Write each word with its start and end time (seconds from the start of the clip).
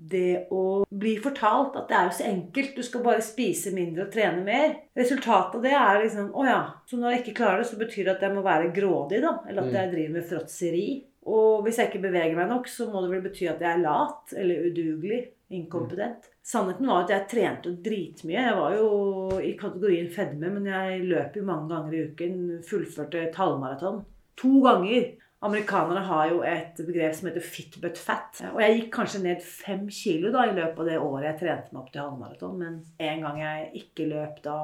det 0.00 0.46
å 0.54 0.82
bli 0.88 1.12
fortalt 1.20 1.74
at 1.76 1.90
det 1.90 1.96
er 1.96 2.06
jo 2.08 2.14
så 2.16 2.26
enkelt, 2.30 2.72
du 2.76 2.86
skal 2.86 3.02
bare 3.04 3.24
spise 3.24 3.72
mindre 3.76 4.06
og 4.06 4.14
trene 4.14 4.40
mer. 4.46 4.72
Resultatet 4.96 5.58
av 5.58 5.66
det 5.66 5.74
er 5.76 6.00
liksom 6.04 6.30
Å 6.32 6.46
ja. 6.48 6.60
Så 6.88 6.96
når 6.96 7.14
jeg 7.14 7.22
ikke 7.24 7.36
klarer 7.42 7.60
det, 7.60 7.68
så 7.68 7.80
betyr 7.80 8.06
det 8.06 8.14
at 8.16 8.24
jeg 8.24 8.36
må 8.36 8.44
være 8.46 8.72
grådig, 8.74 9.20
da. 9.24 9.36
Eller 9.48 9.68
at 9.68 9.76
jeg 9.76 9.92
driver 9.92 10.16
med 10.16 10.28
fråtseri. 10.30 10.86
Og 11.30 11.66
hvis 11.66 11.78
jeg 11.78 11.90
ikke 11.90 12.06
beveger 12.06 12.38
meg 12.38 12.48
nok, 12.48 12.70
så 12.70 12.88
må 12.88 13.04
det 13.04 13.12
vel 13.12 13.24
bety 13.26 13.50
at 13.50 13.60
jeg 13.60 13.74
er 13.74 13.84
lat 13.84 14.34
eller 14.40 14.70
udugelig. 14.70 15.20
Inkompetent. 15.50 16.28
Sannheten 16.46 16.86
var 16.86 17.04
at 17.04 17.10
jeg 17.10 17.26
trente 17.32 17.72
dritmye. 17.84 18.38
Jeg 18.38 18.56
var 18.56 18.76
jo 18.78 19.40
i 19.42 19.50
kategorien 19.58 20.08
fedme, 20.14 20.52
men 20.54 20.68
jeg 20.70 21.00
løp 21.10 21.36
jo 21.36 21.42
mange 21.48 21.68
ganger 21.74 21.96
i 21.96 22.04
uken. 22.08 22.36
Fullførte 22.66 23.24
et 23.26 23.38
halvmaraton. 23.38 24.04
To 24.40 24.60
ganger. 24.64 25.10
Amerikanere 25.40 26.02
har 26.04 26.26
jo 26.28 26.42
et 26.44 26.80
begrep 26.84 27.14
som 27.16 27.30
heter 27.30 27.44
fit 27.44 27.78
but 27.80 27.98
fat. 27.98 28.42
Og 28.52 28.60
jeg 28.60 28.76
gikk 28.76 28.90
kanskje 28.98 29.22
ned 29.24 29.44
fem 29.44 29.86
kilo 29.88 30.32
da 30.34 30.44
i 30.48 30.56
løpet 30.56 30.82
av 30.82 30.90
det 30.90 30.98
året 31.00 31.30
jeg 31.30 31.38
trente 31.40 31.72
meg 31.72 31.80
opp 31.80 31.94
til 31.94 32.04
halvmaraton. 32.04 32.58
Men 32.60 32.76
en 33.10 33.24
gang 33.24 33.40
jeg 33.40 33.70
ikke 33.84 34.10
løp 34.10 34.42
da 34.44 34.58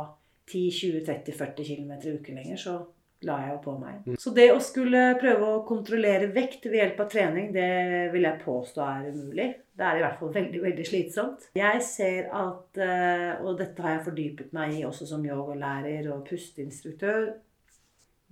10-20-30-40 0.52 1.70
km 1.70 1.96
i 1.96 2.14
uken 2.18 2.38
lenger, 2.42 2.60
så 2.60 2.76
la 3.24 3.38
jeg 3.40 3.54
jo 3.54 3.60
på 3.64 3.74
meg. 3.80 4.10
Så 4.20 4.32
det 4.36 4.50
å 4.52 4.58
skulle 4.62 5.16
prøve 5.20 5.48
å 5.48 5.62
kontrollere 5.66 6.28
vekt 6.34 6.68
ved 6.68 6.78
hjelp 6.82 7.00
av 7.02 7.08
trening, 7.14 7.48
det 7.54 7.70
vil 8.12 8.28
jeg 8.28 8.42
påstå 8.44 8.84
er 8.84 9.08
umulig. 9.14 9.48
Det 9.76 9.84
er 9.84 9.98
i 9.98 10.04
hvert 10.04 10.20
fall 10.20 10.34
veldig 10.36 10.60
veldig 10.62 10.86
slitsomt. 10.88 11.48
Jeg 11.56 11.80
ser 11.84 12.28
at, 12.36 12.78
eh, 12.84 13.32
og 13.40 13.56
dette 13.60 13.82
har 13.84 13.96
jeg 13.96 14.06
fordypet 14.10 14.52
meg 14.56 14.76
i 14.76 14.84
også 14.88 15.08
som 15.08 15.24
yogalærer 15.24 16.12
og 16.12 16.24
pusteinstruktør 16.28 17.32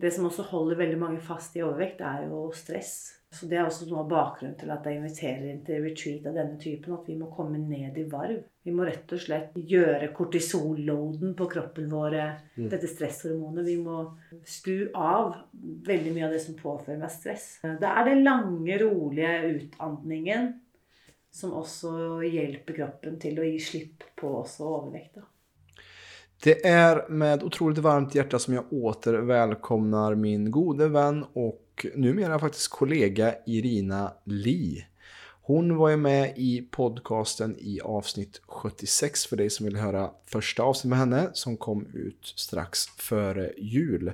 Det 0.01 0.11
som 0.11 0.27
også 0.27 0.48
holder 0.51 0.80
veldig 0.80 0.97
mange 0.98 1.21
fast 1.23 1.55
i 1.57 1.62
overvekt, 1.62 2.01
er 2.03 2.27
jo 2.29 2.48
stress. 2.57 2.95
Så 3.34 3.48
Det 3.51 3.59
er 3.59 3.66
også 3.66 3.89
noe 3.89 4.05
av 4.05 4.11
bakgrunnen 4.11 4.55
til 4.59 4.70
at 4.70 4.84
jeg 4.87 5.01
inviterer 5.01 5.47
inn 5.51 5.62
til 5.67 5.83
retreat 5.83 6.27
av 6.30 6.37
denne 6.39 6.59
typen. 6.61 6.95
At 6.95 7.09
vi 7.11 7.17
må 7.19 7.30
komme 7.34 7.59
ned 7.59 7.98
i 7.98 8.07
varv. 8.11 8.45
Vi 8.65 8.75
må 8.75 8.87
rett 8.87 9.11
og 9.12 9.20
slett 9.20 9.57
gjøre 9.59 10.12
kortisolloaden 10.15 11.34
på 11.39 11.48
kroppen 11.51 11.91
vår, 11.91 12.17
dette 12.55 12.91
stresshormonet. 12.91 13.67
Vi 13.67 13.77
må 13.83 14.05
skru 14.47 14.86
av 14.95 15.34
veldig 15.89 16.14
mye 16.14 16.29
av 16.29 16.36
det 16.36 16.45
som 16.47 16.58
påfører 16.58 17.03
meg 17.03 17.12
stress. 17.12 17.48
Det 17.62 17.91
er 17.91 18.11
den 18.11 18.23
lange, 18.27 18.79
rolige 18.83 19.34
utandningen 19.58 20.53
som 21.34 21.55
også 21.58 22.23
hjelper 22.23 22.79
kroppen 22.79 23.19
til 23.23 23.41
å 23.42 23.47
gi 23.47 23.58
slipp 23.62 24.06
på 24.19 24.31
også 24.45 24.70
overvekt. 24.77 25.19
da. 25.19 25.27
Det 26.45 26.67
är 26.67 27.09
med 27.09 27.42
otroligt 27.42 27.78
varmt 27.78 28.14
hjärta 28.14 28.39
som 28.39 28.55
jag 28.55 28.73
åter 28.73 29.14
välkomnar 29.14 30.14
min 30.14 30.51
gode 30.51 30.89
vän 30.89 31.25
och 31.33 31.86
numera 31.95 32.39
faktiskt 32.39 32.70
kollega 32.70 33.34
Irina 33.47 34.12
Li. 34.25 34.86
Hon 35.47 35.77
var 35.77 35.89
ju 35.89 35.97
med 35.97 36.33
i 36.37 36.62
podcasten 36.70 37.56
i 37.59 37.81
avsnitt 37.81 38.41
76 38.47 39.27
för 39.27 39.37
dig 39.37 39.51
som 39.51 39.67
vill 39.67 39.77
höra 39.77 40.11
första 40.27 40.62
avsnittet 40.62 40.89
med 40.89 40.98
henne 40.98 41.31
som 41.33 41.56
kom 41.56 41.86
ut 41.95 42.33
strax 42.36 42.86
före 42.86 43.53
jul. 43.59 44.12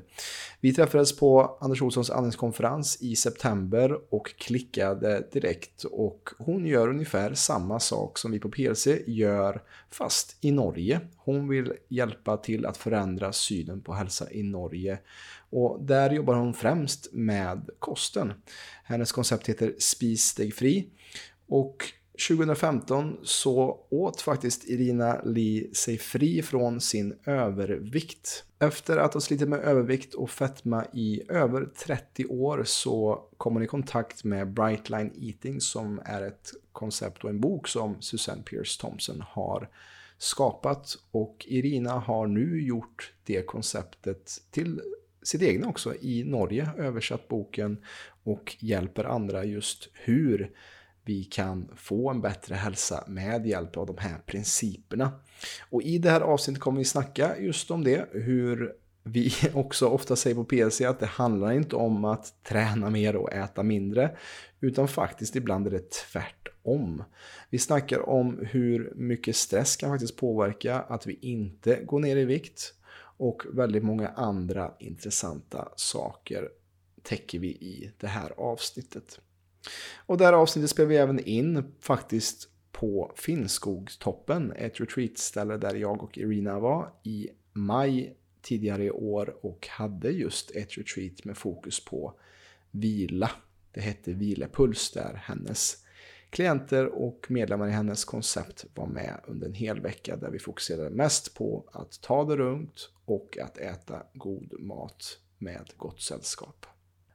Vi 0.61 0.75
träffades 0.75 1.17
på 1.17 1.59
Anders 1.61 1.83
Olssons 1.83 2.11
andningskonferens 2.11 3.03
i 3.03 3.17
september 3.17 3.99
och 4.15 4.35
klickade 4.39 5.29
direkt 5.33 5.85
och 5.85 6.31
hon 6.39 6.67
gör 6.67 6.89
ungefär 6.89 7.35
samma 7.35 7.81
sak 7.81 8.19
som 8.19 8.31
vi 8.31 8.39
på 8.39 8.49
PLC 8.49 8.87
gör 9.07 9.63
fast 9.91 10.37
i 10.41 10.51
Norge. 10.51 11.01
Hon 11.17 11.49
vill 11.49 11.73
hjälpa 11.89 12.37
till 12.37 12.67
att 12.67 12.77
förändra 12.77 13.33
synen 13.33 13.81
på 13.81 13.93
hälsa 13.93 14.31
i 14.31 14.43
Norge 14.43 14.99
och 15.51 15.83
där 15.83 16.11
jobbar 16.11 16.35
hon 16.35 16.55
främst 16.55 17.13
med 17.13 17.71
kosten. 17.79 18.33
Hennes 18.85 19.13
koncept 19.13 19.49
heter 19.49 19.75
Spis 19.79 20.35
dig 20.35 20.53
fri 20.53 20.89
och 21.51 21.85
2015 22.29 23.17
så 23.23 23.87
åt 23.91 24.21
faktiskt 24.21 24.69
Irina 24.69 25.21
Li 25.25 25.71
sig 25.75 25.99
fri 25.99 26.43
från 26.43 26.81
sin 26.81 27.19
övervikt. 27.25 28.45
Efter 28.59 28.97
att 28.97 29.15
ha 29.15 29.21
slitit 29.21 29.49
med 29.49 29.61
övervikt 29.61 30.15
och 30.15 30.31
fetma 30.31 30.85
i 30.93 31.23
över 31.29 31.65
30 31.65 32.27
år 32.27 32.63
så 32.65 33.25
kom 33.37 33.53
hon 33.53 33.63
i 33.63 33.67
kontakt 33.67 34.25
med 34.25 34.53
Brightline 34.53 35.13
Eating 35.21 35.61
som 35.61 36.01
är 36.05 36.23
ett 36.23 36.51
koncept 36.73 37.25
och 37.25 37.31
en 37.31 37.41
bok 37.41 37.69
som 37.69 38.03
Susanne 38.03 38.43
Pierce 38.43 38.81
Thompson 38.81 39.25
har 39.29 39.69
skapat. 40.19 40.97
Och 41.11 41.47
Irina 41.49 41.93
har 41.93 42.27
nu 42.27 42.63
gjort 42.63 43.13
det 43.25 43.47
konceptet 43.47 44.43
till 44.51 44.81
sitt 45.23 45.43
egna 45.43 45.69
också 45.69 45.95
i 46.01 46.25
Norge, 46.25 46.71
översatt 46.79 47.29
boken 47.29 47.79
och 48.25 48.57
hjälper 48.59 49.05
andra 49.05 49.45
just 49.45 49.89
hur 49.93 50.51
vi 51.05 51.25
kan 51.25 51.69
få 51.77 52.11
en 52.11 52.21
bättre 52.21 52.55
hälsa 52.55 53.05
med 53.09 53.47
hjälp 53.47 53.77
av 53.77 53.87
de 53.87 53.99
här 53.99 54.19
principerna. 54.27 55.13
Och 55.71 55.83
i 55.83 55.99
det 55.99 56.11
här 56.11 56.21
avsnittet 56.21 56.63
kommer 56.63 56.79
vi 56.79 56.85
snacka 56.85 57.39
just 57.39 57.71
om 57.71 57.85
det, 57.85 58.09
hur 58.13 58.73
vi 59.03 59.33
också 59.55 59.87
ofta 59.87 60.17
säger 60.17 60.37
på 60.37 60.45
PLC 60.45 60.81
att 60.81 61.01
det 61.01 61.07
handlar 61.07 61.53
inte 61.53 61.77
om 61.77 62.05
att 62.05 62.45
träna 62.45 62.91
mer 62.91 63.17
och 63.17 63.33
äta 63.33 63.63
mindre, 63.63 64.17
utan 64.61 64.89
faktiskt 64.89 65.37
ibland 65.37 65.67
är 65.67 65.71
det 65.71 65.91
tvärtom. 65.91 67.05
Vi 67.51 67.59
snackar 67.59 68.09
om 68.09 68.47
hur 68.51 68.93
mycket 68.97 69.37
stress 69.37 69.77
kan 69.77 69.91
faktiskt 69.91 70.17
påverka 70.17 70.81
att 70.81 71.07
vi 71.07 71.19
inte 71.21 71.83
går 71.85 71.99
ner 71.99 72.17
i 72.17 72.25
vikt 72.25 72.75
och 73.17 73.43
väldigt 73.53 73.85
många 73.85 74.09
andra 74.09 74.73
intressanta 74.79 75.69
saker 75.77 76.49
täcker 77.03 77.39
vi 77.39 77.49
i 77.49 77.93
det 77.99 78.07
här 78.07 78.33
avsnittet. 78.37 79.21
Och 80.07 80.19
det 80.19 80.25
här 80.25 80.33
avsnittet 80.33 80.71
spelar 80.71 80.89
vi 80.89 80.97
även 80.97 81.21
in 81.21 81.75
faktiskt 81.81 82.49
på 82.73 83.13
Finnskogstoppen, 83.17 84.53
ett 84.53 84.81
retreatställe 84.81 85.57
där 85.57 85.75
jag 85.75 86.03
och 86.03 86.19
Irina 86.19 86.59
var 86.59 86.93
i 87.03 87.29
maj 87.53 88.17
tidigare 88.43 88.85
i 88.85 88.91
år 88.91 89.37
och 89.47 89.69
hade 89.71 90.11
just 90.11 90.51
ett 90.51 90.79
retreat 90.79 91.25
med 91.25 91.37
fokus 91.37 91.85
på 91.85 92.15
vila. 92.71 93.31
Det 93.73 93.81
hette 93.81 94.13
Vilepuls 94.13 94.91
där 94.91 95.23
hennes 95.25 95.85
klienter 96.31 96.87
och 96.87 97.27
medlemmar 97.29 97.69
i 97.69 97.71
hennes 97.71 98.05
koncept 98.05 98.65
var 98.75 98.87
med 98.87 99.21
under 99.27 99.47
en 99.47 99.55
hel 99.55 99.81
vecka 99.81 100.17
där 100.17 100.31
vi 100.31 100.39
fokuserade 100.39 100.91
mest 100.91 101.35
på 101.35 101.69
att 101.73 102.01
ta 102.01 102.25
det 102.25 102.37
lugnt 102.37 102.91
och 103.05 103.39
att 103.39 103.59
äta 103.59 104.03
god 104.15 104.61
mat 104.61 105.19
med 105.39 105.73
gott 105.77 106.01
sällskap. 106.01 106.67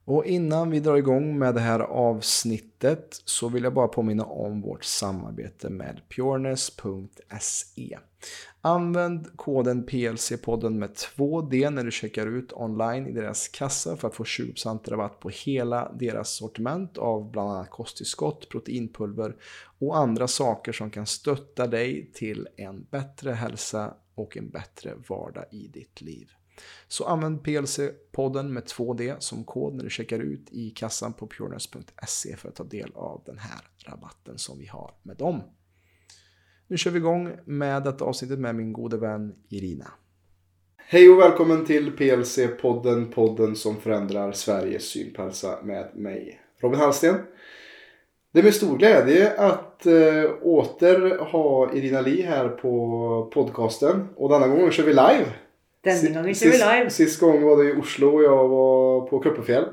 Och 0.07 0.25
innan 0.25 0.69
vi 0.69 0.79
drar 0.79 0.95
igång 0.95 1.39
med 1.39 1.55
det 1.55 1.61
här 1.61 1.79
avsnittet 1.79 3.21
så 3.25 3.49
vill 3.49 3.63
jag 3.63 3.73
bara 3.73 3.87
påminna 3.87 4.25
om 4.25 4.61
vårt 4.61 4.83
samarbete 4.83 5.69
med 5.69 6.01
pureness.se. 6.15 7.97
Använd 8.61 9.37
koden 9.37 9.85
PLC-podden 9.85 10.69
med 10.69 10.89
2D 10.89 11.69
när 11.69 11.83
du 11.83 11.91
checkar 11.91 12.27
ut 12.27 12.53
online 12.53 13.07
i 13.07 13.11
deras 13.11 13.47
kassa 13.47 13.97
för 13.97 14.07
att 14.07 14.15
få 14.15 14.23
20% 14.23 14.89
rabatt 14.89 15.19
på 15.19 15.29
hela 15.29 15.91
deras 15.91 16.35
sortiment 16.35 16.97
av 16.97 17.31
bland 17.31 17.51
annat 17.51 17.69
proteinpulver 18.49 19.35
och 19.79 19.97
andra 19.97 20.27
saker 20.27 20.71
som 20.71 20.91
kan 20.91 21.05
stötta 21.05 21.67
dig 21.67 22.11
till 22.13 22.47
en 22.57 22.87
bättre 22.91 23.31
hälsa 23.31 23.93
och 24.15 24.37
en 24.37 24.49
bättre 24.49 24.93
vardag 25.07 25.45
i 25.51 25.67
ditt 25.67 26.01
liv. 26.01 26.31
Så 26.87 27.05
använd 27.05 27.41
PLC-podden 27.41 28.49
med 28.49 28.63
2D 28.63 29.15
som 29.19 29.43
kod 29.43 29.75
när 29.75 29.83
du 29.83 29.89
checkar 29.89 30.19
ut 30.19 30.47
i 30.51 30.69
kassan 30.69 31.13
på 31.13 31.27
pureness.se 31.27 32.35
för 32.35 32.49
att 32.49 32.55
ta 32.55 32.63
del 32.63 32.91
av 32.95 33.21
den 33.25 33.37
här 33.37 33.61
rabatten 33.85 34.37
som 34.37 34.59
vi 34.59 34.65
har 34.65 34.93
med 35.03 35.17
dem. 35.17 35.41
Nu 36.67 36.77
kör 36.77 36.91
vi 36.91 36.97
igång 36.97 37.31
med 37.45 37.83
detta 37.83 38.05
avsnittet 38.05 38.39
med 38.39 38.55
min 38.55 38.73
gode 38.73 38.97
vän 38.97 39.35
Irina. 39.49 39.87
Hej 40.77 41.09
och 41.09 41.19
välkommen 41.19 41.65
till 41.65 41.91
PLC-podden, 41.91 43.11
podden 43.11 43.55
som 43.55 43.75
förändrar 43.81 44.31
Sveriges 44.31 44.89
syn 44.89 45.13
på 45.13 45.21
hälsa 45.21 45.59
med 45.63 45.91
mig, 45.95 46.41
Robin 46.61 46.79
Hallsten. 46.79 47.15
Det 48.33 48.39
är 48.39 48.43
med 48.43 48.53
stor 48.53 48.77
glädje 48.77 49.33
att 49.37 49.85
äh, 49.85 50.31
åter 50.41 51.17
ha 51.17 51.73
Irina 51.73 52.01
Li 52.01 52.21
här 52.21 52.49
på 52.49 53.31
podcasten. 53.33 54.07
Och 54.15 54.29
denna 54.29 54.47
gång 54.47 54.71
kör 54.71 54.83
vi 54.83 54.93
live. 54.93 55.25
Denne 55.85 56.11
gangen 56.15 56.33
kjører 56.35 56.51
vi 56.55 56.61
live. 56.63 56.89
Sist 56.93 57.19
gang 57.21 57.41
var 57.45 57.59
det 57.61 57.67
i 57.71 57.79
Oslo 57.79 58.09
og 58.17 58.23
jeg 58.25 58.51
var 58.55 59.03
på 59.09 59.19
Kroppefjell. 59.23 59.67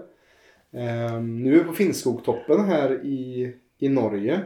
Eh, 0.75 1.19
Nå 1.21 1.49
er 1.51 1.59
vi 1.59 1.65
på 1.71 1.77
Finnskogtoppen 1.81 2.67
her 2.69 2.95
i, 3.05 3.49
i 3.81 3.89
Norge. 3.93 4.39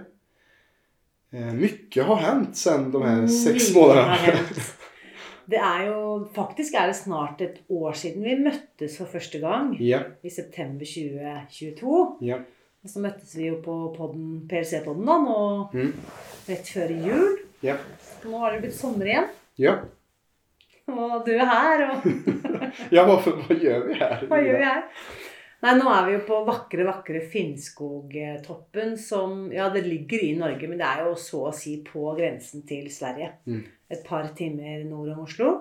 Eh, 1.34 1.52
mye 1.58 2.06
har 2.08 2.22
hendt 2.22 2.56
siden 2.58 2.90
de 2.94 3.02
her 3.04 3.26
seks 3.30 3.72
månedene. 3.74 4.40
Det 5.46 5.58
er 5.62 5.84
jo 5.86 5.98
Faktisk 6.34 6.74
er 6.74 6.88
det 6.90 6.96
snart 6.98 7.42
et 7.44 7.58
år 7.70 7.92
siden 7.94 8.24
vi 8.26 8.32
møttes 8.42 8.96
for 8.98 9.06
første 9.06 9.38
gang. 9.42 9.76
ja, 9.78 10.00
I 10.26 10.30
september 10.30 10.84
2022. 10.86 12.16
ja. 12.26 12.40
Og 12.86 12.90
så 12.92 13.00
møttes 13.02 13.32
vi 13.34 13.48
jo 13.48 13.56
på 13.64 13.72
podden, 13.96 14.44
PLC-podden 14.46 15.06
da, 15.08 15.14
nå 15.18 15.38
Mm. 15.74 15.92
rett 16.48 16.68
før 16.70 16.92
jul. 16.94 17.38
Ja. 17.62 17.74
Nå 18.24 18.38
har 18.38 18.52
det 18.52 18.60
blitt 18.62 18.76
sommer 18.78 19.06
igjen. 19.10 19.26
ja. 19.58 19.80
Og 20.97 21.23
du 21.27 21.33
er 21.35 21.47
her, 21.50 21.87
og 21.91 22.05
Ja, 22.94 23.03
hva, 23.09 23.17
hva, 23.19 23.55
gjør 23.59 23.88
vi 23.88 23.97
her? 23.99 24.21
hva 24.31 24.38
gjør 24.43 24.61
vi 24.61 24.67
her? 24.69 24.85
Nei, 25.65 25.73
nå 25.81 25.88
er 25.91 26.05
vi 26.06 26.12
jo 26.15 26.21
på 26.29 26.37
vakre, 26.47 26.85
vakre 26.87 27.21
Finnskogtoppen, 27.33 28.93
som 29.00 29.47
Ja, 29.55 29.71
det 29.73 29.87
ligger 29.87 30.23
i 30.23 30.35
Norge, 30.38 30.69
men 30.69 30.79
det 30.79 30.87
er 30.87 31.06
jo 31.09 31.15
så 31.19 31.47
å 31.49 31.55
si 31.56 31.79
på 31.87 32.12
grensen 32.19 32.62
til 32.69 32.87
Sverige. 32.93 33.33
Mm. 33.49 33.62
Et 33.91 34.05
par 34.06 34.29
timer 34.37 34.85
nord 34.87 35.15
om 35.15 35.25
Oslo. 35.25 35.53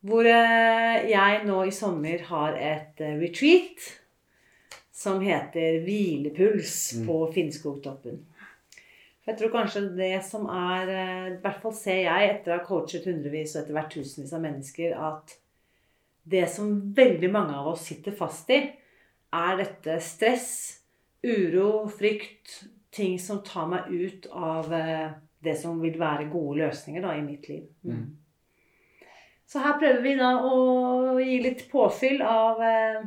Hvor 0.00 0.24
eh, 0.24 1.04
jeg 1.10 1.42
nå 1.44 1.58
i 1.68 1.74
sommer 1.76 2.22
har 2.30 2.56
et 2.56 3.02
eh, 3.04 3.18
retreat 3.20 3.84
som 5.00 5.20
heter 5.24 5.82
Hvilepuls 5.84 6.76
Mm. 7.00 7.06
på 7.06 7.18
Finnskogtoppen. 7.34 8.18
Jeg 9.30 9.38
tror 9.38 9.52
kanskje 9.54 9.84
det 9.94 10.16
som 10.26 10.48
er 10.50 10.90
eh, 10.90 11.28
I 11.36 11.38
hvert 11.42 11.62
fall 11.62 11.74
ser 11.76 12.02
jeg, 12.02 12.30
etter 12.32 12.50
å 12.50 12.58
ha 12.58 12.66
coachet 12.66 13.06
hundrevis 13.06 13.54
og 13.54 13.62
etter 13.62 13.76
hvert 13.76 13.94
tusenvis 13.94 14.34
av 14.34 14.42
mennesker, 14.42 14.96
at 14.98 15.36
det 16.30 16.44
som 16.50 16.72
veldig 16.96 17.30
mange 17.32 17.54
av 17.56 17.70
oss 17.72 17.86
sitter 17.86 18.14
fast 18.16 18.50
i, 18.50 18.58
er 19.30 19.60
dette 19.60 20.00
stress, 20.02 20.50
uro, 21.22 21.86
frykt, 21.94 22.64
ting 22.90 23.20
som 23.22 23.38
tar 23.46 23.68
meg 23.70 23.90
ut 23.90 24.26
av 24.34 24.72
eh, 24.74 25.12
det 25.40 25.54
som 25.60 25.78
vil 25.80 25.94
være 26.00 26.26
gode 26.32 26.64
løsninger 26.64 27.04
da, 27.04 27.14
i 27.14 27.22
mitt 27.22 27.46
liv. 27.48 27.68
Mm. 27.86 28.08
Så 29.46 29.62
her 29.62 29.78
prøver 29.78 30.02
vi 30.02 30.16
da 30.18 30.34
å 30.46 31.16
gi 31.22 31.38
litt 31.42 31.64
påfyll 31.70 32.20
av 32.26 32.60
eh, 32.66 33.06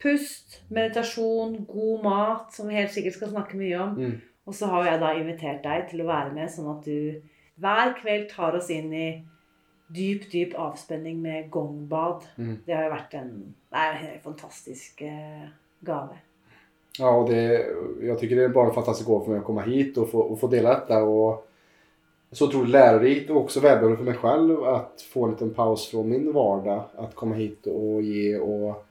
pust, 0.00 0.62
meditasjon, 0.72 1.60
god 1.68 2.04
mat, 2.08 2.50
som 2.56 2.72
vi 2.72 2.80
helt 2.80 2.92
sikkert 2.96 3.18
skal 3.18 3.34
snakke 3.36 3.60
mye 3.60 3.84
om. 3.84 3.94
Mm. 4.00 4.18
Og 4.50 4.56
så 4.58 4.66
har 4.66 4.88
jeg 4.88 4.98
da 4.98 5.12
invitert 5.14 5.60
deg 5.62 5.84
til 5.92 6.02
å 6.02 6.08
være 6.08 6.32
med, 6.34 6.50
sånn 6.50 6.72
at 6.72 6.86
du 6.88 7.20
hver 7.60 7.92
kveld 8.00 8.24
tar 8.32 8.56
oss 8.58 8.70
inn 8.74 8.88
i 8.90 9.10
dyp, 9.94 10.24
dyp 10.32 10.56
avspenning 10.58 11.20
med 11.22 11.50
gongbad. 11.54 12.24
Mm. 12.34 12.56
Det 12.66 12.74
har 12.74 12.88
jo 12.88 12.94
vært 12.96 13.14
en, 13.20 13.30
er 13.70 14.00
en 14.00 14.24
fantastisk 14.24 15.04
eh, 15.06 15.44
gave. 15.86 16.18
Ja, 16.98 17.12
og 17.12 17.28
det, 17.30 17.44
jeg 18.02 18.18
tycker 18.18 18.40
det 18.40 18.48
er 18.48 18.56
bare 18.56 18.72
en 18.72 18.76
fantastisk 18.80 19.06
gave 19.06 19.22
for 19.22 19.36
meg 19.36 19.44
å 19.44 19.46
komme 19.46 19.68
hit 19.68 20.00
og 20.02 20.10
få, 20.10 20.24
og 20.32 20.40
få 20.40 20.50
dele 20.50 20.74
dette. 20.74 20.98
og 20.98 21.46
så 22.32 22.46
otroligt 22.46 22.70
lärorikt 22.70 23.30
och 23.30 23.36
också 23.36 23.60
välbehövligt 23.60 23.98
för 23.98 24.04
mig 24.04 24.14
själv 24.14 24.64
att 24.64 25.00
få 25.12 25.24
en 25.24 25.30
liten 25.30 25.54
paus 25.54 25.86
från 25.86 26.08
min 26.08 26.32
vardag. 26.32 26.82
Att 26.96 27.14
komma 27.14 27.34
hit 27.34 27.66
och 27.66 28.02
ge. 28.02 28.38
Och 28.38 28.86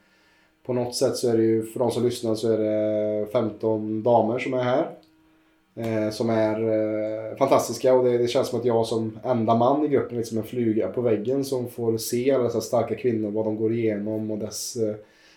på 0.66 0.72
något 0.72 0.94
sätt 0.94 1.16
så 1.16 1.30
är 1.30 1.36
det 1.36 1.42
ju, 1.42 1.62
för 1.62 1.78
de 1.78 1.90
som 1.90 2.04
lyssnar 2.04 2.34
så 2.34 2.52
är 2.52 2.58
det 2.58 3.26
15 3.32 4.02
damer 4.02 4.38
som 4.38 4.54
är 4.54 4.62
här. 4.62 4.86
Eh, 5.74 6.10
som 6.10 6.30
är 6.30 6.60
eh, 6.62 7.36
fantastiska 7.36 7.94
och 7.94 8.04
det, 8.04 8.18
det 8.18 8.28
känns 8.28 8.48
som 8.48 8.58
att 8.60 8.64
jag 8.64 8.86
som 8.86 9.18
enda 9.24 9.54
man 9.54 9.84
i 9.84 9.88
gruppen 9.88 10.18
liksom 10.18 10.38
en 10.38 10.44
fluga 10.44 10.88
på 10.88 11.00
väggen 11.00 11.44
som 11.44 11.68
får 11.70 11.96
se 11.98 12.30
alla 12.32 12.44
dessa 12.44 12.60
starka 12.60 12.94
kvinnor, 12.94 13.30
vad 13.30 13.44
de 13.44 13.56
går 13.56 13.72
igenom 13.72 14.30
och 14.30 14.38
dess 14.38 14.76
eh, 14.76 14.94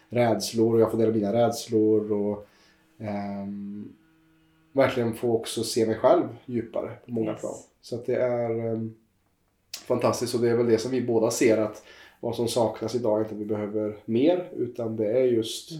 rädslor 0.09 0.73
och 0.75 0.81
jag 0.81 0.91
får 0.91 0.97
dela 0.97 1.11
mina 1.13 1.33
rädslor 1.33 2.11
och 2.11 2.47
ehm, 2.99 3.93
verkligen 4.71 5.13
få 5.13 5.31
också 5.35 5.63
se 5.63 5.85
mig 5.85 5.95
själv 5.95 6.23
djupare 6.45 6.91
på 7.05 7.11
många 7.11 7.31
Yes. 7.31 7.41
plan. 7.41 7.55
Så 7.81 7.95
att 7.95 8.05
det 8.05 8.15
är 8.15 8.49
ehm, 8.73 8.93
fantastiskt 9.87 10.35
och 10.35 10.41
det 10.41 10.49
är 10.49 10.55
väl 10.57 10.67
det 10.67 10.77
som 10.77 10.91
vi 10.91 11.01
båda 11.01 11.31
ser 11.31 11.57
att 11.57 11.83
vad 12.19 12.35
som 12.35 12.47
saknas 12.47 12.95
idag 12.95 13.17
är 13.17 13.21
inte 13.23 13.35
att 13.35 13.41
vi 13.41 13.45
behöver 13.45 13.95
mer 14.05 14.49
utan 14.55 14.95
det 14.95 15.11
är 15.11 15.23
just 15.23 15.71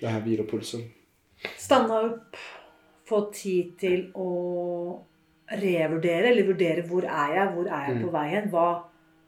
den 0.00 0.10
här 0.10 0.20
vilopulsen. 0.20 0.80
Stanna 1.58 2.00
opp, 2.00 2.36
få 3.10 3.20
tid 3.34 3.74
til 3.82 4.06
å 4.14 4.28
revurdere, 5.50 6.30
eller 6.30 6.46
vurdere 6.46 6.84
hvor 6.86 7.04
er 7.04 7.34
jeg, 7.34 7.52
hvor 7.56 7.66
er 7.66 7.86
jeg 7.88 7.96
Mm. 7.96 8.02
på 8.04 8.10
vei 8.14 8.28
hen. 8.30 8.48
Hva 8.50 8.66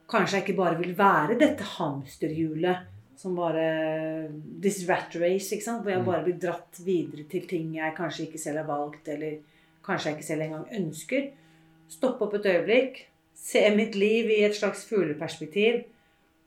kanskje 0.09 0.39
jeg 0.39 0.45
ikke 0.47 0.57
bare 0.63 0.79
vil 0.79 0.95
være 0.95 1.39
dette 1.39 1.65
hamsterhjulet 1.77 2.89
som 3.17 3.35
bare 3.37 4.29
This 4.63 4.85
rat 4.89 5.15
race, 5.21 5.51
ikke 5.55 5.63
sant? 5.67 5.83
Hvor 5.85 5.91
jeg 5.91 6.01
Mm. 6.01 6.07
bare 6.07 6.25
blir 6.25 6.39
dratt 6.41 6.79
videre 6.85 7.25
til 7.29 7.47
ting 7.49 7.75
jeg 7.75 7.95
kanskje 7.97 8.27
ikke 8.29 8.39
selv 8.39 8.59
har 8.59 8.67
valgt, 8.67 9.09
eller 9.09 9.39
kanskje 9.85 10.07
jeg 10.11 10.17
ikke 10.17 10.27
selv 10.27 10.43
engang 10.43 10.67
ønsker. 10.73 11.31
Stoppe 11.89 12.23
opp 12.23 12.35
et 12.35 12.47
øyeblikk, 12.47 13.07
se 13.35 13.71
mitt 13.77 13.95
liv 13.95 14.31
i 14.31 14.45
et 14.45 14.55
slags 14.55 14.85
fugleperspektiv. 14.89 15.85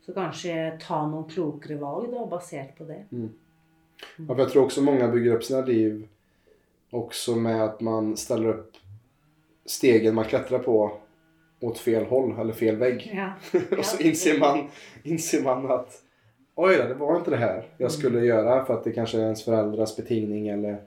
Så 0.05 0.13
kanskje 0.13 0.77
ta 0.79 1.05
noen 1.07 1.25
klokere 1.27 1.79
valg 1.79 2.11
da, 2.11 2.25
basert 2.29 2.75
på 2.77 2.85
det. 2.87 3.05
Ja, 3.11 4.35
jeg 4.35 4.47
tror 4.51 4.65
også 4.67 4.83
mange 4.83 5.11
bygger 5.11 5.35
opp 5.35 5.43
sine 5.43 5.65
liv 5.65 6.07
också 6.95 7.35
med 7.35 7.63
att 7.63 7.81
man 7.81 8.17
ställer 8.17 8.49
upp 8.49 8.71
stegen 9.65 10.15
man 10.15 10.25
klättrar 10.25 10.59
på 10.59 10.91
åt 11.61 11.77
fel 11.77 12.05
håll 12.05 12.39
eller 12.39 12.53
fel 12.53 12.75
vägg. 12.75 13.11
Ja. 13.15 13.59
och 13.77 13.85
så 13.85 14.03
inser 14.03 14.39
man, 14.39 14.67
inser 15.03 15.43
man 15.43 15.71
att 15.71 16.01
oj 16.55 16.75
det 16.77 16.93
var 16.93 17.17
inte 17.17 17.31
det 17.31 17.37
här 17.37 17.67
jag 17.77 17.91
skulle 17.91 18.25
göra 18.25 18.65
för 18.65 18.73
att 18.73 18.83
det 18.83 18.91
kanske 18.91 19.17
är 19.17 19.21
ens 19.21 19.43
föräldrars 19.43 19.95
betingning 19.95 20.47
eller 20.47 20.81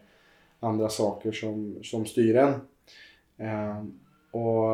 andra 0.61 0.89
saker 0.89 1.33
som, 1.33 1.79
som 1.83 2.07
styr 2.07 2.37
en. 2.37 2.55
Ehm, 3.39 4.01
och 4.31 4.69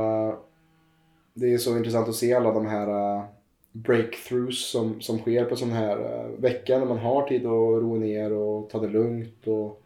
det 1.35 1.55
är 1.55 1.59
så 1.59 1.77
intressant 1.77 2.09
att 2.09 2.15
se 2.15 2.35
alla 2.35 2.53
de 2.53 2.67
här 2.67 2.89
eh, 2.89 3.25
breakthroughs 3.73 4.71
som, 4.71 5.01
som 5.01 5.19
sker 5.19 5.45
på 5.45 5.57
sån 5.57 5.71
här 5.71 5.99
eh, 5.99 6.41
vecka 6.41 6.79
när 6.79 6.87
man 6.87 6.99
har 6.99 7.29
tid 7.29 7.47
att 7.47 7.53
ro 7.53 7.97
ner 7.97 8.33
och 8.33 8.71
ta 8.71 8.81
det 8.81 8.89
lugnt 8.89 9.47
och 9.47 9.67
eh, 9.67 9.84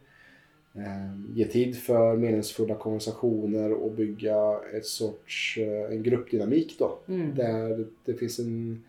ge 1.34 1.44
tid 1.44 1.76
för 1.78 2.16
meningsfulla 2.16 2.74
konversationer 2.74 3.72
och 3.72 3.92
bygga 3.92 4.60
ett 4.74 4.86
sorts 4.86 5.58
eh, 5.58 5.92
en 5.92 6.02
gruppdynamik 6.02 6.76
då. 6.78 6.98
Mm. 7.08 7.34
Der 7.34 7.84
det, 8.04 8.14
finns 8.14 8.38
en 8.38 8.84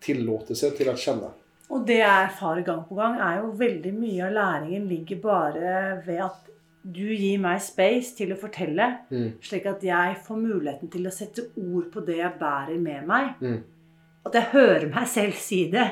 tillåtelse 0.00 0.70
til 0.70 0.88
å 0.92 0.96
kjenne. 0.96 1.30
Og 1.72 1.86
det 1.88 1.96
jeg 2.02 2.24
erfarer 2.28 2.62
gang 2.66 2.82
på 2.88 2.94
gang, 2.98 3.16
er 3.20 3.38
jo 3.40 3.52
veldig 3.56 3.92
mye 3.96 4.26
av 4.26 4.34
læringen 4.36 4.88
ligger 4.88 5.20
bare 5.22 5.76
ved 6.06 6.20
at 6.26 6.50
du 6.84 7.06
gir 7.14 7.38
meg 7.40 7.62
space 7.64 8.12
til 8.18 8.34
å 8.34 8.36
fortelle, 8.36 8.98
Mm. 9.10 9.30
slik 9.40 9.66
at 9.66 9.82
jeg 9.82 10.16
får 10.26 10.36
muligheten 10.36 10.90
til 10.92 11.06
å 11.06 11.12
sette 11.12 11.46
ord 11.56 11.90
på 11.92 12.04
det 12.04 12.18
jeg 12.18 12.38
bærer 12.38 12.78
med 12.78 13.06
meg. 13.06 13.30
Mm. 13.40 13.62
At 14.26 14.34
jeg 14.34 14.50
hører 14.52 14.86
meg 14.92 15.06
selv 15.08 15.32
si 15.32 15.70
det. 15.70 15.90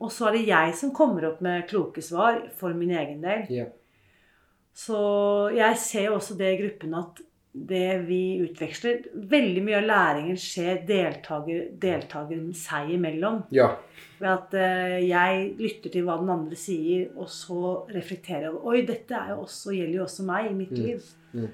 Og 0.00 0.10
så 0.10 0.28
er 0.28 0.32
det 0.38 0.46
jeg 0.46 0.74
som 0.74 0.94
kommer 0.94 1.24
opp 1.28 1.40
med 1.40 1.66
kloke 1.68 2.00
svar 2.02 2.40
for 2.56 2.72
min 2.72 2.90
egen 2.90 3.20
del. 3.20 3.44
Ja. 3.50 3.64
Så 4.78 4.98
jeg 5.56 5.78
ser 5.82 6.04
jo 6.08 6.18
også 6.20 6.36
det 6.38 6.52
i 6.54 6.58
gruppen 6.60 6.92
at 6.94 7.22
det 7.68 8.04
vi 8.06 8.18
utveksler 8.44 9.00
Veldig 9.32 9.62
mye 9.66 9.78
av 9.80 9.86
læringen 9.88 10.36
skjer 10.38 10.82
deltaker, 10.86 11.64
deltakeren 11.82 12.52
seg 12.54 12.92
imellom. 12.94 13.40
Ja. 13.50 13.72
Ved 14.20 14.28
at 14.30 14.54
eh, 14.54 14.98
jeg 15.08 15.46
lytter 15.58 15.90
til 15.94 16.04
hva 16.06 16.18
den 16.20 16.30
andre 16.30 16.58
sier, 16.58 17.08
og 17.18 17.26
så 17.32 17.72
reflekterer 17.90 18.46
jeg 18.46 18.52
over 18.52 18.74
Oi, 18.76 18.82
dette 18.86 19.16
er 19.16 19.32
jo 19.32 19.40
også, 19.46 19.72
gjelder 19.74 19.96
jo 19.98 20.04
også 20.04 20.26
meg 20.28 20.50
i 20.50 20.54
mitt 20.60 20.70
Mm. 20.76 20.84
liv. 20.84 21.08
Mm. 21.32 21.48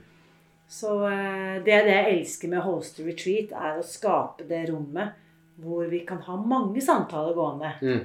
Så 0.74 0.90
eh, 1.08 1.54
det 1.64 1.72
er 1.78 1.86
det 1.86 1.94
jeg 1.94 2.18
elsker 2.18 2.50
med 2.52 2.64
Holster 2.66 3.06
Retreat, 3.08 3.52
er 3.54 3.78
å 3.80 3.86
skape 3.86 4.44
det 4.48 4.64
rommet 4.72 5.14
hvor 5.62 5.86
vi 5.88 6.00
kan 6.08 6.18
ha 6.26 6.36
mange 6.36 6.82
samtaler 6.82 7.36
gående. 7.38 7.72
Mm. 7.80 8.04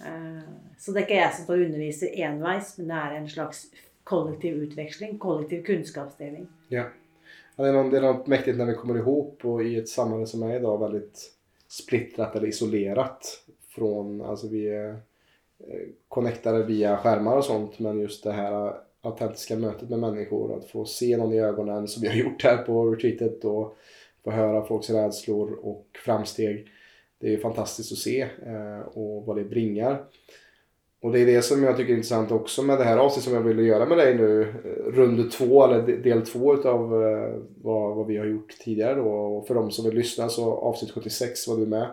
Eh, 0.00 0.42
Så 0.80 0.94
det 0.94 1.02
er 1.02 1.06
ikke 1.06 1.20
jeg 1.20 1.32
som 1.36 1.44
står 1.44 1.58
og 1.60 1.66
underviser 1.68 2.14
enveis, 2.24 2.74
men 2.78 2.88
det 2.88 2.96
er 3.04 3.16
en 3.20 3.28
slags 3.28 3.66
kollektiv 4.04 4.54
utveksling, 4.54 5.18
kollektiv 5.18 5.62
kunnskapsdeling. 5.62 6.46
Ja, 6.68 6.84
det, 7.56 7.68
är 7.68 7.72
något, 7.72 7.90
det 7.90 7.96
är 7.96 8.02
något 8.02 8.26
mäktigt 8.26 8.58
när 8.58 8.66
vi 8.66 8.74
kommer 8.74 8.96
ihop 8.96 9.44
och 9.44 9.62
i 9.62 9.76
ett 9.76 9.88
samhälle 9.88 10.26
som 10.26 10.42
är 10.42 10.56
idag 10.56 10.80
väldigt 10.80 11.32
splittrat 11.68 12.36
eller 12.36 12.48
isolerat. 12.48 13.44
Från, 13.68 14.20
alltså 14.20 14.48
vi 14.48 14.68
är 14.68 14.90
eh, 15.58 15.88
connectade 16.08 16.64
via 16.64 16.96
skärmar 16.96 17.36
och 17.36 17.44
sånt 17.44 17.78
men 17.78 18.00
just 18.00 18.24
det 18.24 18.32
här 18.32 18.74
autentiska 19.00 19.56
mötet 19.56 19.90
med 19.90 19.98
människor. 19.98 20.58
Att 20.58 20.70
få 20.70 20.84
se 20.84 21.16
någon 21.16 21.32
i 21.32 21.40
ögonen 21.40 21.88
som 21.88 22.02
vi 22.02 22.08
har 22.08 22.14
gjort 22.14 22.42
här 22.42 22.56
på 22.56 22.90
retreatet 22.90 23.44
och 23.44 23.76
få 24.24 24.30
höra 24.30 24.64
folks 24.64 24.90
rädslor 24.90 25.52
och 25.62 25.86
framsteg. 26.04 26.68
Det 27.18 27.34
är 27.34 27.38
fantastiskt 27.38 27.92
att 27.92 27.98
se 27.98 28.28
og 28.94 29.18
och 29.18 29.26
vad 29.26 29.36
det 29.36 29.44
bringar. 29.44 30.04
Och 31.02 31.12
det 31.12 31.20
är 31.20 31.26
det 31.26 31.42
som 31.42 31.62
jag 31.64 31.76
tycker 31.76 31.92
är 31.92 31.96
intressant 31.96 32.30
också 32.32 32.62
med 32.62 32.78
det 32.78 32.84
här 32.84 32.96
avsnittet 32.98 33.24
som 33.24 33.34
jag 33.34 33.40
ville 33.40 33.62
göra 33.62 33.86
med 33.86 33.98
dig 33.98 34.14
nu. 34.14 34.40
eh, 34.42 34.92
Rund 34.92 35.32
två 35.32 35.64
eller 35.64 35.82
de- 35.86 35.96
del 35.96 36.26
två 36.26 36.54
utav 36.54 37.02
eh, 37.04 37.34
vad, 37.62 37.96
vad 37.96 38.06
vi 38.06 38.16
har 38.16 38.26
gjort 38.26 38.56
tidigare 38.64 38.94
då. 38.94 39.08
Och 39.10 39.46
för 39.46 39.54
de 39.54 39.70
som 39.70 39.84
vill 39.84 39.94
lyssna 39.94 40.28
så 40.28 40.52
avsnitt 40.52 40.90
76 40.90 41.48
var 41.48 41.56
du 41.56 41.66
med. 41.66 41.86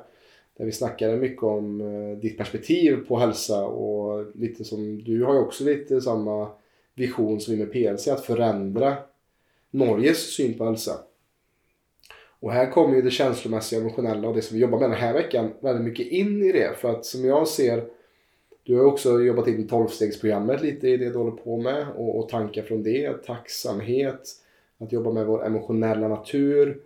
Där 0.58 0.66
vi 0.66 0.72
snackade 0.72 1.18
mycket 1.18 1.44
om 1.44 1.82
eh, 1.82 2.18
ditt 2.20 2.38
perspektiv 2.38 2.96
på 3.08 3.18
hälsa 3.18 3.66
och 3.66 4.26
lite 4.36 4.64
som 4.64 5.04
du 5.04 5.24
har 5.24 5.34
ju 5.34 5.40
också 5.40 5.64
lite 5.64 6.02
samma 6.02 6.48
vision 6.96 7.40
som 7.40 7.54
vi 7.54 7.60
med 7.60 7.72
PLC 7.72 8.08
att 8.08 8.26
förändra 8.26 8.98
Norges 9.72 10.36
syn 10.36 10.54
på 10.58 10.66
hälsa. 10.66 10.92
Och 12.40 12.52
här 12.52 12.72
kommer 12.72 12.96
ju 12.96 13.02
det 13.02 13.12
känslomässiga, 13.12 13.80
emotionella 13.82 14.28
och 14.28 14.36
det 14.36 14.42
som 14.42 14.56
vi 14.56 14.62
jobbar 14.62 14.80
med 14.80 14.90
den 14.90 14.98
här 15.00 15.14
veckan 15.14 15.50
väldigt 15.60 15.86
mycket 15.86 16.08
in 16.08 16.44
i 16.44 16.52
det. 16.52 16.78
För 16.78 16.90
att 16.90 17.06
som 17.06 17.26
jag 17.26 17.48
ser 17.48 17.84
du 18.68 18.78
har 18.78 18.86
också 18.86 19.22
jobbat 19.22 19.48
in 19.48 19.68
12-stegsprogrammet 19.68 20.62
lite 20.62 20.88
i 20.88 20.98
det 20.98 21.10
du 21.10 21.18
håller 21.18 21.32
på 21.32 21.58
med 21.58 21.88
och, 21.96 22.20
och 22.20 22.30
tankar 22.30 22.64
från 22.64 22.84
det, 22.84 23.24
tacksamhet, 23.26 24.30
att 24.78 24.92
jobba 24.92 25.12
med 25.12 25.26
vår 25.26 25.46
emotionella 25.46 26.08
natur 26.08 26.82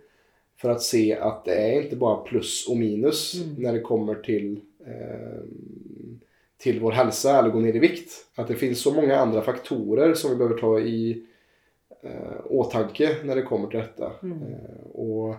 för 0.60 0.70
att 0.70 0.82
se 0.82 1.14
att 1.14 1.44
det 1.44 1.54
är 1.54 1.82
inte 1.82 1.96
bara 1.96 2.16
plus 2.16 2.68
och 2.68 2.76
minus 2.76 3.34
Mm. 3.34 3.62
när 3.62 3.72
det 3.72 3.80
kommer 3.80 4.14
till, 4.14 4.60
eh, 4.86 5.40
till 6.58 6.80
vår 6.80 6.92
hälsa 6.92 7.38
eller 7.38 7.50
gå 7.50 7.60
ner 7.60 7.76
i 7.76 7.78
vikt. 7.78 8.10
Att 8.34 8.48
det 8.48 8.54
finns 8.54 8.80
så 8.80 8.94
många 8.94 9.16
andra 9.16 9.42
faktorer 9.42 10.14
som 10.14 10.30
vi 10.30 10.36
behöver 10.36 10.58
ta 10.58 10.80
i 10.80 11.22
eh, 12.02 12.40
åtanke 12.44 13.16
när 13.24 13.36
det 13.36 13.42
kommer 13.42 13.68
till 13.68 13.78
detta. 13.80 14.12
Mm. 14.22 14.38
Eh, 14.42 14.86
och 14.92 15.34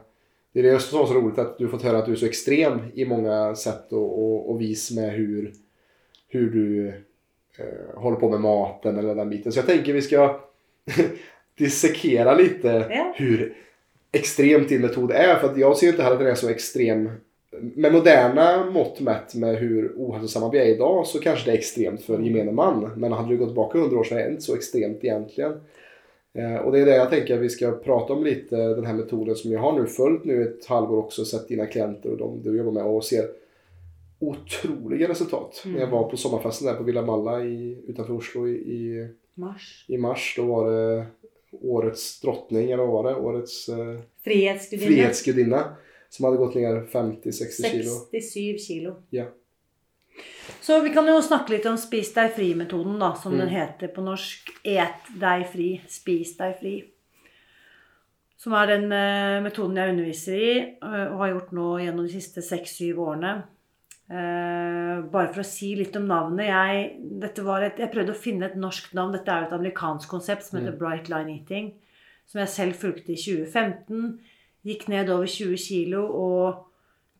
det 0.53 0.59
är 0.59 0.63
det 0.63 0.79
som 0.79 0.99
är 0.99 1.05
så 1.05 1.13
roligt 1.13 1.39
att 1.39 1.57
du 1.57 1.67
fått 1.67 1.81
höra 1.81 1.97
att 1.97 2.05
du 2.05 2.11
är 2.11 2.15
så 2.15 2.25
extrem 2.25 2.79
i 2.93 3.05
många 3.05 3.55
sätt 3.55 3.93
och, 3.93 4.23
och, 4.23 4.49
och 4.49 4.61
vis 4.61 4.91
med 4.91 5.11
hur, 5.11 5.53
hur 6.33 6.49
du 6.49 6.87
eh, 7.57 7.95
håller 8.01 8.17
på 8.17 8.29
med 8.29 8.39
maten 8.41 8.97
eller 8.97 9.15
den 9.15 9.29
biten. 9.29 9.51
Så 9.51 9.59
jag 9.59 9.65
tänker 9.65 9.93
vi 9.93 10.01
ska 10.01 10.39
dissekera 11.57 12.35
lite 12.35 12.87
Ja. 12.89 13.13
hur 13.17 13.53
extremt 14.11 14.69
din 14.69 14.81
metod 14.81 15.11
är. 15.11 15.35
För 15.35 15.49
att 15.49 15.57
jag 15.57 15.77
ser 15.77 15.87
inte 15.87 16.03
heller 16.03 16.15
att 16.15 16.21
den 16.21 16.31
är 16.31 16.35
så 16.35 16.49
extrem. 16.49 17.09
Med 17.61 17.93
moderna 17.93 18.65
mått 18.71 18.99
mätt 18.99 19.35
med 19.35 19.57
hur 19.57 19.93
ohälsosamma 19.97 20.49
vi 20.51 20.59
är 20.59 20.65
idag 20.65 21.07
så 21.07 21.19
kanske 21.19 21.45
det 21.45 21.51
är 21.55 21.57
extremt 21.57 22.01
för 22.01 22.19
gemene 22.19 22.51
man. 22.51 22.91
Men 22.97 23.11
hade 23.11 23.29
du 23.29 23.37
gått 23.37 23.47
tillbaka 23.49 23.77
100 23.77 23.97
år 23.97 24.03
så 24.03 24.15
är 24.15 24.23
det 24.23 24.29
inte 24.29 24.41
så 24.41 24.55
extremt 24.55 25.03
egentligen. 25.03 25.51
Eh, 26.33 26.55
och 26.55 26.71
det 26.71 26.79
är 26.79 26.85
det 26.85 26.95
jag 26.95 27.09
tänker 27.09 27.35
att 27.35 27.41
vi 27.41 27.49
ska 27.49 27.71
prata 27.71 28.13
om 28.13 28.23
lite, 28.23 28.55
den 28.55 28.85
här 28.85 28.93
metoden 28.93 29.35
som 29.35 29.51
jag 29.51 29.59
har 29.59 29.79
nu 29.79 29.87
följt 29.87 30.25
nu 30.25 30.43
ett 30.43 30.65
halvår 30.65 30.97
också, 30.97 31.25
sett 31.25 31.47
dina 31.47 31.65
klienter 31.65 32.09
och 32.11 32.17
de 32.17 32.41
du 32.43 32.57
jobbar 32.57 32.71
med 32.71 32.83
och 32.83 33.03
ser 33.03 33.25
otroliga 34.27 35.07
resultat. 35.09 35.61
Mm. 35.65 35.75
När 35.75 35.81
jag 35.83 35.91
var 35.91 36.09
på 36.09 36.17
sommarfesten 36.17 36.67
där 36.67 36.75
på 36.75 36.83
Villa 36.83 37.01
Malla 37.01 37.43
i, 37.43 37.83
utanför 37.87 38.13
Oslo 38.13 38.47
i, 38.47 38.51
i, 38.51 39.07
Mars. 39.35 39.85
i 39.87 39.97
mars, 39.97 40.33
då 40.37 40.45
var 40.45 40.71
det 40.71 41.05
årets 41.61 42.21
drottning, 42.21 42.71
eller 42.71 42.83
vad 42.83 43.03
var 43.03 43.11
det? 43.11 43.15
Årets 43.19 43.69
eh, 43.69 43.99
frihetsgudinna 44.23 45.75
som 46.09 46.25
hadde 46.25 46.37
gått 46.37 46.55
ned 46.55 46.87
50-60 46.91 47.71
kilo. 47.71 47.89
67 48.11 48.57
kilo. 48.57 48.95
Ja. 49.09 49.25
Så 50.61 50.79
vi 50.81 50.89
kan 50.93 51.07
jo 51.07 51.21
snakke 51.21 51.53
litt 51.55 51.65
om 51.65 51.77
spis 51.77 52.13
deg 52.13 52.35
fri-metoden, 52.35 52.99
da, 53.01 53.13
som 53.15 53.33
Mm. 53.33 53.39
den 53.45 53.49
heter 53.55 53.87
på 53.87 54.01
norsk. 54.01 54.49
Et 54.63 55.07
deg 55.19 55.47
fri, 55.51 55.81
spis 55.89 56.37
deg 56.37 56.59
fri. 56.59 56.83
Som 58.37 58.53
er 58.53 58.67
den 58.67 58.91
eh, 58.91 59.41
metoden 59.43 59.77
jeg 59.77 59.89
underviser 59.93 60.35
i 60.37 60.57
eh, 60.59 61.07
og 61.13 61.17
har 61.23 61.29
gjort 61.33 61.51
nå 61.51 61.67
gjennom 61.79 62.05
de 62.07 62.13
siste 62.13 62.41
seks-syv 62.45 62.99
årene. 62.99 63.43
Eh, 64.11 65.01
bare 65.13 65.29
for 65.31 65.41
å 65.41 65.47
si 65.47 65.71
litt 65.79 65.95
om 65.95 66.05
navnet. 66.09 66.49
Jeg, 66.49 66.89
dette 67.23 67.43
var 67.45 67.63
et, 67.65 67.77
jeg 67.79 67.91
prøvde 67.93 68.11
å 68.13 68.19
finne 68.19 68.49
et 68.49 68.57
norsk 68.59 68.91
navn. 68.97 69.13
Dette 69.15 69.31
er 69.31 69.41
jo 69.45 69.47
et 69.47 69.55
amerikansk 69.59 70.09
konsept 70.11 70.43
som 70.43 70.59
heter 70.59 70.73
Mm. 70.75 70.79
Bright 70.79 71.09
Line 71.09 71.29
Eating. 71.37 71.73
Som 72.27 72.39
jeg 72.39 72.49
selv 72.49 72.73
fulgte 72.75 73.13
i 73.13 73.15
2015. 73.15 74.19
Gikk 74.65 74.87
ned 74.89 75.09
over 75.09 75.25
20 75.27 75.57
kilo 75.57 76.03
og 76.07 76.65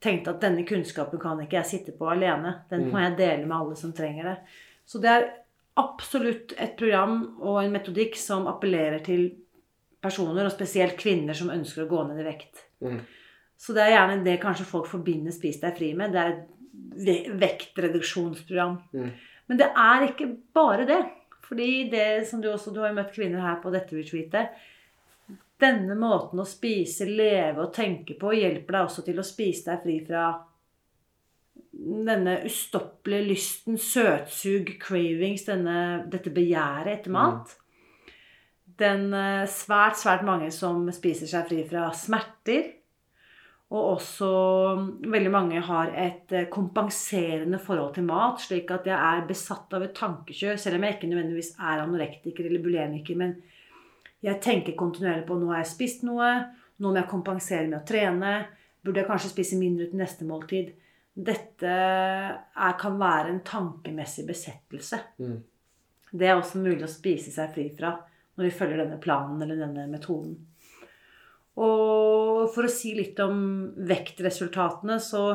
tenkte 0.03 0.29
at 0.35 0.41
denne 0.41 0.65
kunnskapen 0.67 1.19
kan 1.19 1.39
ikke 1.39 1.59
jeg 1.61 1.65
sitte 1.71 1.97
på 1.97 2.09
alene. 2.11 2.61
Den 2.69 2.89
må 2.91 2.99
Mm. 2.99 3.03
jeg 3.09 3.17
dele 3.17 3.45
med 3.47 3.57
alle 3.57 3.75
som 3.75 3.93
trenger 3.93 4.23
det. 4.23 4.37
Så 4.85 4.99
det 5.01 5.09
er 5.09 5.29
absolutt 5.77 6.53
et 6.59 6.75
program 6.77 7.37
og 7.41 7.63
en 7.63 7.71
metodikk 7.71 8.15
som 8.15 8.45
appellerer 8.45 9.03
til 9.03 9.31
personer, 10.01 10.45
og 10.45 10.51
spesielt 10.51 10.97
kvinner 10.97 11.33
som 11.33 11.49
ønsker 11.49 11.85
å 11.85 11.89
gå 11.89 12.07
ned 12.07 12.19
i 12.19 12.29
vekt. 12.29 12.65
Mm. 12.81 12.99
Så 13.57 13.73
det 13.73 13.83
er 13.83 13.95
gjerne 13.97 14.23
det 14.25 14.41
kanskje 14.41 14.65
folk 14.65 14.85
forbinder 14.87 15.31
Spis 15.31 15.59
deg 15.61 15.77
fri 15.77 15.93
med. 15.93 16.11
Det 16.11 16.19
er 16.19 16.27
et 16.33 16.47
vektreduksjonsprogram. 17.39 18.77
Mm. 18.93 19.09
Men 19.47 19.59
det 19.59 19.69
er 19.77 20.07
ikke 20.07 20.29
bare 20.55 20.87
det. 20.89 21.01
Fordi 21.43 21.89
det 21.91 22.27
som 22.29 22.41
du 22.41 22.47
også 22.49 22.71
Du 22.71 22.79
har 22.81 22.93
jo 22.93 22.97
møtt 23.01 23.11
kvinner 23.13 23.43
her 23.43 23.59
på 23.61 23.71
dette 23.73 23.95
retreatet. 23.97 24.55
Denne 25.59 25.95
måten 25.95 26.41
å 26.41 26.47
spise, 26.47 27.05
leve 27.07 27.67
og 27.67 27.75
tenke 27.75 28.15
på 28.19 28.33
hjelper 28.35 28.77
deg 28.77 28.87
også 28.87 29.03
til 29.05 29.19
å 29.21 29.27
spise 29.27 29.69
deg 29.69 29.83
fri 29.83 29.99
fra 30.07 30.31
denne 31.73 32.37
ustoppelige 32.45 33.27
lysten, 33.27 33.77
søtsug, 33.81 34.75
cravings, 34.81 35.45
denne, 35.47 35.77
dette 36.11 36.33
begjæret 36.33 36.99
etter 36.99 37.13
mat. 37.13 37.55
Den 38.79 39.07
eh, 39.13 39.45
svært, 39.49 39.97
svært 40.01 40.25
mange 40.25 40.49
som 40.53 40.85
spiser 40.93 41.29
seg 41.29 41.47
fri 41.49 41.63
fra 41.69 41.87
smerter. 41.97 42.69
Og 43.73 43.87
også 43.95 44.27
mm, 44.77 44.89
veldig 45.09 45.31
mange 45.33 45.61
har 45.65 45.93
et 45.97 46.33
eh, 46.35 46.49
kompenserende 46.53 47.57
forhold 47.61 47.95
til 47.95 48.05
mat, 48.05 48.41
slik 48.43 48.69
at 48.73 48.85
jeg 48.89 48.97
er 48.97 49.25
besatt 49.29 49.73
av 49.73 49.85
et 49.85 49.95
tankekjør, 49.97 50.59
selv 50.61 50.77
om 50.77 50.85
jeg 50.85 50.97
ikke 50.97 51.09
nødvendigvis 51.09 51.55
er 51.57 51.81
anorektiker 51.81 52.49
eller 52.49 52.61
bulemiker. 52.61 53.17
Men 53.17 53.33
jeg 54.23 54.41
tenker 54.45 54.77
kontinuerlig 54.77 55.25
på 55.27 55.39
nå 55.39 55.49
har 55.51 55.63
jeg 55.63 55.71
spist 55.73 56.05
noe, 56.05 56.29
nå 56.77 56.91
må 56.91 57.01
jeg 57.01 57.09
kompensere 57.09 57.65
med 57.65 57.79
å 57.81 57.87
trene. 57.87 58.35
Burde 58.83 59.01
jeg 59.01 59.09
kanskje 59.09 59.33
spise 59.33 59.57
mindre 59.57 59.89
til 59.89 60.01
neste 60.03 60.27
måltid? 60.27 60.69
Dette 61.13 61.73
er, 61.73 62.77
kan 62.81 62.95
være 63.01 63.33
en 63.33 63.43
tankemessig 63.45 64.25
besettelse. 64.29 65.01
Mm. 65.21 65.37
Det 66.13 66.29
er 66.29 66.37
også 66.37 66.61
mulig 66.61 66.85
å 66.85 66.93
spise 66.93 67.33
seg 67.33 67.53
fri 67.55 67.67
fra 67.73 67.95
når 68.37 68.47
vi 68.47 68.53
følger 68.53 68.83
denne 68.83 69.01
planen 69.01 69.41
eller 69.41 69.57
denne 69.61 69.85
metoden. 69.89 70.35
Og 71.62 72.48
for 72.53 72.65
å 72.65 72.72
si 72.72 72.95
litt 72.98 73.19
om 73.22 73.43
vektresultatene, 73.89 74.98
så 75.03 75.25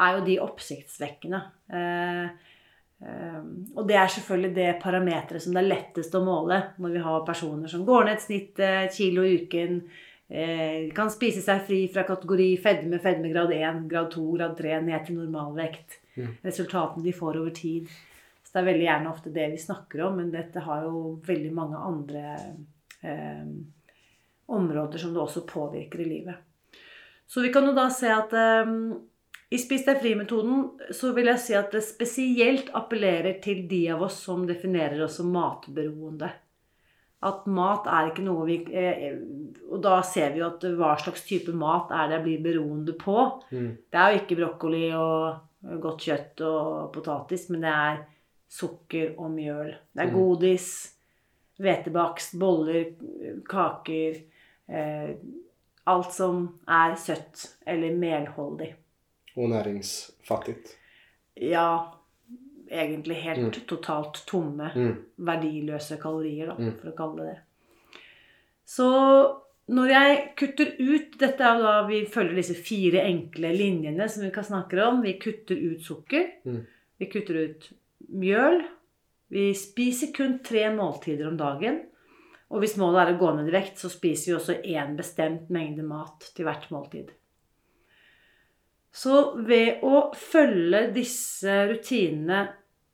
er 0.00 0.16
jo 0.16 0.24
de 0.26 0.36
oppsiktsvekkende. 0.42 1.40
Eh, 1.76 2.52
eh, 3.06 3.40
og 3.76 3.82
det 3.88 3.98
er 4.00 4.12
selvfølgelig 4.16 4.52
det 4.56 4.68
parameteret 4.82 5.44
som 5.44 5.54
det 5.54 5.62
er 5.62 5.70
lettest 5.70 6.16
å 6.16 6.24
måle 6.26 6.60
når 6.82 6.96
vi 6.96 7.04
har 7.06 7.26
personer 7.26 7.70
som 7.70 7.84
går 7.86 8.08
ned 8.08 8.18
et 8.18 8.24
snitt 8.24 8.62
eh, 8.64 8.86
kilo 8.94 9.26
i 9.26 9.42
uken, 9.44 9.82
kan 10.94 11.08
spise 11.10 11.40
seg 11.42 11.64
fri 11.66 11.78
fra 11.90 12.04
kategori 12.06 12.52
fedme, 12.62 13.00
fedme 13.02 13.32
grad 13.32 13.50
1, 13.50 13.80
grad 13.90 14.12
2, 14.12 14.20
grad 14.36 14.52
3, 14.54 14.76
ned 14.86 15.02
til 15.08 15.16
normalvekt. 15.18 15.96
Mm. 16.14 16.36
Resultatene 16.44 17.02
de 17.02 17.14
får 17.16 17.38
over 17.40 17.50
tid. 17.56 17.88
Så 18.44 18.52
det 18.54 18.60
er 18.60 18.68
veldig 18.68 18.86
gjerne 18.86 19.10
ofte 19.10 19.32
det 19.34 19.48
vi 19.50 19.58
snakker 19.58 20.04
om, 20.06 20.20
men 20.20 20.30
dette 20.30 20.62
har 20.62 20.84
jo 20.86 21.16
veldig 21.26 21.50
mange 21.54 21.82
andre 21.86 22.22
eh, 23.02 23.50
områder 24.50 24.98
som 24.98 25.14
det 25.14 25.22
også 25.22 25.44
påvirker 25.48 26.02
i 26.02 26.08
livet. 26.08 26.34
Så 27.30 27.42
vi 27.44 27.52
kan 27.54 27.66
jo 27.68 27.74
da 27.76 27.86
se 27.94 28.10
at 28.10 28.32
eh, 28.34 28.72
i 29.50 29.58
Spis 29.58 29.84
deg 29.86 29.98
fri-metoden 30.02 30.92
så 30.94 31.10
vil 31.14 31.30
jeg 31.32 31.42
si 31.42 31.56
at 31.58 31.72
det 31.74 31.82
spesielt 31.86 32.70
appellerer 32.78 33.40
til 33.42 33.64
de 33.70 33.84
av 33.94 34.02
oss 34.06 34.20
som 34.26 34.44
definerer 34.46 35.02
oss 35.06 35.18
som 35.18 35.30
matberoende. 35.34 36.30
At 37.26 37.44
mat 37.52 37.84
er 37.90 38.08
ikke 38.08 38.24
noe 38.24 38.46
vi 38.48 38.54
eh, 38.72 39.18
Og 39.68 39.82
da 39.84 39.98
ser 40.06 40.30
vi 40.32 40.40
jo 40.40 40.46
at 40.46 40.62
hva 40.78 40.94
slags 41.02 41.26
type 41.28 41.52
mat 41.52 41.90
er 41.92 42.08
det 42.08 42.16
jeg 42.16 42.26
blir 42.28 42.44
beroende 42.46 42.94
på. 42.96 43.16
Mm. 43.52 43.70
Det 43.90 44.00
er 44.00 44.14
jo 44.14 44.20
ikke 44.22 44.38
brokkoli 44.38 44.86
og 44.96 45.74
godt 45.82 46.06
kjøtt 46.06 46.40
og 46.48 46.88
potatis, 46.94 47.50
men 47.52 47.66
det 47.66 47.74
er 47.74 48.00
sukker 48.50 49.12
og 49.20 49.30
mjøl. 49.34 49.74
Det 49.92 50.02
er 50.06 50.08
Mm. 50.10 50.16
godis, 50.16 50.70
hvetebakst, 51.60 52.38
boller, 52.40 52.94
kaker 53.46 54.22
eh, 54.70 55.14
Alt 55.86 56.12
som 56.12 56.60
er 56.68 56.92
søtt 57.00 57.56
eller 57.66 57.94
melholdig. 57.96 58.74
Og 59.36 59.48
næringsfattig. 59.48 60.54
Ja, 61.40 61.78
egentlig 62.70 63.16
helt 63.16 63.46
Mm. 63.56 63.66
totalt 63.66 64.24
tomme, 64.26 64.70
Mm. 64.76 64.96
verdiløse 65.18 65.96
kalorier, 65.96 66.46
da, 66.46 66.54
Mm. 66.58 66.78
for 66.78 66.90
å 66.90 66.96
kalle 66.96 67.16
det 67.16 67.26
det. 67.34 67.38
Så 68.66 69.36
når 69.68 69.88
jeg 69.88 70.32
kutter 70.36 70.76
ut 70.78 71.18
Dette 71.18 71.40
er 71.44 71.56
jo 71.58 71.62
da 71.62 71.86
vi 71.86 72.06
følger 72.06 72.34
disse 72.34 72.54
fire 72.54 73.02
enkle 73.04 73.52
linjene 73.56 74.08
som 74.08 74.22
vi 74.24 74.30
kan 74.30 74.44
snakke 74.44 74.86
om. 74.86 75.02
Vi 75.02 75.18
kutter 75.18 75.56
ut 75.56 75.82
sukker. 75.84 76.30
Mm. 76.44 76.66
Vi 76.98 77.06
kutter 77.06 77.34
ut 77.48 77.72
mjøl. 78.12 78.62
Vi 79.30 79.52
spiser 79.54 80.12
kun 80.14 80.38
tre 80.44 80.70
måltider 80.74 81.28
om 81.28 81.36
dagen. 81.36 81.80
Og 82.50 82.60
hvis 82.64 82.76
målet 82.80 83.04
er 83.04 83.14
å 83.14 83.18
gå 83.20 83.30
ned 83.36 83.48
i 83.48 83.54
vekt, 83.54 83.78
så 83.78 83.90
spiser 83.92 84.32
vi 84.32 84.36
også 84.38 84.56
én 84.74 84.96
bestemt 84.98 85.50
mengde 85.54 85.84
mat 85.86 86.24
til 86.34 86.48
hvert 86.48 86.66
måltid. 86.74 87.12
Så 88.90 89.36
ved 89.46 89.84
å 89.86 90.08
følge 90.18 90.88
disse 90.96 91.60
rutinene 91.70 92.40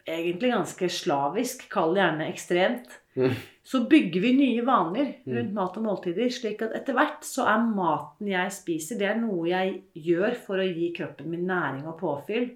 egentlig 0.07 0.53
ganske 0.53 0.89
slavisk, 0.93 1.65
kall 1.73 1.95
det 1.97 2.03
gjerne 2.05 2.29
ekstremt, 2.33 3.01
Mm. 3.17 3.33
så 3.65 3.81
bygger 3.89 4.21
vi 4.21 4.33
nye 4.37 4.63
vaner 4.63 5.07
rundt 5.27 5.49
Mm. 5.49 5.55
mat 5.55 5.77
og 5.79 5.83
måltider. 5.85 6.29
Slik 6.31 6.61
at 6.61 6.75
etter 6.77 6.93
hvert 6.93 7.25
så 7.25 7.47
er 7.49 7.65
maten 7.75 8.29
jeg 8.29 8.51
spiser, 8.53 8.99
det 8.99 9.09
er 9.09 9.15
noe 9.17 9.49
jeg 9.49 9.83
gjør 9.97 10.37
for 10.37 10.57
å 10.59 10.69
gi 10.75 10.93
kroppen 10.93 11.31
min 11.31 11.47
næring 11.47 11.87
og 11.89 11.99
påfyll. 11.99 12.51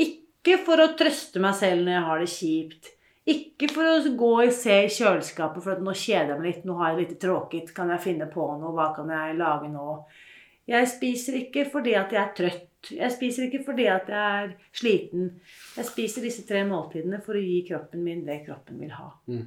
Ikke 0.00 0.56
for 0.64 0.76
å 0.78 0.96
trøste 0.96 1.38
meg 1.38 1.54
selv 1.54 1.84
når 1.84 1.92
jeg 1.92 2.04
har 2.08 2.18
det 2.18 2.28
kjipt. 2.28 2.88
Ikke 3.30 3.68
for 3.70 3.86
å 3.86 4.14
gå 4.18 4.32
og 4.42 4.52
se 4.56 4.80
i 4.82 4.90
kjøleskapet 4.90 5.62
for 5.62 5.76
at 5.76 5.82
nå 5.84 5.94
kjeder 5.94 6.32
jeg 6.32 6.40
meg 6.40 6.48
litt, 6.48 6.66
nå 6.66 6.74
har 6.80 6.90
jeg 6.90 6.98
det 6.98 7.04
litt 7.04 7.22
tråkig, 7.22 7.62
kan 7.76 7.92
jeg 7.94 8.02
finne 8.02 8.26
på 8.32 8.48
noe, 8.58 8.74
hva 8.74 8.88
kan 8.96 9.10
jeg 9.14 9.38
lage 9.38 9.70
nå? 9.70 9.96
Jeg 10.70 10.88
spiser 10.90 11.38
ikke 11.38 11.66
fordi 11.70 11.94
at 11.98 12.14
jeg 12.14 12.22
er 12.22 12.36
trøtt. 12.38 12.68
Jeg 12.90 13.14
spiser 13.14 13.46
ikke 13.46 13.62
fordi 13.66 13.86
at 13.90 14.08
jeg 14.10 14.42
er 14.42 14.52
sliten. 14.74 15.28
Jeg 15.76 15.86
spiser 15.86 16.24
disse 16.26 16.42
tre 16.46 16.64
måltidene 16.66 17.20
for 17.22 17.38
å 17.38 17.42
gi 17.42 17.60
kroppen 17.68 18.02
min 18.02 18.24
det 18.26 18.40
kroppen 18.46 18.80
vil 18.82 18.94
ha. 18.96 19.08
Mm. 19.30 19.44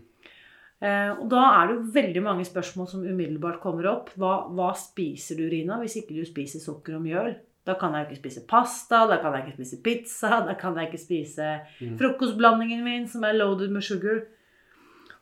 Eh, 0.86 1.12
og 1.15 1.27
da 1.32 1.41
er 1.50 1.67
det 1.67 1.75
jo 1.75 1.96
veldig 1.96 2.24
mange 2.24 2.48
spørsmål 2.48 2.88
som 2.91 3.03
umiddelbart 3.03 3.62
kommer 3.63 3.89
opp. 3.91 4.13
Hva, 4.20 4.46
hva 4.55 4.72
spiser 4.79 5.39
du, 5.39 5.48
Rina, 5.51 5.79
hvis 5.82 6.00
ikke 6.01 6.15
du 6.15 6.24
spiser 6.27 6.63
sukker 6.63 6.96
og 6.96 7.03
mjøl? 7.08 7.36
Da 7.66 7.74
kan 7.80 7.94
jeg 7.98 8.06
ikke 8.08 8.20
spise 8.22 8.44
pasta, 8.48 9.08
da 9.10 9.18
kan 9.22 9.34
jeg 9.34 9.48
ikke 9.48 9.58
spise 9.58 9.82
pizza, 9.84 10.40
da 10.46 10.54
kan 10.54 10.76
jeg 10.78 10.92
ikke 10.92 11.02
spise 11.02 11.48
Mm. 11.82 11.98
frokostblandingen 11.98 12.84
min 12.84 13.08
som 13.08 13.24
er 13.24 13.34
loaded 13.34 13.72
med 13.72 13.82
sugar. 13.84 14.24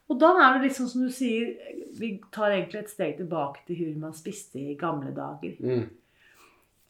Og 0.09 0.19
da 0.19 0.33
er 0.35 0.59
det 0.59 0.67
liksom 0.69 0.87
som 0.91 1.01
du 1.05 1.09
sier, 1.09 1.53
vi 1.97 2.19
tar 2.31 2.51
egentlig 2.51 2.81
et 2.83 2.89
steg 2.91 3.17
tilbake 3.17 3.63
til 3.65 3.75
hvordan 3.77 3.99
man 3.99 4.13
spiste 4.13 4.59
i 4.59 4.75
gamle 4.75 5.13
dager. 5.15 5.55
Mm. 5.63 5.85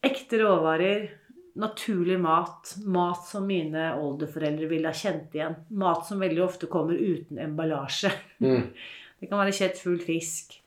Ekte 0.04 0.40
råvarer, 0.42 1.10
naturlig 1.56 2.18
mat, 2.20 2.74
mat 2.86 3.24
som 3.30 3.46
mine 3.48 3.94
oldeforeldre 4.02 4.68
ville 4.68 4.90
ha 4.90 4.94
kjent 4.98 5.32
igjen. 5.38 5.56
Mat 5.70 6.08
som 6.08 6.20
veldig 6.20 6.42
ofte 6.44 6.68
kommer 6.68 6.98
uten 6.98 7.38
emballasje. 7.40 8.12
Mm. 8.42 8.72
Det 9.24 9.30
kan 9.30 9.40
være 9.40 9.54
kjøtt, 9.56 9.78
fugl, 9.80 10.02
fisk, 10.04 10.58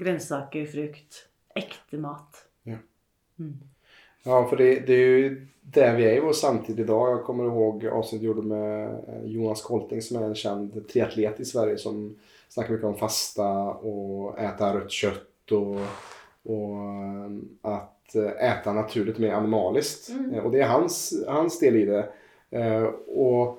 grønnsaker, 0.00 0.64
frukt. 0.70 1.24
Ekte 1.58 1.98
mat. 2.00 2.46
Ja. 2.64 2.78
Mm. 3.42 3.58
Ja, 4.26 4.46
för 4.48 4.56
det, 4.56 4.86
det 4.86 4.92
är 4.92 4.96
ju 5.18 5.46
där 5.62 5.96
vi 5.96 6.04
är 6.04 6.16
i 6.16 6.20
vår 6.20 6.32
samtid 6.32 6.80
idag. 6.80 7.10
Jag 7.10 7.24
kommer 7.24 7.44
ihåg 7.44 7.86
avsnitt 7.86 8.22
jag 8.22 8.28
gjorde 8.36 8.48
med 8.48 8.84
eh, 8.88 9.24
Jonas 9.24 9.62
Kolting 9.62 10.02
som 10.02 10.16
är 10.16 10.26
en 10.26 10.34
känd 10.34 10.88
triatlet 10.88 11.40
i 11.40 11.44
Sverige 11.44 11.78
som 11.78 12.18
snackar 12.48 12.72
mycket 12.72 12.86
om 12.86 12.96
fasta 12.96 13.50
och 13.64 14.38
äta 14.38 14.74
rött 14.74 14.90
kött 14.90 15.52
och, 15.52 15.80
och 16.52 16.76
at 17.62 17.96
att 18.06 18.14
eh, 18.14 18.50
äta 18.50 18.72
naturligt 18.72 19.18
mer 19.18 19.32
animaliskt. 19.32 20.08
Mm. 20.08 20.34
Eh, 20.34 20.44
Och 20.44 20.50
det 20.50 20.60
är 20.60 20.68
hans, 20.68 21.24
hans 21.28 21.58
del 21.58 21.76
i 21.76 21.84
det. 21.84 22.08
Eh, 22.50 22.82
Och 23.06 23.58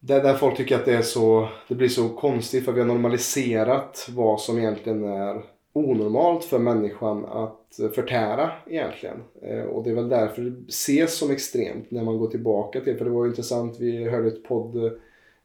där, 0.00 0.22
där 0.22 0.34
folk 0.34 0.56
tycker 0.56 0.76
att 0.76 0.84
det 0.84 0.94
är 0.94 1.02
så, 1.02 1.48
det 1.68 1.74
blir 1.74 1.88
så 1.88 2.08
konstigt 2.08 2.64
för 2.64 2.72
vi 2.72 2.80
har 2.80 2.86
normaliserat 2.86 4.08
vad 4.10 4.40
som 4.40 4.58
egentligen 4.58 5.04
är 5.04 5.42
onormalt 5.72 6.44
för 6.44 6.58
människan 6.58 7.24
att 7.24 7.59
eh, 7.78 7.90
förtära 7.90 8.50
egentligen. 8.66 9.16
Eh, 9.42 9.62
Och 9.62 9.84
det 9.84 9.90
är 9.90 9.94
väl 9.94 10.08
därför 10.08 10.42
det 10.42 10.68
ses 10.68 11.18
som 11.18 11.30
extremt 11.30 11.90
när 11.90 12.04
man 12.04 12.18
går 12.18 12.28
tillbaka 12.28 12.80
till, 12.80 12.96
för 12.96 13.04
det 13.04 13.10
var 13.10 13.24
ju 13.24 13.30
intressant, 13.30 13.80
vi 13.80 14.04
hörde 14.08 14.28
ett 14.28 14.44
podd 14.44 14.76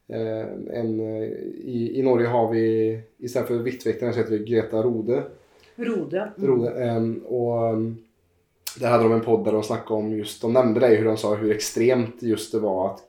eh, 0.08 0.46
en, 0.70 1.00
i, 1.00 1.92
I 1.94 2.02
Norge 2.02 2.26
har 2.26 2.52
vi, 2.52 3.00
istället 3.18 3.48
för 3.48 3.58
Viktväktarna 3.58 4.12
så 4.12 4.18
heter 4.18 4.38
vi 4.38 4.44
Greta 4.44 4.82
Rode. 4.82 5.22
Rode. 5.76 6.30
Rode 6.36 6.70
ehm, 6.84 7.18
och 7.18 7.76
där 8.80 8.88
hade 8.88 9.02
de 9.02 9.12
en 9.12 9.20
podd 9.20 9.44
där 9.44 9.52
de 9.52 9.62
snackade 9.62 10.00
om 10.00 10.12
just, 10.12 10.42
de 10.42 10.52
nämnde 10.52 10.80
det 10.80 10.86
hur 10.86 11.04
de 11.04 11.16
sa 11.16 11.34
hur 11.34 11.50
extremt 11.50 12.22
just 12.22 12.52
det 12.52 12.58
var 12.58 12.90
att 12.90 13.02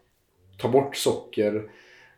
ta 0.58 0.70
bort 0.70 0.96
socker 0.96 1.70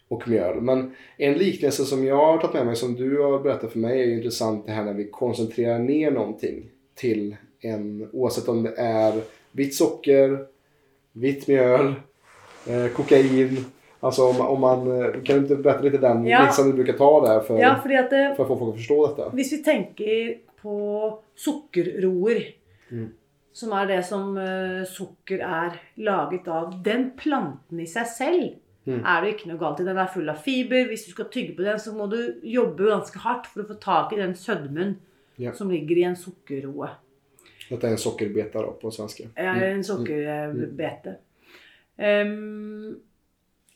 och 0.08 0.28
mjöl. 0.28 0.62
Men 0.62 0.96
en 1.18 1.34
liknelse 1.34 1.86
som 1.86 2.06
jag 2.06 2.16
har 2.16 2.38
tagit 2.38 2.54
med 2.54 2.66
mig 2.66 2.76
som 2.76 2.96
du 2.96 3.22
har 3.22 3.40
berättat 3.40 3.72
för 3.72 3.80
mig 3.80 4.02
är 4.02 4.06
ju 4.06 4.16
intressant 4.16 4.66
det 4.66 4.72
här 4.72 4.86
när 4.86 4.94
vi 4.94 5.06
koncentrerar 5.06 5.80
ner 5.80 6.12
någonting 6.12 6.70
till 7.00 7.36
en, 7.62 8.10
oavsett 8.14 8.48
om 8.48 8.64
det 8.64 8.74
är 8.78 9.22
vitt 9.52 9.76
socker, 9.76 10.46
vitt 11.14 11.48
mjöl, 11.48 11.94
eh, 12.68 12.88
kokain. 12.96 13.66
Alltså 14.00 14.24
om, 14.24 14.42
om 14.42 14.62
man, 14.62 15.02
eh, 15.02 15.12
kan 15.12 15.36
du 15.36 15.42
inte 15.42 15.56
berätta 15.56 15.82
lite 15.82 15.98
den 15.98 16.26
Ja. 16.26 16.40
liknelsen 16.40 16.68
du 16.68 16.74
brukar 16.74 16.94
ta 16.94 17.28
där 17.28 17.40
för, 17.40 17.60
Ja, 17.60 17.72
at 17.72 17.84
för 17.84 18.30
att 18.32 18.38
få 18.38 18.58
folk 18.58 18.70
att 18.74 18.76
förstå 18.80 19.08
detta? 19.08 19.30
Hvis 19.30 19.54
vi 19.54 19.58
tenker 19.64 20.38
på 20.62 21.20
sukkerroer, 21.36 22.44
Mm. 22.92 23.10
som 23.54 23.72
er 23.74 23.86
det 23.86 24.04
som 24.04 24.38
uh, 24.38 24.84
sukker 24.86 25.40
er 25.46 25.76
laget 25.96 26.48
av 26.48 26.84
Den 26.84 27.12
planten 27.18 27.80
i 27.80 27.86
seg 27.86 28.08
selv 28.08 28.50
Mm. 28.88 29.04
er 29.06 29.22
det 29.22 29.34
ikke 29.36 29.50
noe 29.50 29.60
galt 29.60 29.80
i. 29.80 29.84
Den 29.86 29.98
er 29.98 30.08
full 30.14 30.30
av 30.30 30.36
fiber. 30.42 30.88
Hvis 30.88 31.06
du 31.06 31.12
skal 31.12 31.26
tygge 31.30 31.56
på 31.56 31.64
den, 31.64 31.78
så 31.80 31.92
må 31.94 32.08
du 32.10 32.40
jobbe 32.44 32.88
ganske 32.90 33.20
hardt 33.20 33.46
for 33.46 33.62
å 33.62 33.68
få 33.68 33.76
tak 33.80 34.14
i 34.14 34.16
den 34.22 34.34
sødmen 34.36 34.96
Ja. 35.40 35.54
som 35.56 35.72
ligger 35.72 36.02
i 36.02 36.08
en 36.10 36.18
sukkerroe. 36.20 36.90
Dette 37.70 37.88
er 37.88 37.96
en 37.96 38.02
sockerbeta 38.02 38.62
då 38.66 38.74
på 38.82 38.92
svenske. 38.92 39.30
Ja, 39.36 39.54
en 39.56 39.84
sukkerbete. 39.84 41.16
Um, 42.00 43.00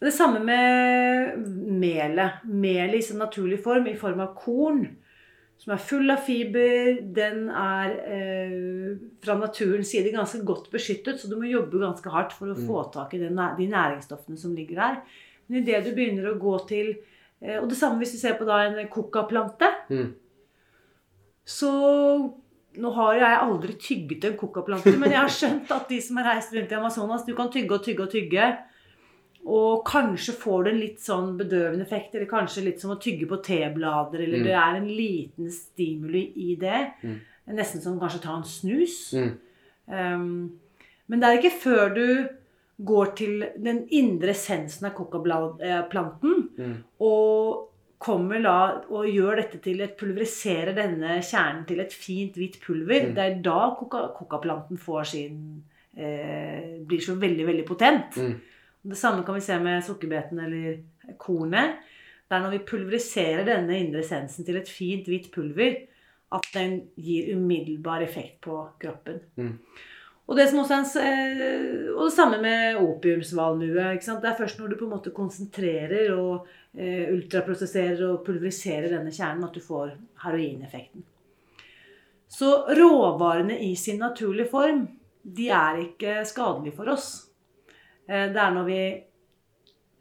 det 0.04 0.12
samme 0.12 0.40
med 0.44 1.40
melet. 1.80 2.44
Melet 2.44 3.00
i 3.00 3.02
sin 3.02 3.22
naturlige 3.22 3.64
form, 3.64 3.88
i 3.88 3.96
form 3.96 4.20
av 4.20 4.34
korn, 4.36 4.86
som 5.62 5.76
er 5.76 5.84
full 5.84 6.12
av 6.12 6.24
fiber. 6.26 7.00
Den 7.16 7.46
er 7.50 7.94
eh, 8.18 8.58
fra 9.24 9.38
naturens 9.40 9.94
side 9.94 10.12
ganske 10.12 10.42
godt 10.44 10.68
beskyttet, 10.74 11.22
så 11.22 11.30
du 11.32 11.38
må 11.40 11.48
jobbe 11.48 11.80
ganske 11.86 12.12
hardt 12.12 12.36
for 12.36 12.52
å 12.52 12.58
få 12.58 12.84
tak 12.92 13.16
i 13.16 13.22
den, 13.22 13.40
de 13.58 13.70
næringsstoffene 13.72 14.40
som 14.40 14.56
ligger 14.58 14.82
der. 14.82 15.00
Men 15.48 15.62
idet 15.62 15.86
du 15.86 15.94
begynner 15.96 16.32
å 16.32 16.40
gå 16.40 16.58
til 16.70 16.94
eh, 17.40 17.60
Og 17.62 17.68
det 17.72 17.78
samme 17.80 18.00
hvis 18.00 18.16
du 18.16 18.20
ser 18.20 18.36
på 18.40 18.48
da 18.48 18.64
en 18.66 18.92
kokaplante. 18.92 19.70
Mm. 19.92 20.12
Så 21.46 21.70
nå 22.74 22.90
har 22.96 23.14
jeg 23.20 23.40
aldri 23.44 23.74
tygget 23.78 24.24
en 24.26 24.38
cocaplante, 24.40 24.94
men 24.98 25.12
jeg 25.12 25.20
har 25.20 25.30
skjønt 25.30 25.72
at 25.76 25.90
de 25.90 26.00
som 26.02 26.18
har 26.18 26.32
reist 26.34 26.54
rundt 26.56 26.72
i 26.72 26.76
Amazonas, 26.76 27.26
du 27.28 27.34
kan 27.38 27.52
tygge 27.54 27.76
og 27.76 27.84
tygge 27.86 28.04
og 28.08 28.12
tygge. 28.14 28.48
Og 29.46 29.84
kanskje 29.86 30.34
får 30.40 30.64
det 30.64 30.72
en 30.74 30.80
litt 30.80 31.00
sånn 31.04 31.34
bedøvende 31.38 31.84
effekt, 31.84 32.16
eller 32.16 32.30
kanskje 32.32 32.64
litt 32.64 32.80
som 32.82 32.94
å 32.96 33.00
tygge 33.04 33.28
på 33.28 33.42
teblader, 33.44 34.24
eller 34.24 34.40
Mm. 34.40 34.44
det 34.48 34.54
er 34.56 34.76
en 34.80 34.88
liten 34.88 35.52
stimuli 35.52 36.32
i 36.36 36.56
det. 36.56 36.94
Mm. 37.04 37.20
Nesten 37.54 37.82
som 37.82 38.00
kanskje 38.00 38.22
ta 38.24 38.38
en 38.38 38.44
snus. 38.48 39.14
Mm. 39.14 39.38
Um, 39.88 40.52
men 41.10 41.20
det 41.20 41.28
er 41.28 41.38
ikke 41.42 41.60
før 41.60 41.94
du 41.94 42.30
går 42.86 43.16
til 43.16 43.44
den 43.60 43.84
indre 43.92 44.30
essensen 44.32 44.86
av 44.88 44.96
coca-planten, 44.96 46.50
Mm. 46.58 46.84
og 47.02 47.68
kommer 48.04 48.42
da 48.44 48.58
og 48.92 49.08
gjør 49.10 49.40
dette 49.42 49.60
til 49.64 49.84
et 49.86 49.96
pulveriserer 50.00 50.76
denne 50.78 51.20
kjernen 51.24 51.64
til 51.70 51.82
et 51.84 51.94
fint, 51.96 52.36
hvitt 52.40 52.60
pulver. 52.64 53.10
Mm. 53.10 53.14
Det 53.16 53.24
er 53.24 53.40
da 53.46 53.60
kokaplanten 53.80 54.82
får 54.82 55.10
sin 55.14 55.38
eh, 55.96 56.82
Blir 56.84 57.04
så 57.04 57.16
veldig, 57.20 57.48
veldig 57.48 57.66
potent. 57.68 58.20
Mm. 58.20 58.36
Det 58.94 59.00
samme 59.00 59.24
kan 59.24 59.38
vi 59.38 59.46
se 59.46 59.58
med 59.64 59.86
sukkerbeten 59.88 60.44
eller 60.44 61.16
kornet. 61.22 61.80
Det 62.28 62.36
er 62.36 62.44
når 62.44 62.56
vi 62.58 62.66
pulveriserer 62.68 63.48
denne 63.48 63.80
indre 63.80 64.04
essensen 64.04 64.46
til 64.48 64.60
et 64.60 64.70
fint, 64.70 65.08
hvitt 65.08 65.32
pulver, 65.32 65.82
at 66.34 66.48
den 66.56 66.80
gir 66.98 67.36
umiddelbar 67.38 68.04
effekt 68.04 68.40
på 68.44 68.58
kroppen. 68.82 69.20
Mm. 69.38 69.58
Og 70.24 70.38
det, 70.40 70.48
en, 70.56 70.86
eh, 71.04 71.90
og 71.94 72.06
det 72.08 72.14
samme 72.16 72.40
med 72.42 72.80
opiumsvalmue. 72.80 73.90
Det 74.00 74.30
er 74.30 74.38
først 74.38 74.60
når 74.60 74.72
du 74.72 74.78
på 74.80 74.88
en 74.88 74.94
måte 74.96 75.12
konsentrerer 75.16 76.14
og 76.16 76.48
ultraprosesserer 76.74 78.00
og 78.08 78.24
pulveriserer 78.26 78.90
denne 78.96 79.12
kjernen, 79.14 79.44
at 79.46 79.54
du 79.54 79.62
får 79.62 79.92
heroineffekten. 80.24 81.04
Så 82.34 82.50
råvarene 82.76 83.60
i 83.60 83.76
sin 83.76 84.00
naturlige 84.02 84.50
form, 84.50 84.88
de 85.22 85.50
er 85.54 85.84
ikke 85.84 86.16
skadelige 86.26 86.74
for 86.74 86.90
oss. 86.90 87.12
Eh, 88.08 88.32
det 88.34 88.40
er 88.42 88.56
når 88.56 88.66
vi 88.66 88.80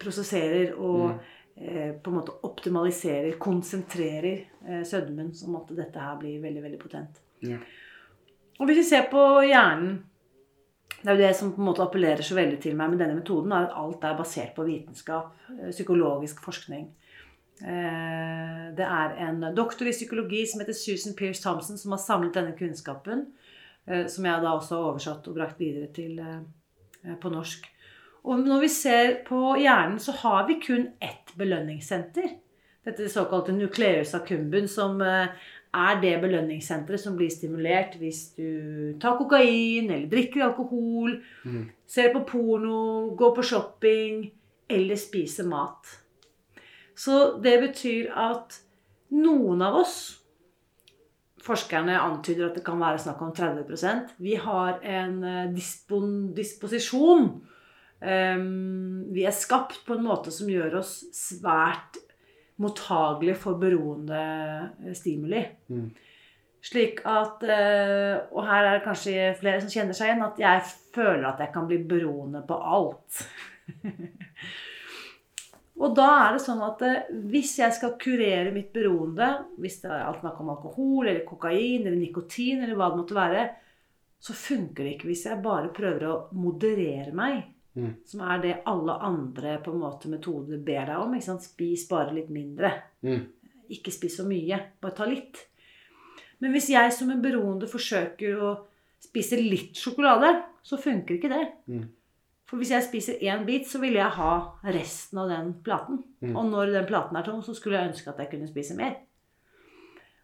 prosesserer 0.02 0.72
og 0.72 1.12
mm. 1.12 1.98
på 2.02 2.10
en 2.10 2.16
måte 2.16 2.38
optimaliserer, 2.48 3.36
konsentrerer 3.38 4.46
eh, 4.66 4.80
sødmen, 4.88 5.34
som 5.36 5.58
at 5.60 5.74
dette 5.76 6.00
her 6.00 6.16
blir 6.18 6.40
veldig, 6.42 6.62
veldig 6.64 6.80
potent. 6.80 7.20
Ja. 7.44 7.60
Og 8.58 8.66
hvis 8.66 8.80
vi 8.80 8.88
ser 8.88 9.06
på 9.12 9.20
hjernen 9.44 10.00
Det 11.02 11.10
er 11.10 11.16
jo 11.16 11.22
det 11.24 11.34
som 11.34 11.50
på 11.50 11.58
en 11.58 11.66
måte 11.66 11.82
appellerer 11.82 12.22
så 12.22 12.36
veldig 12.38 12.60
til 12.62 12.76
meg 12.78 12.92
med 12.92 13.00
denne 13.02 13.16
metoden, 13.18 13.50
er 13.52 13.66
at 13.66 13.78
alt 13.78 14.04
er 14.06 14.18
basert 14.18 14.52
på 14.54 14.66
vitenskap, 14.68 15.32
eh, 15.50 15.70
psykologisk 15.74 16.42
forskning. 16.44 16.88
Eh, 17.62 18.70
Det 18.74 18.86
er 18.86 19.16
en 19.28 19.54
doktor 19.54 19.86
i 19.86 19.92
psykologi 19.92 20.46
som 20.46 20.60
heter 20.60 20.72
Susan 20.72 21.14
Pierce 21.14 21.42
Thompson, 21.42 21.76
som 21.76 21.90
har 21.90 21.98
samlet 21.98 22.34
denne 22.34 22.56
kunnskapen, 22.56 23.26
eh, 23.86 24.06
som 24.06 24.24
jeg 24.24 24.40
da 24.40 24.54
også 24.54 24.76
har 24.76 24.92
oversatt 24.92 25.28
og 25.28 25.34
brakt 25.34 25.58
videre 25.58 25.92
til 25.92 26.20
på 27.20 27.28
norsk. 27.28 27.66
Og 28.24 28.38
når 28.38 28.60
vi 28.60 28.68
ser 28.68 29.24
på 29.26 29.56
hjernen, 29.58 29.98
så 29.98 30.12
har 30.12 30.46
vi 30.46 30.60
kun 30.60 30.92
ett 31.02 31.34
belønningssenter. 31.36 32.38
Dette 32.84 33.08
såkalte 33.08 33.52
nucleus 33.52 34.14
accumbens, 34.14 34.74
som 34.74 35.02
er 35.72 36.00
det 36.02 36.20
belønningssenteret 36.20 37.00
som 37.00 37.16
blir 37.16 37.30
stimulert 37.32 37.94
hvis 38.00 38.34
du 38.36 38.92
tar 39.00 39.16
kokain 39.16 39.88
eller 39.90 40.08
drikker 40.10 40.44
alkohol, 40.50 41.22
Mm. 41.44 41.70
ser 41.86 42.12
på 42.12 42.24
porno, 42.28 43.14
går 43.16 43.34
på 43.34 43.42
shopping 43.42 44.30
eller 44.68 44.96
spiser 44.96 45.44
mat. 45.48 45.98
Så 46.94 47.40
det 47.42 47.60
betyr 47.60 48.12
at 48.14 48.60
noen 49.10 49.62
av 49.62 49.74
oss 49.82 50.18
Forskerne 51.42 51.96
antyder 51.98 52.46
at 52.46 52.54
det 52.54 52.62
kan 52.62 52.78
være 52.78 53.00
snakk 53.02 53.22
om 53.24 53.32
30% 53.34 54.12
Vi 54.22 54.36
har 54.38 54.78
en 54.86 55.24
eh, 55.24 55.48
dispon, 55.50 56.32
disposisjon. 56.36 57.42
Ehm, 58.00 59.08
vi 59.10 59.24
er 59.26 59.34
skapt 59.34 59.80
på 59.86 59.96
en 59.96 60.04
måte 60.06 60.30
som 60.30 60.46
gjør 60.46 60.78
oss 60.78 60.92
svært 61.14 61.98
mottagelige 62.60 63.38
for 63.40 63.60
beroende 63.60 64.22
eh, 64.84 64.96
stimuli. 64.96 65.42
Mm. 65.72 65.86
Slik 66.62 67.00
at 67.10 67.42
eh, 67.42 68.20
Og 68.30 68.44
her 68.46 68.66
er 68.66 68.76
det 68.76 68.84
kanskje 68.84 69.32
flere 69.40 69.62
som 69.62 69.72
kjenner 69.72 69.98
seg 69.98 70.10
igjen. 70.10 70.26
At 70.26 70.42
jeg 70.42 70.66
føler 70.94 71.26
at 71.30 71.40
jeg 71.42 71.54
kan 71.54 71.70
bli 71.70 71.80
beroende 71.88 72.44
på 72.46 72.58
alt. 72.76 73.24
og 75.82 75.96
da 75.96 76.08
er 76.20 76.36
det 76.36 76.44
sånn 76.44 76.62
at 76.66 76.84
eh, 76.86 77.10
hvis 77.32 77.56
jeg 77.62 77.78
skal 77.78 77.96
kurere 78.00 78.54
mitt 78.54 78.70
beroende, 78.74 79.32
hvis 79.62 79.80
det 79.82 79.90
er 79.90 80.06
alt 80.06 80.22
snakk 80.22 80.44
om 80.44 80.54
alkohol 80.54 81.08
eller 81.08 81.26
kokain 81.26 81.86
eller 81.86 81.98
nikotin 81.98 82.62
eller 82.62 82.78
hva 82.78 82.92
det 82.92 83.02
måtte 83.02 83.18
være, 83.18 83.48
så 84.22 84.36
funker 84.38 84.84
det 84.84 84.94
ikke 84.94 85.10
hvis 85.10 85.26
jeg 85.26 85.42
bare 85.42 85.74
prøver 85.74 86.06
å 86.06 86.16
moderere 86.38 87.10
meg. 87.16 87.42
Mm. 87.72 87.94
Som 88.04 88.24
er 88.28 88.42
det 88.42 88.56
alle 88.68 88.98
andre 89.06 89.56
på 89.64 89.72
en 89.72 89.80
måte 89.80 90.10
metoder 90.12 90.60
ber 90.60 90.90
deg 90.90 90.98
om. 90.98 91.14
ikke 91.16 91.28
sant? 91.30 91.46
Spis 91.46 91.86
bare 91.88 92.12
litt 92.16 92.28
mindre. 92.32 92.74
Mm. 93.06 93.24
Ikke 93.72 93.94
spis 93.94 94.18
så 94.20 94.26
mye. 94.28 94.58
Bare 94.82 94.96
ta 94.98 95.08
litt. 95.08 95.46
Men 96.42 96.52
hvis 96.54 96.72
jeg 96.72 96.92
som 96.94 97.10
en 97.12 97.22
beroende 97.22 97.70
forsøker 97.70 98.40
å 98.42 98.52
spise 99.02 99.38
litt 99.40 99.78
sjokolade, 99.78 100.34
så 100.62 100.78
funker 100.80 101.16
ikke 101.16 101.30
det. 101.32 101.44
Mm. 101.70 101.86
For 102.48 102.60
hvis 102.60 102.74
jeg 102.74 102.84
spiser 102.84 103.22
én 103.24 103.46
bit, 103.48 103.64
så 103.64 103.80
vil 103.80 103.96
jeg 103.96 104.12
ha 104.18 104.32
resten 104.74 105.22
av 105.22 105.30
den 105.32 105.54
platen. 105.64 106.02
Mm. 106.20 106.34
Og 106.36 106.50
når 106.50 106.74
den 106.74 106.88
platen 106.90 107.16
er 107.16 107.24
tom, 107.24 107.40
så 107.40 107.54
skulle 107.56 107.78
jeg 107.78 107.92
ønske 107.92 108.12
at 108.12 108.20
jeg 108.20 108.34
kunne 108.34 108.50
spise 108.50 108.76
mer. 108.76 108.98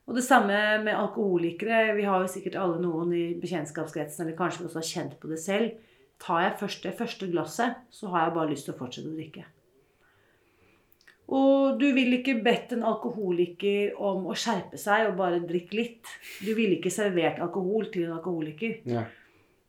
Og 0.08 0.16
det 0.16 0.24
samme 0.24 0.58
med 0.84 0.96
alkoholikere. 0.96 1.94
Vi 1.96 2.04
har 2.08 2.22
jo 2.22 2.30
sikkert 2.32 2.58
alle 2.60 2.80
noen 2.80 3.12
i 3.16 3.24
bekjentskapskretsen, 3.40 4.24
eller 4.24 4.36
kanskje 4.36 4.62
vi 4.62 4.68
også 4.68 4.80
har 4.80 4.90
kjent 4.90 5.16
på 5.20 5.30
det 5.32 5.40
selv. 5.40 5.87
Tar 6.22 6.42
jeg 6.42 6.58
først 6.60 6.82
det 6.86 6.96
første 6.98 7.28
glasset, 7.30 7.78
så 7.94 8.10
har 8.12 8.26
jeg 8.26 8.36
bare 8.38 8.50
lyst 8.50 8.66
til 8.66 8.74
å 8.74 8.80
fortsette 8.80 9.10
å 9.12 9.16
drikke. 9.18 9.44
Og 11.28 11.76
du 11.76 11.90
vil 11.92 12.14
ikke 12.16 12.38
bedt 12.40 12.72
en 12.72 12.86
alkoholiker 12.88 13.98
om 14.00 14.30
å 14.32 14.36
skjerpe 14.38 14.80
seg 14.80 15.10
og 15.10 15.18
bare 15.18 15.42
drikke 15.44 15.76
litt. 15.76 16.12
Du 16.40 16.54
ville 16.56 16.78
ikke 16.78 16.92
servert 16.92 17.42
alkohol 17.44 17.90
til 17.92 18.06
en 18.06 18.16
alkoholiker. 18.16 18.78
Ja. 18.88 19.04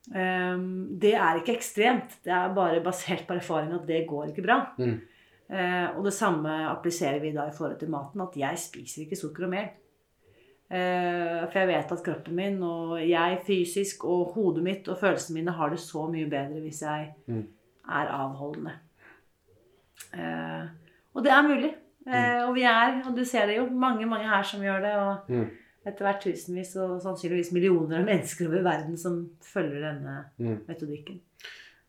Um, 0.09 0.95
det 1.01 1.13
er 1.19 1.41
ikke 1.41 1.57
ekstremt. 1.57 2.15
Det 2.23 2.31
er 2.33 2.55
bare 2.55 2.79
basert 2.85 3.27
på 3.27 3.35
erfaring 3.35 3.75
at 3.75 3.83
det 3.89 4.05
går 4.09 4.31
ikke 4.31 4.45
bra. 4.47 4.61
Mm. 4.79 4.95
Uh, 5.49 5.97
og 5.97 6.07
det 6.07 6.15
samme 6.15 6.55
appliserer 6.69 7.19
vi 7.21 7.35
da 7.35 7.49
i 7.49 7.55
forhold 7.55 7.75
til 7.81 7.91
maten. 7.91 8.23
At 8.23 8.39
jeg 8.39 8.63
spiser 8.63 9.03
ikke 9.03 9.19
sukker 9.19 9.49
og 9.49 9.53
mel. 9.57 9.69
Eh, 10.71 11.47
for 11.49 11.59
jeg 11.59 11.67
vet 11.67 11.91
at 11.95 12.03
kroppen 12.05 12.35
min 12.37 12.59
og 12.63 12.99
jeg 13.09 13.39
fysisk 13.47 14.03
og 14.05 14.33
hodet 14.35 14.63
mitt 14.63 14.87
og 14.87 14.99
følelsene 15.01 15.39
mine 15.39 15.51
har 15.57 15.69
det 15.73 15.79
så 15.81 16.03
mye 16.11 16.29
bedre 16.29 16.61
hvis 16.61 16.81
jeg 16.85 17.07
Mm. 17.27 17.47
er 17.89 18.11
avholdende. 18.13 18.75
Eh, 20.13 20.67
og 21.15 21.23
det 21.25 21.31
er 21.31 21.47
mulig. 21.47 21.71
Eh, 22.09 22.47
og 22.47 22.55
vi 22.55 22.61
er, 22.63 23.01
og 23.05 23.15
du 23.17 23.23
ser 23.25 23.45
det 23.49 23.57
jo, 23.57 23.65
mange 23.69 24.05
mange 24.05 24.29
her 24.29 24.43
som 24.43 24.61
gjør 24.61 24.81
det. 24.81 24.93
Og 24.95 25.15
Mm. 25.29 25.49
etter 25.85 26.05
hvert 26.05 26.21
tusenvis 26.23 26.75
og 26.75 27.01
sannsynligvis 27.01 27.51
millioner 27.53 27.99
av 27.99 28.05
mennesker 28.05 28.47
over 28.47 28.61
verden 28.63 28.97
som 28.97 29.29
følger 29.53 29.81
denne 29.81 30.25
Mm. 30.37 30.59
metodikken. 30.67 31.19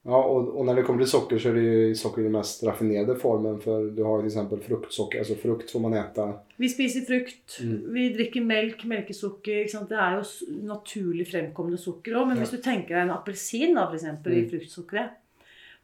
Ja, 0.03 0.25
och, 0.25 0.49
och 0.59 0.67
när 0.67 0.75
det 0.75 0.83
kommer 0.83 0.99
till 0.99 1.11
socker 1.11 1.39
så 1.39 1.49
är 1.49 1.55
det 1.55 1.61
ju 1.61 1.95
socker 1.95 2.21
i 2.21 2.25
den 2.25 2.33
mest 2.33 2.63
raffinerade 2.63 3.17
formen. 3.17 3.61
För 3.61 3.91
du 3.91 4.03
har 4.03 4.19
till 4.19 4.27
exempel 4.27 4.61
fruktsocker, 4.61 5.19
alltså 5.19 5.35
frukt 5.35 5.71
får 5.71 5.81
man 5.81 5.95
äta. 5.95 6.33
Vi 6.57 6.69
spiser 6.69 7.01
frukt, 7.01 7.59
Mm. 7.63 7.93
vi 7.95 8.09
drikker 8.09 8.41
melk, 8.41 8.85
melkesukker. 8.85 9.67
Det 9.89 9.97
er 9.97 10.17
jo 10.17 10.25
naturlig 10.67 11.29
fremkommende 11.29 11.79
sukker 11.79 12.13
òg. 12.17 12.27
Men 12.29 12.37
Ja. 12.37 12.43
hvis 12.43 12.51
du 12.51 12.63
tenker 12.63 12.95
deg 12.95 13.03
en 13.03 13.11
appelsin 13.11 13.75
da, 13.75 13.87
for 13.87 13.95
eksempel, 13.95 14.33
i 14.33 14.43
Mm. 14.43 14.51
fruktsukkeret 14.51 15.11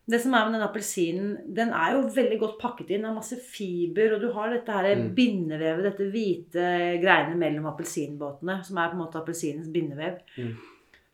Det 0.09 0.21
som 0.23 0.35
er 0.35 0.45
med 0.45 0.53
den 0.61 0.69
appelsinen, 0.69 1.37
den 1.55 1.69
er 1.71 1.93
jo 1.97 2.03
veldig 2.15 2.39
godt 2.39 2.59
pakket 2.61 2.91
inn. 2.91 3.05
Har 3.05 3.15
masse 3.15 3.37
fiber, 3.43 4.15
og 4.15 4.21
du 4.21 4.33
har 4.33 4.51
dette 4.51 4.71
her 4.73 4.95
Mm. 4.95 5.15
bindevevet, 5.17 5.83
dette 5.83 6.11
hvite 6.13 7.01
greiene 7.03 7.35
mellom 7.37 7.67
appelsinbåtene, 7.67 8.65
som 8.65 8.77
er 8.79 8.89
på 8.89 8.93
en 8.93 8.99
måte 9.03 9.17
appelsinens 9.19 9.69
bindevev. 9.69 10.21
Mm. 10.39 10.55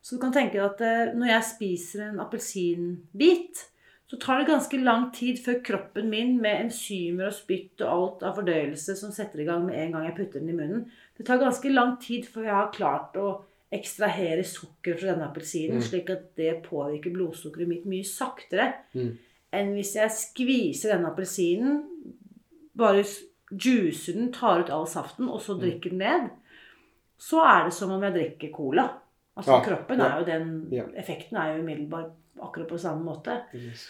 Så 0.03 0.15
du 0.17 0.21
kan 0.21 0.33
tenke 0.35 0.57
deg 0.59 0.65
at 0.67 0.81
eh, 0.83 1.13
når 1.15 1.29
jeg 1.31 1.43
spiser 1.53 2.09
en 2.09 2.19
appelsinbit, 2.19 3.61
så 4.11 4.17
tar 4.19 4.41
det 4.41 4.49
ganske 4.51 4.77
lang 4.83 5.07
tid 5.15 5.39
før 5.41 5.61
kroppen 5.63 6.09
min 6.11 6.35
med 6.43 6.65
enzymer 6.65 7.29
og 7.31 7.33
spytt 7.37 7.81
og 7.81 7.87
alt 7.93 8.25
av 8.27 8.35
fordøyelse 8.37 8.97
som 8.99 9.13
setter 9.15 9.41
i 9.41 9.45
gang 9.47 9.63
med 9.65 9.79
en 9.79 9.95
gang 9.95 10.03
jeg 10.09 10.15
putter 10.19 10.43
den 10.43 10.51
i 10.51 10.57
munnen 10.57 10.83
Det 11.17 11.25
tar 11.25 11.39
ganske 11.41 11.71
lang 11.71 11.95
tid 12.03 12.27
før 12.29 12.43
jeg 12.49 12.53
har 12.57 12.71
klart 12.75 13.15
å 13.17 13.29
ekstrahere 13.73 14.43
sukker 14.45 14.99
fra 14.99 15.13
denne 15.15 15.25
appelsinen, 15.31 15.79
Mm. 15.79 15.81
slik 15.87 16.09
at 16.13 16.35
det 16.37 16.63
påvirker 16.67 17.13
blodsukkeret 17.15 17.67
mitt 17.67 17.85
mye 17.89 18.03
saktere 18.05 18.73
Mm. 18.93 19.17
enn 19.53 19.73
hvis 19.73 19.95
jeg 19.95 20.09
skviser 20.11 20.93
denne 20.93 21.09
appelsinen, 21.09 21.83
bare 22.75 23.03
juicer 23.51 24.13
den, 24.13 24.31
tar 24.31 24.59
ut 24.61 24.69
all 24.69 24.85
saften, 24.85 25.27
og 25.29 25.39
Mm. 25.39 25.45
så 25.45 25.59
drikker 25.59 25.89
den 25.89 25.99
ned, 25.99 26.29
så 27.17 27.41
er 27.41 27.63
det 27.65 27.73
som 27.73 27.89
om 27.91 28.01
jeg 28.01 28.13
drikker 28.13 28.51
cola. 28.53 28.89
Altså 29.35 29.51
Ja, 29.51 29.63
kroppen 29.65 29.99
er 30.01 30.19
jo 30.19 30.25
den 30.25 30.67
Ja. 30.71 30.83
Effekten 30.95 31.37
er 31.37 31.55
jo 31.55 31.61
umiddelbar 31.63 32.11
akkurat 32.41 32.67
på 32.67 32.77
samme 32.77 33.03
måte. 33.05 33.39
Yes. 33.55 33.89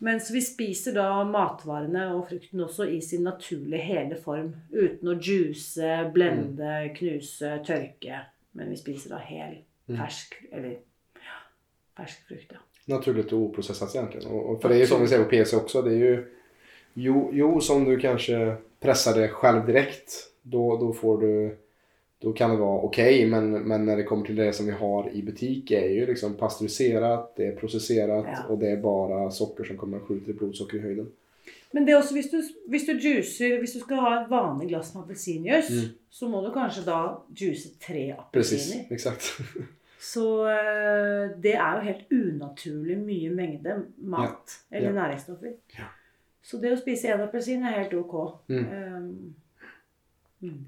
Mens 0.00 0.30
vi 0.30 0.40
spiser 0.40 0.94
da 0.94 1.24
matvarene 1.24 2.14
og 2.14 2.28
frukten 2.28 2.60
også 2.60 2.84
i 2.88 3.00
sin 3.00 3.24
naturlige 3.26 3.82
hele 3.82 4.16
form. 4.16 4.52
Uten 4.72 5.08
å 5.08 5.16
juice, 5.20 6.10
blende, 6.14 6.90
knuse, 6.94 7.58
tørke. 7.66 8.20
Men 8.52 8.70
vi 8.70 8.76
spiser 8.76 9.10
da 9.10 9.18
hel, 9.18 9.58
Mm. 9.88 9.96
fersk 10.00 10.34
eller 10.52 10.70
ja, 11.14 11.36
fersk 11.96 12.28
frukt. 12.28 12.52
Ja. 12.52 12.58
Naturligt 12.96 13.32
och 13.32 13.38
oprocessat 13.38 13.94
egentligen. 13.94 14.30
Och, 14.30 14.50
och 14.50 14.62
för 14.62 14.68
det 14.68 14.74
är 14.74 14.78
ju 14.78 14.86
som 14.86 15.00
vi 15.00 15.08
säger 15.08 15.24
på 15.24 15.30
PC 15.30 15.56
också. 15.56 15.82
Det 15.82 15.90
är 15.90 15.96
ju 15.98 16.24
jo, 16.94 17.30
jo 17.32 17.60
som 17.60 17.84
du 17.84 17.98
kanske 17.98 18.56
pressar 18.80 19.14
det 19.20 19.28
själv 19.28 19.66
direkt. 19.66 20.12
Då, 20.42 20.76
då 20.76 20.92
får 20.92 21.20
du 21.20 21.56
då 22.20 22.32
kan 22.32 22.50
det 22.50 22.56
vara 22.56 22.80
okej 22.82 23.26
men, 23.26 23.50
men 23.52 23.84
när 23.84 23.96
det 23.96 24.02
kommer 24.04 24.26
till 24.26 24.36
det 24.36 24.52
som 24.52 24.66
vi 24.66 24.72
har 24.72 25.10
i 25.10 25.22
butik 25.22 25.70
är 25.70 25.88
ju 25.88 26.06
liksom 26.06 26.34
pasteuriserat, 26.34 27.36
det 27.36 27.46
är 27.46 27.56
processerat 27.56 28.24
Ja. 28.28 28.44
och 28.48 28.58
det 28.58 28.70
är 28.70 28.76
bara 28.76 29.30
socker 29.30 29.64
som 29.64 29.76
kommer 29.76 29.96
att 29.96 30.02
skjuta 30.02 30.32
blodsocker 30.32 30.78
i 30.78 30.80
höjden. 30.80 31.10
Men 31.72 31.84
det 31.86 31.92
er 31.92 31.98
også 32.00 32.14
hvis 32.14 32.30
du, 32.30 32.38
hvis 32.68 32.86
du 32.86 32.92
juicer 32.98 33.58
Hvis 33.58 33.72
du 33.72 33.80
skal 33.80 33.96
ha 34.00 34.22
et 34.22 34.30
vanlig 34.30 34.68
glass 34.68 34.94
med 34.94 35.02
appelsinjuice, 35.02 35.70
Mm. 35.70 35.88
så 36.10 36.28
må 36.28 36.40
du 36.46 36.52
kanskje 36.52 36.84
da 36.84 37.18
juice 37.40 37.68
tre 37.86 38.14
Precis, 38.32 38.72
appelsiner. 38.72 38.84
exakt. 38.94 39.22
Så 40.00 40.46
eh, 40.48 41.30
det 41.42 41.54
er 41.54 41.74
jo 41.76 41.80
helt 41.84 42.12
unaturlig 42.12 42.98
mye 42.98 43.30
mengde 43.30 43.82
mat 43.98 44.56
eller 44.70 44.88
Ja. 44.88 44.92
næringsstoffer. 44.94 45.52
Ja. 45.78 45.84
Så 46.42 46.56
det 46.62 46.72
å 46.72 46.76
spise 46.80 47.08
én 47.08 47.20
appelsin 47.20 47.62
er 47.64 47.78
helt 47.82 47.94
ok. 47.94 48.14
Mm. 48.48 48.58
Um, 48.58 49.34
mm. 50.40 50.64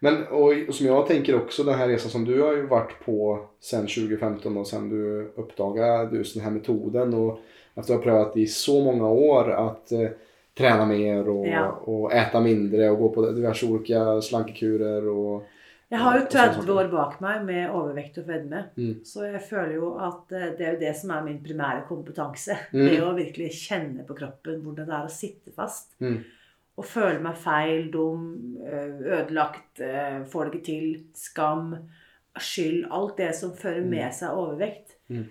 Men 0.00 0.26
och, 0.26 0.52
och 0.68 0.74
som 0.74 0.86
jag 0.86 1.06
tänker 1.06 1.36
också 1.36 1.64
den 1.64 1.74
här 1.74 1.88
resan 1.88 2.10
som 2.10 2.24
du 2.24 2.42
har 2.42 2.52
ju 2.56 2.66
varit 2.66 3.04
på 3.04 3.46
siden 3.60 3.86
2015 3.86 4.56
och 4.56 4.66
sen 4.66 4.88
du 4.88 5.32
uppdagade 5.36 6.16
just 6.16 6.34
den 6.34 6.44
här 6.44 6.50
metoden 6.50 7.14
och 7.14 7.38
efter 7.74 7.94
att 7.94 7.98
ha 7.98 8.04
prövat 8.04 8.36
i 8.36 8.46
så 8.46 8.84
många 8.84 9.08
år 9.08 9.50
att 9.50 9.92
eh, 9.92 10.08
träna 10.58 10.86
mer 10.86 11.28
och, 11.28 11.46
Ja. 11.46 11.70
och 11.70 12.12
äta 12.12 12.40
mindre 12.40 12.90
och 12.90 12.98
gå 12.98 13.08
på 13.08 13.30
diverse 13.30 13.66
olika 13.66 14.22
slankekurer 14.22 15.08
och 15.08 15.42
Jeg 15.92 16.00
har 16.00 16.14
jo 16.16 16.22
og 16.24 16.30
30 16.32 16.72
år 16.72 16.86
bak 16.88 17.18
meg 17.20 17.42
med 17.44 17.70
overvekt 17.70 18.16
og 18.22 18.24
fedme. 18.24 18.62
Mm. 18.80 19.02
Så 19.04 19.26
jeg 19.26 19.42
føler 19.44 19.74
jo 19.76 19.90
at 20.00 20.30
eh, 20.32 20.46
det 20.56 20.64
er 20.64 20.70
jo 20.72 20.78
det 20.80 20.92
som 20.96 21.10
er 21.12 21.26
min 21.26 21.42
primære 21.44 21.82
kompetanse. 21.84 22.56
Mm. 22.72 22.86
Det 22.88 23.00
å 23.04 23.10
virkelig 23.12 23.50
kjenne 23.58 24.06
på 24.08 24.16
kroppen 24.16 24.62
hvordan 24.64 24.88
det 24.88 24.94
er 24.96 25.10
å 25.10 25.12
sitte 25.12 25.52
fast. 25.52 25.92
Mm. 26.00 26.22
Og 26.80 26.86
føle 26.88 27.20
meg 27.20 27.36
feil, 27.36 27.90
dum, 27.92 28.56
eh, 28.64 28.94
ødelagt, 29.18 29.80
eh, 29.80 30.22
får 30.24 30.44
det 30.44 30.54
ikke 30.54 30.64
til, 30.64 30.86
skam, 31.14 31.74
skyld. 32.38 32.86
Alt 32.90 33.18
det 33.18 33.34
som 33.36 33.52
fører 33.56 33.84
med 33.84 34.08
seg 34.16 34.32
overvekt. 34.32 34.96
Mm. 35.08 35.26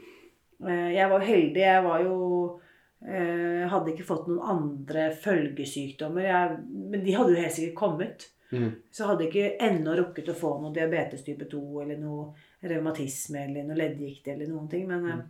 Eh, 0.68 0.92
Jeg 0.94 1.10
var 1.10 1.20
heldig. 1.20 1.62
Jeg 1.62 1.84
var 1.84 2.04
jo 2.04 2.60
Hadde 3.02 3.96
ikke 3.96 4.06
fått 4.06 4.28
noen 4.30 4.44
andre 4.46 5.08
følgesykdommer. 5.24 6.22
Jeg, 6.22 6.58
men 6.70 7.02
de 7.02 7.16
hadde 7.16 7.32
jo 7.34 7.40
helt 7.42 7.56
sikkert 7.56 7.80
kommet. 7.80 8.28
Mm. 8.52 8.76
Så 8.92 9.08
hadde 9.08 9.26
jeg 9.26 9.32
ikke 9.32 9.66
ennå 9.66 9.96
rukket 9.98 10.30
å 10.30 10.36
få 10.38 10.52
noe 10.62 10.74
diabetes 10.76 11.24
type 11.26 11.48
2 11.50 11.62
eller 11.82 11.98
noe 11.98 12.28
revmatisme 12.62 13.46
eller 13.48 13.66
noe 13.66 13.80
leddgikt 13.80 14.28
eller 14.28 14.52
noen 14.52 14.68
ting. 14.70 14.86
Men 14.92 15.08
mm. 15.08 15.24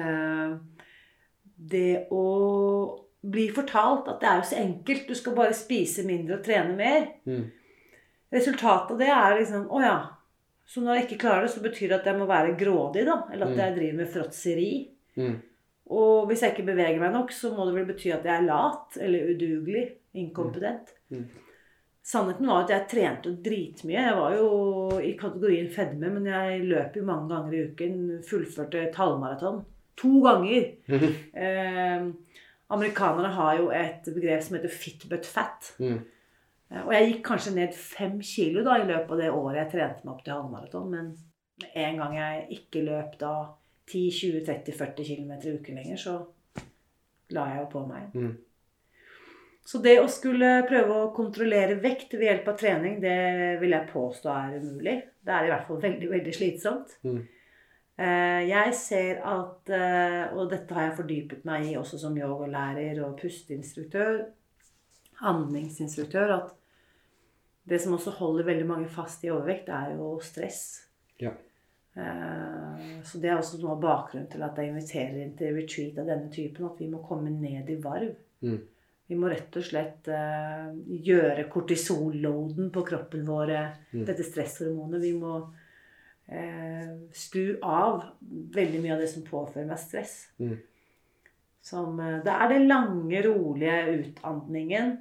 eh, 0.00 0.56
det 1.54 2.08
å 2.10 2.24
bli 3.22 3.48
fortalt 3.54 4.08
at 4.08 4.20
det 4.20 4.28
er 4.28 4.36
jo 4.40 4.46
så 4.50 4.56
enkelt, 4.58 5.06
du 5.08 5.14
skal 5.14 5.34
bare 5.36 5.54
spise 5.54 6.02
mindre 6.06 6.38
og 6.40 6.44
trene 6.44 6.76
mer 6.76 7.06
Mm. 7.26 7.44
Resultatet 8.32 8.90
av 8.94 8.98
det 8.98 9.08
er 9.12 9.38
liksom 9.38 9.66
Å 9.70 9.80
ja. 9.84 9.96
Så 10.66 10.80
når 10.80 10.94
jeg 10.96 11.04
ikke 11.06 11.20
klarer 11.26 11.42
det, 11.44 11.50
så 11.52 11.60
betyr 11.60 11.88
det 11.90 11.98
at 12.00 12.06
jeg 12.06 12.16
må 12.18 12.26
være 12.26 12.54
grådig, 12.56 13.04
da. 13.04 13.16
Eller 13.32 13.46
at 13.46 13.52
Mm. 13.52 13.58
jeg 13.58 13.74
driver 13.76 13.96
med 13.98 14.08
fråtseri. 14.08 14.88
Mm. 15.16 15.34
Og 15.90 16.26
hvis 16.28 16.40
jeg 16.40 16.52
ikke 16.54 16.66
beveger 16.70 16.98
meg 17.00 17.12
nok, 17.12 17.30
så 17.30 17.50
må 17.54 17.66
det 17.66 17.74
vel 17.74 17.84
bety 17.94 18.10
at 18.14 18.24
jeg 18.24 18.38
er 18.38 18.46
lat 18.46 18.96
eller 19.00 19.34
udugelig. 19.34 19.90
Inkompetent. 20.14 20.94
Mm. 21.10 21.26
Sannheten 22.02 22.46
var 22.46 22.64
at 22.64 22.70
jeg 22.70 22.88
trente 22.88 23.36
dritmye. 23.44 24.00
Jeg 24.00 24.16
var 24.16 24.34
jo 24.34 24.98
i 25.00 25.12
kategorien 25.18 25.68
fedme, 25.70 26.10
men 26.10 26.24
jeg 26.26 26.64
løp 26.64 26.96
jo 26.96 27.04
mange 27.04 27.28
ganger 27.28 27.52
i 27.52 27.64
uken. 27.68 28.22
Fullførte 28.24 28.88
et 28.88 28.94
halvmaraton. 28.96 29.64
To 29.96 30.22
ganger. 30.22 30.70
Mm. 30.88 31.14
Eh, 31.34 32.12
amerikanerne 32.70 33.32
har 33.36 33.58
jo 33.58 33.70
et 33.74 34.06
begrep 34.14 34.42
som 34.44 34.56
heter 34.56 34.72
fit 34.72 35.08
but 35.10 35.26
fat. 35.26 35.72
Mm. 35.78 35.98
Eh, 36.70 36.84
Og 36.86 36.92
jeg 36.94 37.08
gikk 37.10 37.24
kanskje 37.26 37.54
ned 37.56 37.74
fem 37.76 38.20
kilo 38.20 38.64
da 38.64 38.78
i 38.80 38.86
løpet 38.86 39.10
av 39.10 39.20
det 39.20 39.32
året 39.32 39.60
jeg 39.64 39.72
trente 39.74 40.06
meg 40.06 40.14
opp 40.14 40.24
til 40.24 40.36
halvmaraton. 40.36 40.90
Men 40.90 41.10
med 41.62 41.82
en 41.86 42.00
gang 42.00 42.16
jeg 42.16 42.46
ikke 42.60 42.86
løp 42.86 43.18
da 43.20 43.34
10-20-30-40 43.90 45.04
km 45.04 45.34
i 45.42 45.58
uken 45.58 45.82
lenger, 45.82 46.00
så 46.00 46.16
la 47.32 47.48
jeg 47.50 47.62
jo 47.62 47.68
på 47.72 47.84
meg. 47.88 48.14
Mm. 48.14 48.32
Så 49.64 49.78
det 49.78 49.94
å 50.02 50.08
skulle 50.10 50.64
prøve 50.66 50.94
å 50.96 51.10
kontrollere 51.14 51.76
vekt 51.82 52.16
ved 52.16 52.26
hjelp 52.26 52.48
av 52.50 52.56
trening, 52.58 52.96
det 53.02 53.60
vil 53.60 53.74
jeg 53.76 53.90
påstå 53.92 54.32
er 54.32 54.56
umulig. 54.58 54.96
Det 55.22 55.34
er 55.34 55.46
i 55.46 55.52
hvert 55.52 55.68
fall 55.68 55.78
veldig, 55.84 56.08
veldig 56.10 56.34
slitsomt. 56.34 56.96
Mm. 57.06 57.20
Eh, 57.98 58.48
Jeg 58.48 58.74
ser 58.74 59.20
at, 59.22 59.68
eh, 59.70 60.32
og 60.34 60.48
dette 60.50 60.72
har 60.74 60.88
jeg 60.88 60.96
fordypet 60.96 61.44
meg 61.44 61.66
i 61.70 61.76
også 61.76 61.98
som 62.00 62.16
yogalærer 62.16 63.02
og 63.04 63.18
pusteinstruktør, 63.20 64.24
andningsinstruktør, 65.22 66.32
at 66.38 66.54
det 67.68 67.80
som 67.80 67.92
også 67.94 68.10
holder 68.18 68.44
veldig 68.48 68.66
mange 68.66 68.88
fast 68.90 69.22
i 69.24 69.30
overvekt, 69.30 69.68
er 69.68 69.94
jo 69.96 70.18
stress. 70.24 70.86
Ja. 71.20 71.30
Eh, 71.96 73.00
Så 73.04 73.20
det 73.20 73.30
er 73.30 73.36
også 73.38 73.60
noe 73.60 73.72
av 73.76 73.80
bakgrunnen 73.82 74.30
til 74.30 74.42
at 74.42 74.56
jeg 74.56 74.68
inviterer 74.72 75.22
inn 75.22 75.36
til 75.36 75.54
retreat 75.54 75.98
av 75.98 76.06
denne 76.06 76.30
typen, 76.32 76.66
at 76.66 76.78
vi 76.78 76.88
må 76.88 77.02
komme 77.06 77.30
ned 77.30 77.68
i 77.70 77.76
varv. 77.82 78.14
Mm. 78.42 78.60
Vi 79.08 79.14
må 79.18 79.28
rett 79.28 79.56
og 79.56 79.62
slett 79.66 80.04
gjøre 80.06 81.48
kortisolloaden 81.50 82.70
på 82.72 82.84
kroppen 82.86 83.26
vår, 83.26 83.50
Mm. 83.92 84.04
dette 84.06 84.24
stresshormonet. 84.24 85.00
Vi 85.02 85.12
må 85.12 85.52
skru 87.12 87.58
av 87.62 88.02
veldig 88.54 88.82
mye 88.82 88.94
av 88.94 89.02
det 89.02 89.08
som 89.12 89.24
påfører 89.26 89.68
meg 89.68 89.80
stress. 89.80 90.14
Mm. 90.40 90.58
Som, 91.62 92.00
eh, 92.00 92.20
det 92.24 92.32
er 92.32 92.48
den 92.48 92.68
lange, 92.68 93.22
rolige 93.22 93.98
utandningen 93.98 94.96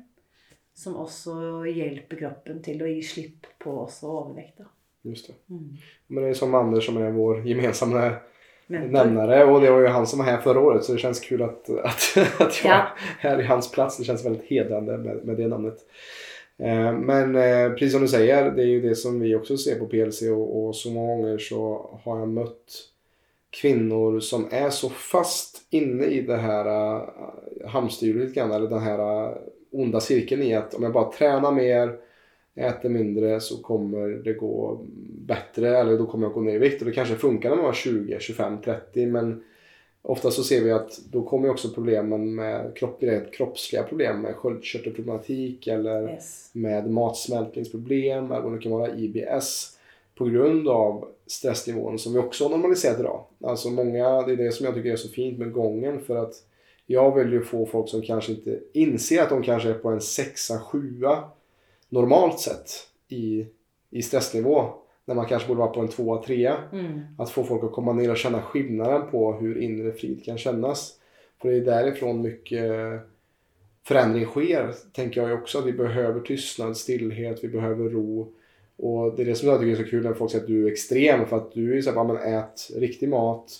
som 0.74 0.96
også 0.96 1.66
hjelper 1.68 2.18
kroppen 2.18 2.62
til 2.64 2.82
å 2.82 2.90
gi 2.90 3.02
slipp 3.06 3.48
på 3.60 3.74
også 3.84 4.08
overvekt. 4.08 4.62
Just 5.04 5.28
det. 5.28 5.36
Mm. 5.50 5.78
Men 6.08 6.24
det 6.24 6.30
er 6.30 6.38
som 6.38 6.56
Anders 6.56 6.86
som 6.86 6.98
er 7.02 7.12
vår 7.12 7.42
gemensamme 7.46 8.04
nevnere, 8.72 9.06
nämnare 9.06 9.44
och 9.46 9.62
det 9.62 9.72
var 9.72 9.80
ju 9.80 9.88
han 9.88 10.08
som 10.08 10.20
var 10.20 10.26
här 10.26 10.38
förra 10.42 10.60
året 10.60 10.84
så 10.84 10.94
det 10.94 11.00
känns 11.00 11.20
kul 11.20 11.42
att, 11.42 11.70
att, 11.70 12.18
att 12.42 12.64
jag 12.64 12.86
Ja. 13.22 13.30
är 13.30 13.42
i 13.42 13.46
hans 13.46 13.72
plats. 13.72 13.98
Det 13.98 14.04
känns 14.04 14.26
väldigt 14.26 14.46
hedrande 14.46 14.98
med, 14.98 15.26
med 15.26 15.38
det 15.38 15.48
namnet. 15.48 15.78
Eh, 16.62 16.94
Men 16.94 17.36
eh, 17.36 17.70
precis 17.70 17.92
som 17.92 18.02
du 18.02 18.08
säger, 18.08 18.52
det 18.52 18.62
är 18.62 18.68
ju 18.68 18.82
det 18.82 18.96
som 18.96 19.20
vi 19.20 19.36
också 19.36 19.58
ser 19.58 19.80
på 19.80 19.86
PLC 19.88 20.22
och, 20.22 20.66
och 20.66 20.76
så 20.76 20.92
många 20.92 21.16
gånger 21.16 21.38
så 21.38 21.90
har 22.04 22.20
jag 22.20 22.28
mött 22.28 22.88
kvinnor 23.50 24.20
som 24.20 24.48
är 24.52 24.70
så 24.70 24.90
fast 24.90 25.62
inne 25.70 26.06
i 26.06 26.22
det 26.22 26.38
här 26.38 26.66
äh, 26.66 27.70
hamsterhjulet 27.70 28.38
eller 28.38 28.70
den 28.70 28.80
här 28.80 29.00
äh, 29.00 29.38
onda 29.72 30.00
cirkeln 30.00 30.42
i 30.42 30.56
att 30.56 30.74
om 30.74 30.84
jag 30.84 30.94
bara 30.94 31.12
tränar 31.12 31.52
mer, 31.52 31.98
äter 32.56 32.90
mindre 32.90 33.40
så 33.40 33.64
kommer 33.64 34.08
det 34.08 34.34
gå 34.34 34.86
bättre 35.10 35.78
eller 35.78 35.98
då 35.98 36.06
kommer 36.06 36.26
jag 36.26 36.34
gå 36.34 36.42
ner 36.42 36.56
i 36.56 36.60
vikt. 36.60 36.82
Och 36.82 36.88
det 36.88 36.94
kanske 36.94 37.16
funkar 37.16 37.50
när 37.50 37.56
man 37.56 37.66
var 37.66 37.74
20, 37.74 38.20
25, 38.20 38.58
30 38.62 39.06
men 39.06 39.44
ofta 40.02 40.32
så 40.32 40.44
ser 40.44 40.62
vi 40.62 40.72
att 40.72 41.00
då 41.12 41.24
kommer 41.24 41.50
också 41.50 41.70
problemen 41.70 42.36
med 42.36 42.76
kropp, 42.76 43.04
kroppsliga 43.34 43.84
problem 43.84 44.22
med 44.22 44.36
sköldkörtelproblematik 44.36 45.68
eller 45.68 46.10
Yes. 46.10 46.50
med 46.54 46.92
matsmältningsproblem 46.92 48.32
eller 48.32 48.42
vad 48.42 48.54
det 48.54 48.60
kan 48.60 48.72
vara, 48.72 48.96
IBS 48.96 49.78
på 50.16 50.26
grund 50.26 50.68
av 50.68 51.08
stressnivån 51.28 52.00
som 52.00 52.14
vi 52.14 52.20
också 52.20 52.44
har 52.44 52.50
normaliserat 52.50 53.00
idag. 53.00 53.24
Alltså 53.44 53.70
många, 53.70 54.22
det 54.22 54.32
är 54.32 54.38
det 54.38 54.52
som 54.52 54.66
jag 54.66 54.76
tycker 54.76 54.92
är 54.92 54.96
så 54.96 55.10
fint 55.10 55.40
med 55.40 55.52
gången 55.52 56.02
för 56.02 56.16
att 56.16 56.34
jag 56.86 57.16
vill 57.16 57.34
ju 57.34 57.44
få 57.44 57.66
folk 57.66 57.90
som 57.90 58.02
kanske 58.02 58.32
inte 58.32 58.60
inser 58.74 59.22
att 59.22 59.30
de 59.30 59.44
kanske 59.44 59.70
är 59.70 59.74
på 59.74 59.90
en 59.90 60.02
sexa, 60.02 60.60
sjua 60.60 61.24
normalt 61.90 62.40
sett 62.40 62.72
i, 63.08 63.46
i 63.90 64.02
stressnivå 64.02 64.74
när 65.06 65.16
man 65.16 65.26
kanske 65.26 65.48
borde 65.48 65.60
vara 65.60 65.70
på 65.72 65.80
en 65.80 65.88
tvåa, 65.88 66.24
trea. 66.24 66.58
Mm. 66.74 67.02
Att 67.18 67.30
få 67.30 67.44
folk 67.44 67.64
att 67.64 67.72
komma 67.72 67.94
ner 67.94 68.12
och 68.12 68.18
känna 68.18 68.42
skillnaden 68.42 69.02
på 69.12 69.34
hur 69.34 69.58
inre 69.58 69.92
frid 69.92 70.26
kan 70.26 70.38
kännas. 70.38 70.94
För 71.42 71.50
det 71.50 71.56
är 71.56 71.62
därifrån 71.62 72.22
mycket 72.22 72.72
förändring 73.84 74.26
sker, 74.26 74.74
tänker 74.94 75.22
jag 75.22 75.40
också. 75.40 75.60
Att 75.60 75.66
vi 75.66 75.74
behöver 75.74 76.20
tystnad, 76.20 76.78
stillhet, 76.78 77.44
vi 77.44 77.48
behöver 77.48 77.90
ro. 77.90 78.34
Och 78.78 79.16
det 79.16 79.22
är 79.22 79.26
det 79.26 79.36
som 79.36 79.50
jag 79.50 79.60
tycker 79.60 79.72
är 79.72 79.84
så 79.84 79.90
kul 79.90 80.04
när 80.04 80.14
folk 80.14 80.32
säger 80.32 80.44
att 80.44 80.48
du 80.48 80.68
är 80.68 80.72
extrem. 80.72 81.26
För 81.26 81.38
att 81.38 81.54
du 81.54 81.72
är 81.72 81.76
ju 81.76 81.82
såhär, 81.82 81.98
ja, 81.98 82.04
men 82.04 82.18
ät 82.18 82.68
riktig 82.76 83.10
mat, 83.10 83.52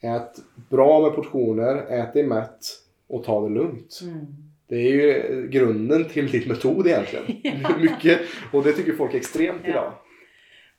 ät 0.00 0.36
bra 0.70 1.00
med 1.00 1.14
portioner, 1.14 1.76
ät 1.76 2.12
dig 2.12 2.26
mätt 2.26 2.58
och 3.06 3.24
ta 3.24 3.48
det 3.48 3.54
lugnt. 3.54 4.00
Mm. 4.02 4.26
Det 4.66 4.76
är 4.76 4.92
ju 4.92 5.48
grunden 5.50 6.04
till 6.04 6.30
din 6.30 6.48
metod 6.48 6.86
egentligen. 6.86 7.24
Mycket, 7.80 8.20
och 8.52 8.62
det 8.62 8.72
tycker 8.72 8.92
folk 8.92 9.14
är 9.14 9.18
extremt 9.18 9.60
Ja. 9.64 9.70
idag. 9.70 9.92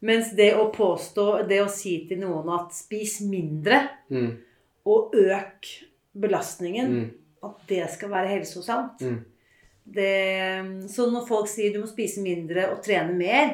Mens 0.05 0.31
det 0.35 0.53
å 0.55 0.69
påstå, 0.71 1.25
det 1.49 1.59
å 1.63 1.71
si 1.71 1.97
til 2.07 2.21
noen 2.21 2.47
at 2.55 2.75
spis 2.75 3.19
mindre 3.27 3.87
Mm, 4.09 4.31
og 4.89 5.11
øk 5.13 5.67
belastningen, 6.17 6.87
mm, 6.89 7.09
at 7.45 7.59
det 7.69 7.83
skal 7.93 8.09
være 8.09 8.31
helsosamt 8.31 9.03
mm, 9.05 9.19
Så 10.89 11.05
når 11.13 11.27
folk 11.27 11.45
sier 11.51 11.75
du 11.75 11.77
må 11.83 11.89
spise 11.91 12.23
mindre 12.25 12.71
og 12.73 12.81
trene 12.81 13.13
mer 13.13 13.51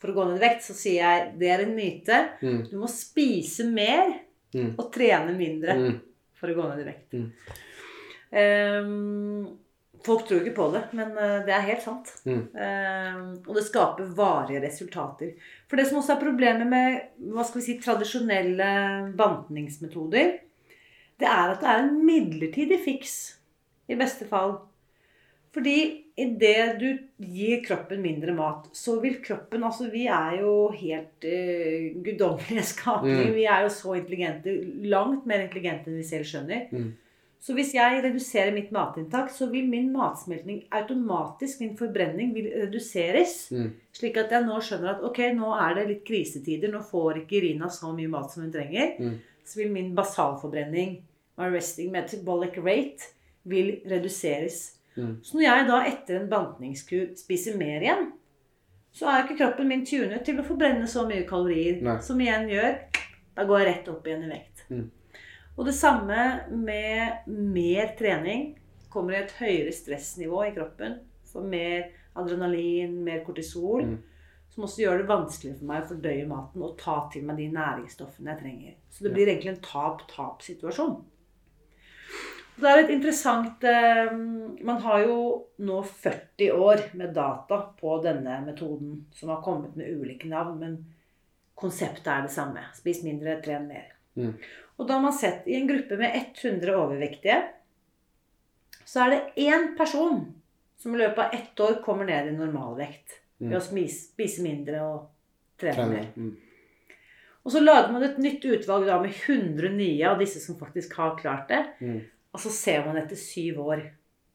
for 0.00 0.08
å 0.12 0.16
gå 0.16 0.24
ned 0.30 0.38
i 0.38 0.44
vekt, 0.46 0.64
så 0.64 0.76
sier 0.78 1.02
jeg 1.02 1.28
det 1.42 1.50
er 1.52 1.64
en 1.66 1.76
myte. 1.76 2.18
mm, 2.40 2.60
Du 2.70 2.76
må 2.80 2.88
spise 2.88 3.66
mer 3.68 4.14
mm, 4.54 4.72
og 4.78 4.88
trene 4.94 5.36
mindre 5.36 5.76
mm. 5.76 5.96
for 6.40 6.52
å 6.52 6.56
gå 6.56 6.68
ned 6.70 6.82
i 6.82 6.88
vekt. 6.88 7.18
Mm. 7.18 7.28
Folk 10.04 10.26
tror 10.28 10.42
ikke 10.42 10.56
på 10.56 10.68
det, 10.74 10.82
men 10.96 11.14
eh, 11.18 11.38
det 11.46 11.54
er 11.54 11.66
helt 11.66 11.84
sant. 11.84 12.10
Mm. 12.28 12.42
Ehm, 12.64 13.24
og 13.46 13.56
det 13.56 13.64
skaper 13.66 14.10
varige 14.18 14.62
resultater. 14.62 15.32
For 15.70 15.80
det 15.80 15.88
som 15.88 16.00
også 16.00 16.14
er 16.14 16.22
problemet 16.22 16.70
med 16.70 17.32
hva 17.32 17.46
skal 17.46 17.60
vi 17.60 17.66
si, 17.66 17.78
tradisjonelle 17.82 18.70
bantningsmetoder, 19.18 20.36
det 21.18 21.26
er 21.28 21.54
at 21.54 21.62
det 21.62 21.70
er 21.70 21.82
en 21.82 21.96
midlertidig 22.06 22.78
fiks, 22.84 23.16
i 23.88 23.96
beste 23.98 24.28
fall. 24.28 24.58
Fordi 25.54 25.78
idet 26.18 26.78
du 26.78 26.88
gir 27.24 27.62
kroppen 27.64 28.02
mindre 28.04 28.34
mat, 28.36 28.68
så 28.76 28.98
vil 29.02 29.18
kroppen 29.24 29.64
Altså, 29.64 29.88
vi 29.90 30.04
er 30.12 30.38
jo 30.42 30.68
helt 30.76 31.24
uh, 31.24 31.98
guddommelige 32.04 32.64
skapninger. 32.74 33.30
Mm. 33.30 33.36
Vi 33.38 33.46
er 33.48 33.64
jo 33.64 33.72
så 33.72 33.96
intelligente. 33.98 34.54
Langt 34.86 35.26
mer 35.26 35.46
intelligente 35.46 35.90
enn 35.90 35.98
vi 35.98 36.06
selv 36.06 36.28
skjønner. 36.28 36.68
Mm. 36.70 36.90
Så 37.40 37.54
hvis 37.54 37.70
jeg 37.76 38.00
reduserer 38.02 38.50
mitt 38.54 38.72
matinntak, 38.74 39.30
så 39.30 39.46
vil 39.50 39.68
min 39.70 39.92
matsmeltning 39.94 40.64
automatisk, 40.74 41.60
min 41.62 41.76
forbrenning, 41.78 42.32
vil 42.34 42.48
reduseres. 42.64 43.36
Mm. 43.54 43.68
Slik 43.94 44.18
at 44.18 44.34
jeg 44.34 44.46
nå 44.46 44.58
skjønner 44.64 44.96
at 44.96 45.04
ok, 45.06 45.20
nå 45.38 45.52
er 45.54 45.76
det 45.78 45.86
litt 45.92 46.02
krisetider. 46.08 46.72
Nå 46.72 46.82
får 46.90 47.22
ikke 47.22 47.38
Irina 47.38 47.70
så 47.72 47.92
mye 47.94 48.10
mat 48.10 48.34
som 48.34 48.42
hun 48.42 48.50
trenger. 48.54 48.96
Mm. 48.98 49.14
Så 49.46 49.62
vil 49.62 49.70
min 49.72 49.94
basalforbrenning, 49.96 50.98
my 51.38 51.48
resting 51.54 51.94
metabolic 51.94 52.58
rate, 52.58 53.14
vil 53.48 53.76
reduseres. 53.88 54.60
Mm. 54.98 55.16
Så 55.22 55.38
når 55.38 55.46
jeg 55.46 55.70
da 55.70 55.80
etter 55.86 56.18
en 56.18 56.30
bantningskur 56.32 57.14
spiser 57.16 57.56
mer 57.60 57.86
igjen, 57.86 58.08
så 58.98 59.06
er 59.06 59.20
jo 59.20 59.28
ikke 59.28 59.40
kroppen 59.44 59.70
min 59.70 59.86
tunet 59.86 60.24
til 60.26 60.40
å 60.40 60.46
forbrenne 60.46 60.90
så 60.90 61.06
mye 61.06 61.22
kalorier. 61.28 61.78
Nei. 61.86 62.00
Som 62.02 62.20
igjen 62.24 62.48
gjør 62.50 62.80
Da 63.38 63.44
går 63.46 63.60
jeg 63.60 63.66
rett 63.68 63.90
opp 63.92 64.06
igjen 64.08 64.24
i 64.26 64.30
vekt. 64.32 64.64
Og 65.58 65.66
det 65.66 65.74
samme 65.74 66.24
med 66.54 67.26
mer 67.26 67.94
trening. 67.98 68.52
Kommer 68.88 69.16
i 69.16 69.22
et 69.24 69.34
høyere 69.40 69.74
stressnivå 69.74 70.44
i 70.46 70.54
kroppen. 70.54 71.00
Får 71.28 71.44
mer 71.50 71.88
adrenalin, 72.18 72.94
mer 73.04 73.24
kortisol. 73.26 73.84
Mm. 73.90 73.98
Som 74.54 74.64
også 74.64 74.84
gjør 74.84 75.02
det 75.02 75.10
vanskeligere 75.10 75.58
for 75.58 75.70
meg 75.70 75.82
å 75.82 75.88
fordøye 75.90 76.28
maten 76.30 76.64
og 76.64 76.78
ta 76.80 76.96
til 77.12 77.26
meg 77.26 77.40
de 77.42 77.50
næringsstoffene 77.52 78.32
jeg 78.32 78.42
trenger. 78.42 78.76
Så 78.94 79.04
det 79.04 79.12
blir 79.14 79.30
egentlig 79.30 79.56
en 79.56 79.64
tap-tap-situasjon. 79.66 80.96
Det 82.58 82.66
er 82.66 82.80
litt 82.80 82.90
interessant 82.90 83.62
eh, 83.70 84.08
Man 84.66 84.80
har 84.82 85.04
jo 85.04 85.18
nå 85.62 85.76
40 85.86 86.56
år 86.58 86.80
med 86.98 87.12
data 87.14 87.60
på 87.78 87.98
denne 88.02 88.40
metoden, 88.46 89.04
som 89.14 89.30
har 89.30 89.44
kommet 89.44 89.76
med 89.78 89.90
ulike 89.94 90.30
navn, 90.30 90.56
men 90.62 90.80
konseptet 91.58 92.10
er 92.10 92.26
det 92.26 92.34
samme. 92.34 92.64
Spis 92.74 93.04
mindre, 93.06 93.38
tren 93.44 93.68
mer. 93.70 93.92
Mm. 94.18 94.34
Og 94.78 94.86
da 94.86 94.96
har 94.96 95.02
man 95.02 95.14
sett 95.16 95.46
i 95.50 95.56
en 95.58 95.68
gruppe 95.68 95.98
med 95.98 96.14
100 96.14 96.74
overvektige, 96.78 97.38
så 98.86 99.04
er 99.04 99.14
det 99.14 99.46
én 99.48 99.72
person 99.76 100.20
som 100.78 100.94
i 100.94 101.00
løpet 101.00 101.18
av 101.24 101.34
ett 101.34 101.60
år 101.60 101.80
kommer 101.84 102.06
ned 102.08 102.30
i 102.30 102.36
normalvekt 102.36 103.18
Mm. 103.38 103.52
ved 103.52 103.58
å 103.60 103.62
spise, 103.62 104.08
spise 104.12 104.42
mindre 104.42 104.82
og 104.82 105.02
trene 105.60 105.86
mer. 105.92 106.06
Mm. 106.18 106.32
Og 107.46 107.52
så 107.54 107.62
lager 107.62 107.92
man 107.94 108.04
et 108.04 108.18
nytt 108.20 108.44
utvalg 108.50 108.88
da 108.88 108.98
med 109.00 109.14
100 109.14 109.70
nye 109.76 110.08
av 110.08 110.18
disse 110.20 110.42
som 110.42 110.58
faktisk 110.58 110.96
har 110.98 111.14
klart 111.20 111.46
det. 111.52 111.60
Mm. 111.80 112.00
Og 112.34 112.42
så 112.42 112.50
ser 112.52 112.82
man 112.86 112.98
etter 113.00 113.18
syv 113.18 113.62
år 113.62 113.84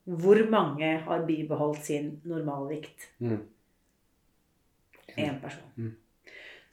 hvor 0.08 0.40
mange 0.52 0.88
har 1.06 1.28
bibeholdt 1.28 1.84
sin 1.86 2.10
normalvikt. 2.28 3.10
Mm. 3.24 3.44
Én 5.20 5.38
person. 5.44 5.68
Mm. 5.78 5.94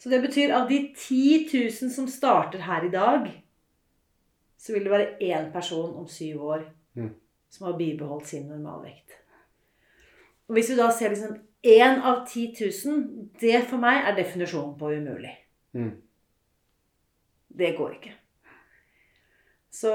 Så 0.00 0.08
det 0.08 0.22
betyr 0.22 0.54
av 0.56 0.70
de 0.70 0.78
10 0.94 1.50
000 1.50 1.92
som 1.92 2.06
starter 2.08 2.62
her 2.64 2.86
i 2.86 2.94
dag, 2.94 3.26
så 4.60 4.74
vil 4.74 4.84
det 4.84 4.92
være 4.92 5.16
én 5.24 5.48
person 5.54 5.96
om 5.96 6.08
syv 6.08 6.44
år 6.44 6.68
Mm. 6.94 7.14
som 7.48 7.66
har 7.66 7.78
bibeholdt 7.78 8.26
sin 8.26 8.48
normalvekt. 8.48 9.12
Og 10.48 10.56
hvis 10.56 10.66
du 10.68 10.76
da 10.76 10.90
ser 10.90 11.08
liksom 11.08 11.36
én 11.62 12.00
av 12.02 12.26
10 12.26 12.54
000, 12.86 13.28
det 13.40 13.60
for 13.68 13.78
meg 13.78 14.08
er 14.08 14.16
definisjonen 14.16 14.74
på 14.78 14.90
umulig. 14.90 15.30
Mm. 15.72 15.92
Det 17.58 17.76
går 17.78 17.92
ikke. 17.94 18.12
Så 19.70 19.90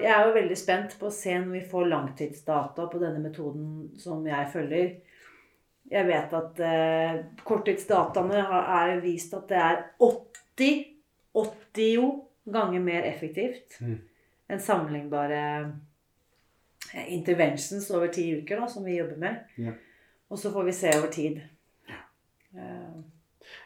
jeg 0.00 0.08
er 0.08 0.26
jo 0.26 0.34
veldig 0.38 0.56
spent 0.56 0.96
på 0.98 1.10
å 1.10 1.12
se 1.12 1.34
når 1.36 1.52
vi 1.52 1.64
får 1.68 1.90
langtidsdata 1.92 2.86
på 2.88 3.00
denne 3.02 3.20
metoden 3.20 3.90
som 4.00 4.24
jeg 4.26 4.48
følger. 4.52 4.94
Jeg 5.90 6.08
vet 6.08 6.32
at 6.34 6.60
eh, 6.64 7.18
korttidsdataene 7.44 8.40
har, 8.48 8.88
er 8.88 9.04
vist 9.04 9.36
at 9.36 9.52
det 9.52 9.60
er 9.60 9.84
80 10.00 10.86
ganger 12.52 12.80
mer 12.80 13.02
effektivt 13.02 13.80
Mm. 13.80 13.98
enn 14.48 14.60
sammenlignbare 14.60 15.72
eh, 16.94 17.12
interventions 17.14 17.90
over 17.90 18.08
ti 18.08 18.30
uker, 18.36 18.60
da, 18.60 18.66
som 18.68 18.84
vi 18.84 18.96
jobber 18.96 19.16
med. 19.16 19.36
Ja. 19.56 19.72
Og 20.28 20.38
så 20.38 20.50
får 20.50 20.64
vi 20.64 20.72
se 20.72 20.88
over 20.98 21.08
tid. 21.08 21.40
Eh, 22.54 23.00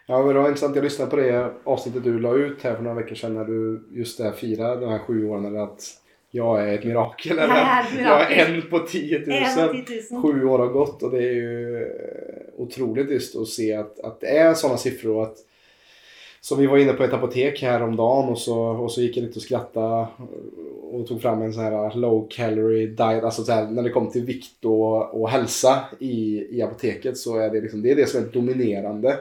Ja, 0.07 0.17
det 0.23 0.33
var 0.33 0.47
intressant. 0.47 0.75
Jag 0.75 0.83
lyssnade 0.83 1.11
på 1.11 1.17
det 1.17 1.53
avsnittet 1.63 2.03
du 2.03 2.19
la 2.19 2.33
ut 2.35 2.61
här 2.63 2.75
för 2.75 2.83
några 2.83 2.95
veckor 3.01 3.15
sedan 3.15 3.33
när 3.33 3.45
du 3.45 3.87
just 3.91 4.17
där 4.17 4.31
firade 4.31 4.81
de 4.81 4.89
här 4.91 4.99
sju 4.99 5.25
åren. 5.29 5.45
Eller 5.45 5.59
att 5.59 5.81
jag 6.31 6.69
är 6.69 6.73
ett 6.73 6.83
mirakel. 6.83 7.39
Eller 7.39 7.55
Jag 7.55 7.99
är 7.99 8.03
jag 8.03 8.31
är 8.31 8.55
en 8.55 8.69
på 8.69 8.79
10 8.79 9.19
000. 9.19 9.85
10 9.85 9.85
000. 10.11 10.21
Sju 10.21 10.45
år 10.45 10.59
har 10.59 10.67
gått 10.67 11.03
och 11.03 11.11
det 11.11 11.17
är 11.17 11.33
ju 11.33 11.77
eh, 11.83 11.87
otroligt 12.57 13.09
just 13.09 13.35
att 13.35 13.47
se 13.47 13.73
att, 13.73 13.99
att 13.99 14.19
det 14.21 14.27
är 14.37 14.53
sådana 14.53 14.77
siffror. 14.77 15.23
Att, 15.23 15.37
som 16.41 16.59
vi 16.59 16.67
var 16.67 16.77
inne 16.77 16.93
på 16.93 17.03
ett 17.03 17.13
apotek 17.13 17.61
häromdagen 17.61 17.89
om 17.89 17.95
dagen 17.95 18.29
och 18.29 18.37
så, 18.37 18.59
och 18.59 18.91
så 18.91 19.01
gick 19.01 19.17
jag 19.17 19.23
lite 19.23 19.35
och 19.39 19.43
skrattade 19.43 20.07
och 20.91 21.07
tog 21.07 21.21
fram 21.21 21.41
en 21.41 21.53
sån 21.53 21.63
här 21.63 21.95
low 21.95 22.27
calorie 22.29 22.87
diet. 22.87 23.23
Alltså 23.23 23.43
så 23.43 23.51
här, 23.51 23.67
när 23.67 23.83
det 23.83 23.89
kom 23.89 24.11
till 24.11 24.25
vikt 24.25 24.65
och, 24.65 25.21
och 25.21 25.29
hälsa 25.29 25.83
i, 25.99 26.47
i 26.57 26.61
apoteket 26.61 27.17
så 27.17 27.37
är 27.37 27.49
det, 27.49 27.61
liksom, 27.61 27.81
det 27.81 27.91
är 27.91 27.95
det 27.95 28.09
som 28.09 28.23
är 28.23 28.27
dominerande 28.27 29.17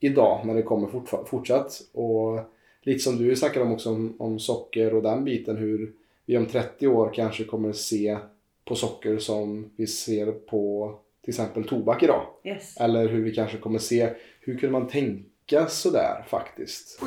idag 0.00 0.40
när 0.46 0.54
det 0.54 0.62
kommer 0.62 0.86
fortfa- 0.88 1.24
fortsatt. 1.24 1.80
Och 1.92 2.38
lite 2.82 2.98
som 2.98 3.16
du 3.16 3.36
snackade 3.36 3.64
om 3.66 3.72
också 3.72 3.90
om, 3.90 4.14
om 4.18 4.38
socker 4.38 4.94
och 4.94 5.02
den 5.02 5.24
biten 5.24 5.56
hur 5.56 5.92
vi 6.26 6.36
om 6.36 6.46
30 6.46 6.86
år 6.86 7.10
kanske 7.14 7.44
kommer 7.44 7.72
se 7.72 8.18
på 8.64 8.74
socker 8.74 9.18
som 9.18 9.70
vi 9.76 9.86
ser 9.86 10.32
på 10.32 10.94
till 11.24 11.30
exempel 11.30 11.64
tobak 11.64 12.02
idag. 12.02 12.22
yes. 12.44 12.76
Eller 12.80 13.08
hur 13.08 13.22
vi 13.22 13.34
kanske 13.34 13.58
kommer 13.58 13.78
se, 13.78 14.08
hur 14.40 14.58
kunde 14.58 14.72
man 14.78 14.88
tänka 14.88 15.29
sådär 15.68 16.24
faktiskt? 16.28 17.00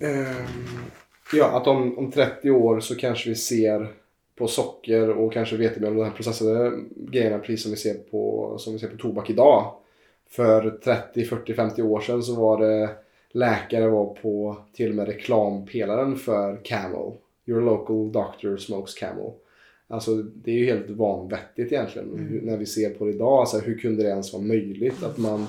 Ehm, 0.00 0.46
ja, 1.32 1.60
att 1.60 1.66
om, 1.66 1.98
om 1.98 2.10
30 2.10 2.50
år 2.50 2.80
så 2.80 2.94
kanske 2.94 3.28
vi 3.28 3.36
ser 3.36 3.92
på 4.36 4.48
socker 4.48 5.10
och 5.10 5.32
kanske 5.32 5.56
vetemjöl 5.56 5.92
och 5.92 5.98
de 5.98 6.04
här 6.04 6.16
processade 6.16 6.72
grejerna 6.96 7.38
precis 7.38 7.62
som 7.62 7.70
vi 7.70 7.76
ser 7.76 7.94
på, 7.94 8.54
som 8.58 8.72
vi 8.72 8.78
ser 8.78 8.88
på 8.88 8.96
tobak 8.96 9.30
idag. 9.30 9.72
För 10.28 10.70
30, 10.70 11.24
40, 11.24 11.54
50 11.54 11.82
år 11.82 12.00
sedan 12.00 12.22
så 12.22 12.34
var 12.34 12.60
det 12.60 12.90
läkare 13.30 13.88
var 13.88 14.06
på 14.06 14.56
till 14.72 14.90
och 14.90 14.96
med 14.96 15.06
reklampelaren 15.06 16.16
för 16.16 16.60
Camel. 16.64 17.12
Your 17.46 17.60
local 17.60 18.12
doctor 18.12 18.56
smokes 18.56 18.94
Camel. 18.94 19.32
Alltså 19.88 20.14
det 20.14 20.50
är 20.50 20.54
ju 20.54 20.66
helt 20.66 20.90
vanvettigt 20.90 21.72
egentligen 21.72 22.28
hur, 22.30 22.40
när 22.42 22.56
vi 22.56 22.66
ser 22.66 22.90
på 22.90 23.04
det 23.04 23.10
idag. 23.10 23.40
Alltså, 23.40 23.58
hur 23.58 23.78
kunde 23.78 24.02
det 24.02 24.08
ens 24.08 24.32
vara 24.32 24.42
möjligt 24.42 25.02
att 25.02 25.18
man 25.18 25.46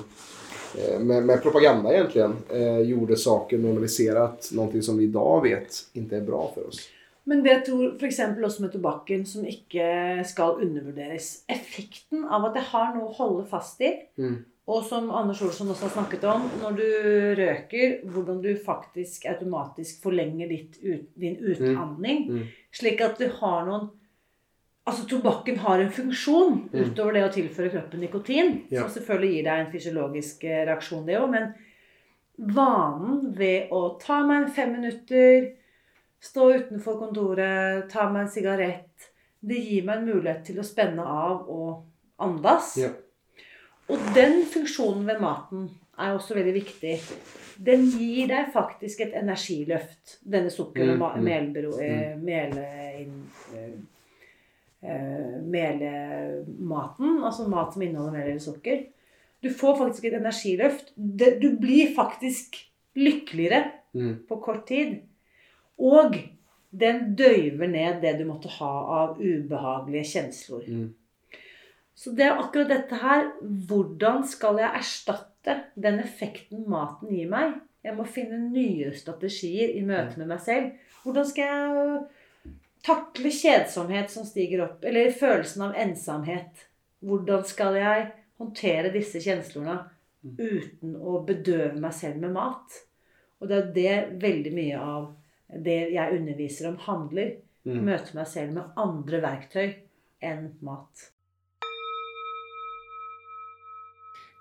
med, 0.98 1.26
med 1.26 1.42
propaganda 1.42 1.92
egentligen 1.94 2.36
eh, 2.52 2.80
gjorde 2.80 3.16
saker 3.16 3.58
normaliserat. 3.58 4.50
Någonting 4.52 4.82
som 4.82 4.98
vi 4.98 5.04
idag 5.04 5.42
vet 5.42 5.74
inte 5.92 6.16
är 6.16 6.20
bra 6.20 6.50
för 6.54 6.68
oss. 6.68 6.88
Men 7.24 7.42
det 7.42 7.58
tror 7.66 7.96
f.eks. 8.00 8.20
også 8.44 8.62
med 8.62 8.72
tobakken, 8.72 9.26
som 9.26 9.44
ikke 9.46 10.22
skal 10.26 10.62
undervurderes 10.64 11.42
Effekten 11.48 12.22
av 12.24 12.46
at 12.48 12.56
jeg 12.56 12.70
har 12.70 12.94
noe 12.94 13.10
å 13.10 13.16
holde 13.18 13.44
fast 13.50 13.82
i, 13.84 13.90
Mm. 14.16 14.38
og 14.68 14.84
som 14.84 15.10
Anders 15.10 15.42
Olsson 15.42 15.68
også 15.68 15.88
har 15.88 15.92
snakket 15.92 16.24
om, 16.24 16.48
når 16.62 16.78
du 16.78 16.88
røker, 17.42 17.98
hvordan 18.08 18.40
du 18.42 18.50
faktisk 18.64 19.26
automatisk 19.28 20.02
forlenger 20.02 20.48
ditt 20.48 20.80
din 21.20 21.36
utandning. 21.36 22.24
Mm. 22.30 22.42
Slik 22.72 23.00
at 23.04 23.20
du 23.20 23.28
har 23.40 23.64
noen 23.68 23.90
Altså 24.88 25.04
tobakken 25.10 25.58
har 25.60 25.80
en 25.84 25.90
funksjon 25.92 26.54
Mm. 26.72 26.78
utover 26.86 27.12
det 27.18 27.24
å 27.26 27.32
tilføre 27.34 27.70
kroppen 27.74 28.00
nikotin. 28.00 28.54
Ja. 28.72 28.86
Som 28.86 28.94
selvfølgelig 29.02 29.32
gir 29.34 29.44
deg 29.44 29.58
en 29.66 29.72
fysiologisk 29.72 30.44
eh, 30.48 30.62
reaksjon, 30.70 31.04
det 31.06 31.18
òg. 31.20 31.30
Men 31.34 31.50
vanen 32.38 33.32
ved 33.36 33.68
å 33.74 33.98
ta 34.00 34.20
meg 34.26 34.44
en 34.46 34.52
fem 34.54 34.72
minutter, 34.76 35.50
stå 36.22 36.48
utenfor 36.56 36.98
kontoret, 37.02 37.88
ta 37.92 38.08
meg 38.10 38.24
en 38.26 38.32
sigarett 38.32 38.84
Det 39.40 39.54
gir 39.62 39.84
meg 39.86 40.00
en 40.00 40.08
mulighet 40.08 40.40
til 40.48 40.56
å 40.58 40.64
spenne 40.66 41.04
av 41.06 41.44
og 41.48 41.84
andas. 42.18 42.72
Ja. 42.80 42.88
Og 43.88 44.08
den 44.16 44.40
funksjonen 44.50 45.04
ved 45.06 45.20
maten 45.22 45.68
er 45.98 46.16
også 46.16 46.34
veldig 46.34 46.54
viktig. 46.56 46.96
Den 47.62 47.84
gir 47.92 48.26
deg 48.32 48.50
faktisk 48.52 49.00
et 49.06 49.14
energiløft, 49.14 50.16
denne 50.26 50.50
sukker- 50.50 50.90
og 50.90 50.98
Mm, 50.98 51.20
mm, 51.20 51.24
melbero- 51.28 51.78
eh, 51.80 52.16
mele- 52.16 52.98
inn- 52.98 53.86
eh, 54.82 55.40
melematen, 55.42 57.18
altså 57.24 57.48
mat 57.48 57.74
som 57.74 57.82
inneholder 57.82 58.12
mel 58.18 58.28
eller 58.30 58.42
sukker. 58.42 58.86
Du 59.42 59.50
får 59.54 59.76
faktisk 59.78 60.04
et 60.08 60.16
energiløft. 60.18 60.92
Du 60.96 61.50
blir 61.60 61.94
faktisk 61.96 62.56
lykkeligere 62.98 63.64
Mm. 63.94 64.26
på 64.28 64.36
kort 64.36 64.66
tid. 64.66 64.98
Og 65.78 66.14
den 66.70 67.14
døyver 67.16 67.66
ned 67.66 68.02
det 68.02 68.18
du 68.18 68.24
måtte 68.28 68.50
ha 68.58 68.72
av 69.02 69.20
ubehagelige 69.20 70.04
kjensler. 70.04 70.66
Mm. 70.68 70.94
Så 71.94 72.12
det 72.14 72.26
er 72.26 72.36
akkurat 72.38 72.68
dette 72.68 72.94
her. 73.00 73.30
Hvordan 73.40 74.26
skal 74.28 74.60
jeg 74.60 74.70
erstatte 74.76 75.56
den 75.74 75.98
effekten 76.00 76.68
maten 76.68 77.08
gir 77.08 77.30
meg? 77.30 77.54
Jeg 77.84 77.96
må 77.96 78.04
finne 78.04 78.50
nye 78.52 78.92
strategier 78.94 79.72
i 79.74 79.80
møte 79.86 80.18
med 80.18 80.28
meg 80.28 80.40
selv. 80.44 80.70
Hvordan 81.04 81.26
skal 81.26 81.44
jeg 81.44 82.00
takle 82.86 83.30
kjedsomhet 83.34 84.10
som 84.12 84.26
stiger 84.26 84.64
opp? 84.66 84.84
Eller 84.84 85.14
følelsen 85.14 85.68
av 85.68 85.76
ensomhet? 85.78 86.66
Hvordan 87.04 87.44
skal 87.46 87.78
jeg 87.78 88.06
håndtere 88.40 88.92
disse 88.94 89.22
kjenslene 89.22 89.80
uten 90.38 90.96
å 90.98 91.20
bedøve 91.26 91.78
meg 91.80 91.94
selv 91.96 92.22
med 92.24 92.34
mat? 92.34 92.80
Og 93.38 93.50
det 93.50 93.58
er 93.58 93.68
det 93.74 94.22
veldig 94.22 94.54
mye 94.54 94.80
av 94.82 95.12
det 95.48 95.78
jeg 95.94 96.18
underviser 96.18 96.72
om, 96.72 96.80
handler. 96.88 97.36
Mm. 97.68 97.84
Møte 97.86 98.16
meg 98.16 98.26
selv 98.30 98.56
med 98.56 98.80
andre 98.80 99.22
verktøy 99.22 99.68
enn 100.24 100.50
mat. 100.64 101.08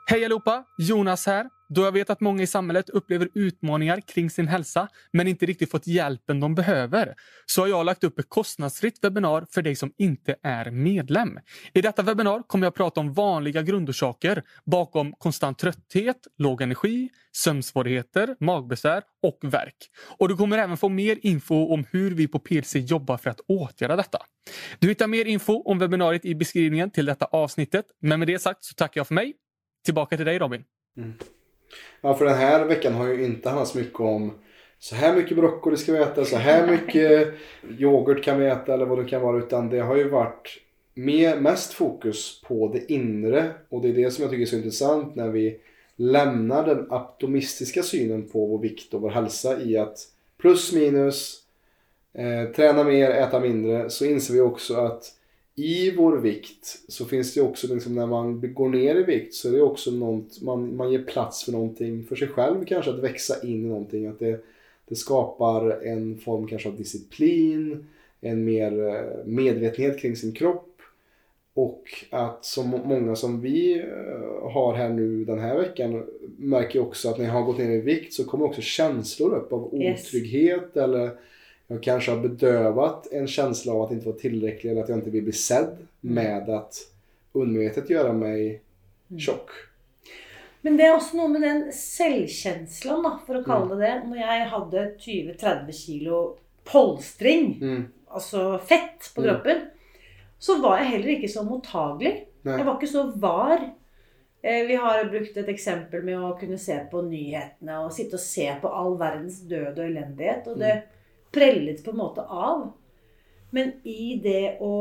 Hej 0.10 0.26
allihopa! 0.26 0.64
Jonas 0.78 1.26
här. 1.26 1.50
Då 1.70 1.82
jag 1.82 1.92
vet 1.92 2.10
att 2.10 2.22
många 2.22 2.44
i 2.44 2.48
samhället 2.48 2.90
upplever 2.90 3.30
utmaningar 3.34 4.02
kring 4.02 4.30
sin 4.30 4.48
hälsa 4.48 4.88
men 5.12 5.28
inte 5.28 5.46
riktigt 5.46 5.72
fått 5.72 5.88
hjälpen 5.88 6.40
de 6.40 6.56
behöver 6.56 7.16
så 7.46 7.62
har 7.62 7.68
jag 7.68 7.86
lagt 7.86 8.04
upp 8.04 8.20
ett 8.20 8.30
kostnadsfritt 8.30 9.00
webbinar 9.02 9.46
för 9.52 9.62
dig 9.62 9.76
som 9.76 9.94
inte 9.98 10.36
är 10.44 10.72
medlem. 10.72 11.40
I 11.74 11.82
detta 11.82 12.02
webbinar 12.02 12.44
kommer 12.48 12.66
jag 12.66 12.76
prata 12.76 13.00
om 13.00 13.14
vanliga 13.14 13.62
grundorsaker 13.62 14.44
bakom 14.66 15.14
konstant 15.14 15.60
trötthet, 15.60 16.28
låg 16.38 16.62
energi, 16.62 17.10
sömnsvårigheter, 17.36 18.36
magbesvär 18.40 19.04
och 19.24 19.40
värk. 19.42 19.78
Och 20.18 20.30
du 20.30 20.38
kommer 20.38 20.58
även 20.58 20.78
få 20.78 20.90
mer 20.90 21.18
info 21.22 21.74
om 21.74 21.86
hur 21.92 22.12
vi 22.12 22.28
på 22.28 22.40
PLC 22.40 22.76
jobbar 22.76 23.18
för 23.18 23.30
att 23.30 23.40
åtgärda 23.48 23.96
detta. 23.96 24.20
Du 24.80 24.88
hittar 24.88 25.08
mer 25.08 25.26
info 25.26 25.62
om 25.62 25.80
webbinariet 25.80 26.26
i 26.26 26.36
beskrivningen 26.36 26.92
till 26.92 27.06
detta 27.06 27.26
avsnittet. 27.26 27.86
Men 28.02 28.20
med 28.20 28.28
det 28.28 28.40
sagt 28.40 28.64
så 28.64 28.74
tackar 28.74 29.00
jag 29.00 29.08
för 29.08 29.16
mig. 29.16 29.34
Tillbaka 29.88 30.18
till 30.18 30.26
dig 30.26 30.40
Robin. 30.40 30.64
Ja, 32.02 32.14
för 32.14 32.26
den 32.26 32.38
här 32.38 32.66
veckan 32.66 32.94
har 32.94 33.08
ju 33.08 33.26
inte 33.26 33.50
handlat 33.50 33.68
så 33.68 33.78
mycket 33.78 34.00
om 34.00 34.32
så 34.80 34.96
här 34.96 35.16
mycket 35.16 35.38
broccoli 35.38 35.78
ska 35.78 35.92
vi 35.92 36.00
äta, 36.00 36.26
så 36.26 36.38
här 36.38 36.72
mycket 36.72 37.34
yoghurt 37.80 38.24
kan 38.24 38.40
vi 38.40 38.46
äta 38.46 38.74
eller 38.74 38.86
vad 38.86 38.98
det 38.98 39.10
kan 39.10 39.22
vara. 39.22 39.38
Utan 39.38 39.70
det 39.70 39.80
har 39.80 39.96
ju 39.96 40.10
varit 40.10 40.58
mer, 40.94 41.40
mest 41.40 41.74
fokus 41.74 42.42
på 42.42 42.68
det 42.74 42.92
inre. 42.92 43.52
Och 43.70 43.82
det 43.82 43.90
är 43.90 43.94
det 43.94 44.12
som 44.12 44.22
jag 44.22 44.32
tycker 44.32 44.42
är 44.42 44.46
så 44.46 44.56
intressant 44.56 45.16
när 45.16 45.30
vi 45.30 45.60
lämnar 45.96 46.66
den 46.66 46.92
optimistiska 46.92 47.84
synen 47.84 48.30
på 48.30 48.46
vår 48.46 48.60
vikt 48.60 48.94
och 48.94 49.02
vår 49.02 49.10
hälsa 49.10 49.62
i 49.62 49.78
att 49.78 49.98
plus 50.42 50.74
minus, 50.74 51.42
eh, 52.14 52.52
träna 52.56 52.84
mer, 52.84 53.10
äta 53.10 53.40
mindre. 53.40 53.90
Så 53.90 54.06
inser 54.06 54.34
vi 54.34 54.42
också 54.42 54.76
att 54.76 55.17
i 55.60 55.92
vår 55.92 56.18
vikt 56.18 56.80
så 56.88 57.06
finns 57.06 57.34
det 57.34 57.42
också 57.42 57.74
liksom 57.74 57.96
när 57.96 58.06
man 58.08 58.54
går 58.54 58.70
ner 58.70 58.96
i 58.96 59.04
vikt 59.04 59.34
så 59.34 59.48
är 59.48 59.52
det 59.52 59.62
också 59.62 59.92
något, 59.92 60.42
man, 60.42 60.76
man 60.76 60.92
ger 60.92 61.04
plats 61.04 61.44
för 61.44 61.52
någonting 61.52 62.04
för 62.04 62.16
sig 62.16 62.28
själv 62.28 62.66
kanske 62.66 62.92
att 62.92 63.00
växa 63.00 63.44
in 63.48 63.66
i 63.66 63.68
någonting. 63.68 64.06
Att 64.08 64.20
det, 64.20 64.40
det 64.88 64.96
skapar 64.96 65.70
en 65.86 66.18
form 66.18 66.48
kanske 66.48 66.70
av 66.70 66.78
disciplin, 66.78 67.86
en 68.22 68.44
mer 68.46 68.88
eh, 68.88 69.26
medvetenhet 69.26 70.00
kring 70.00 70.16
sin 70.16 70.32
kropp. 70.32 70.64
Och 71.54 71.84
att 72.10 72.46
så 72.46 72.64
må- 72.64 72.86
många 72.86 73.16
som 73.16 73.42
vi 73.42 73.80
eh, 73.80 74.50
har 74.52 74.74
här 74.76 74.90
nu 74.90 75.26
den 75.26 75.40
här 75.40 75.58
veckan 75.58 76.04
märker 76.38 76.80
också 76.80 77.10
att 77.10 77.18
när 77.18 77.26
jag 77.26 77.34
har 77.34 77.44
gått 77.44 77.58
ner 77.58 77.72
i 77.72 77.82
vikt 77.82 78.14
så 78.14 78.24
kommer 78.24 78.46
också 78.46 78.62
känslor 78.62 79.36
upp 79.36 79.54
av 79.54 79.76
Yes. 79.82 80.08
otrygghet 80.08 80.78
eller 80.78 81.12
jag 81.68 81.84
kanske 81.84 82.12
har 82.12 82.18
bedövat 82.20 83.08
en 83.12 83.28
känsla 83.28 83.74
av 83.74 83.82
att 83.82 83.92
inte 83.92 84.06
vara 84.06 84.18
tillräcklig 84.18 84.72
eller 84.72 84.82
att 84.84 84.90
jag 84.90 84.98
inte 84.98 85.10
vill 85.10 85.24
bli 85.24 85.34
sedd 85.34 85.78
med 86.02 86.50
att 86.50 86.76
undermedvetet 87.34 87.90
göra 87.90 88.14
mig 88.14 88.62
tjock. 89.20 89.50
Men 90.62 90.78
det 90.78 90.84
er 90.88 90.96
også 90.98 91.16
noe 91.16 91.30
med 91.32 91.42
den 91.46 91.60
selvkjenslen, 91.72 93.04
da, 93.06 93.12
for 93.28 93.38
å 93.40 93.44
kalle 93.46 93.76
det 93.78 93.86
det. 93.86 93.92
Når 94.10 94.18
jeg 94.20 94.48
hadde 94.52 94.86
20-30 95.00 95.72
kilo 95.78 96.18
polstring, 96.68 97.58
Mm. 97.62 97.86
altså 98.08 98.60
fett 98.60 99.12
på 99.16 99.22
Mm. 99.22 99.28
kroppen, 99.30 99.62
så 100.40 100.62
var 100.62 100.78
jeg 100.78 100.88
heller 100.92 101.08
ikke 101.10 101.30
så 101.30 101.44
mottagelig. 101.44 102.26
Nej. 102.44 102.58
Jeg 102.58 102.66
var 102.66 102.76
ikke 102.80 102.92
så 102.94 103.12
var 103.20 103.70
Eh, 104.44 104.68
Vi 104.68 104.76
har 104.76 105.04
brukt 105.06 105.38
et 105.38 105.48
eksempel 105.50 106.04
med 106.04 106.16
å 106.20 106.40
kunne 106.40 106.58
se 106.58 106.80
på 106.92 107.02
nyhetene 107.02 107.84
og 107.86 107.92
sitte 107.92 108.14
og 108.14 108.20
se 108.20 108.56
på 108.62 108.70
all 108.70 108.96
verdens 108.98 109.40
død 109.42 109.80
og 109.80 109.86
elendighet. 109.86 110.48
Og 110.48 110.60
det 110.60 110.84
prellet 111.38 111.86
på 111.86 111.94
en 111.94 112.02
måte 112.02 112.26
av. 112.26 112.66
Men 113.56 113.78
i 113.88 114.18
det 114.24 114.58
å 114.66 114.74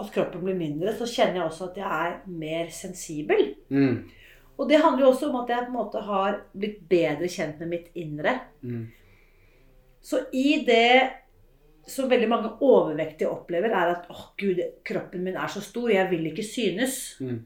at 0.00 0.10
kroppen 0.14 0.42
blir 0.42 0.56
mindre, 0.58 0.94
så 0.96 1.06
kjenner 1.06 1.40
jeg 1.40 1.48
også 1.48 1.70
at 1.70 1.80
jeg 1.80 1.88
er 2.06 2.14
mer 2.30 2.70
sensibel. 2.74 3.50
Mm. 3.68 3.98
Og 4.54 4.70
det 4.70 4.80
handler 4.82 5.04
jo 5.04 5.10
også 5.10 5.28
om 5.30 5.40
at 5.42 5.50
jeg 5.50 5.66
på 5.66 5.72
en 5.72 5.76
måte 5.76 6.02
har 6.06 6.38
blitt 6.54 6.80
bedre 6.90 7.30
kjent 7.30 7.60
med 7.62 7.72
mitt 7.74 7.98
indre. 7.98 8.36
Mm. 8.62 8.86
Så 10.04 10.24
i 10.36 10.60
det 10.66 11.10
som 11.90 12.08
veldig 12.08 12.28
mange 12.30 12.52
overvektige 12.64 13.28
opplever, 13.28 13.74
er 13.74 13.92
at 13.92 14.06
åh 14.12 14.30
gud, 14.40 14.60
kroppen 14.86 15.24
min 15.26 15.36
er 15.36 15.50
så 15.52 15.60
stor, 15.64 15.90
jeg 15.92 16.08
vil 16.10 16.30
ikke 16.30 16.46
synes. 16.46 16.98
Mm. 17.20 17.42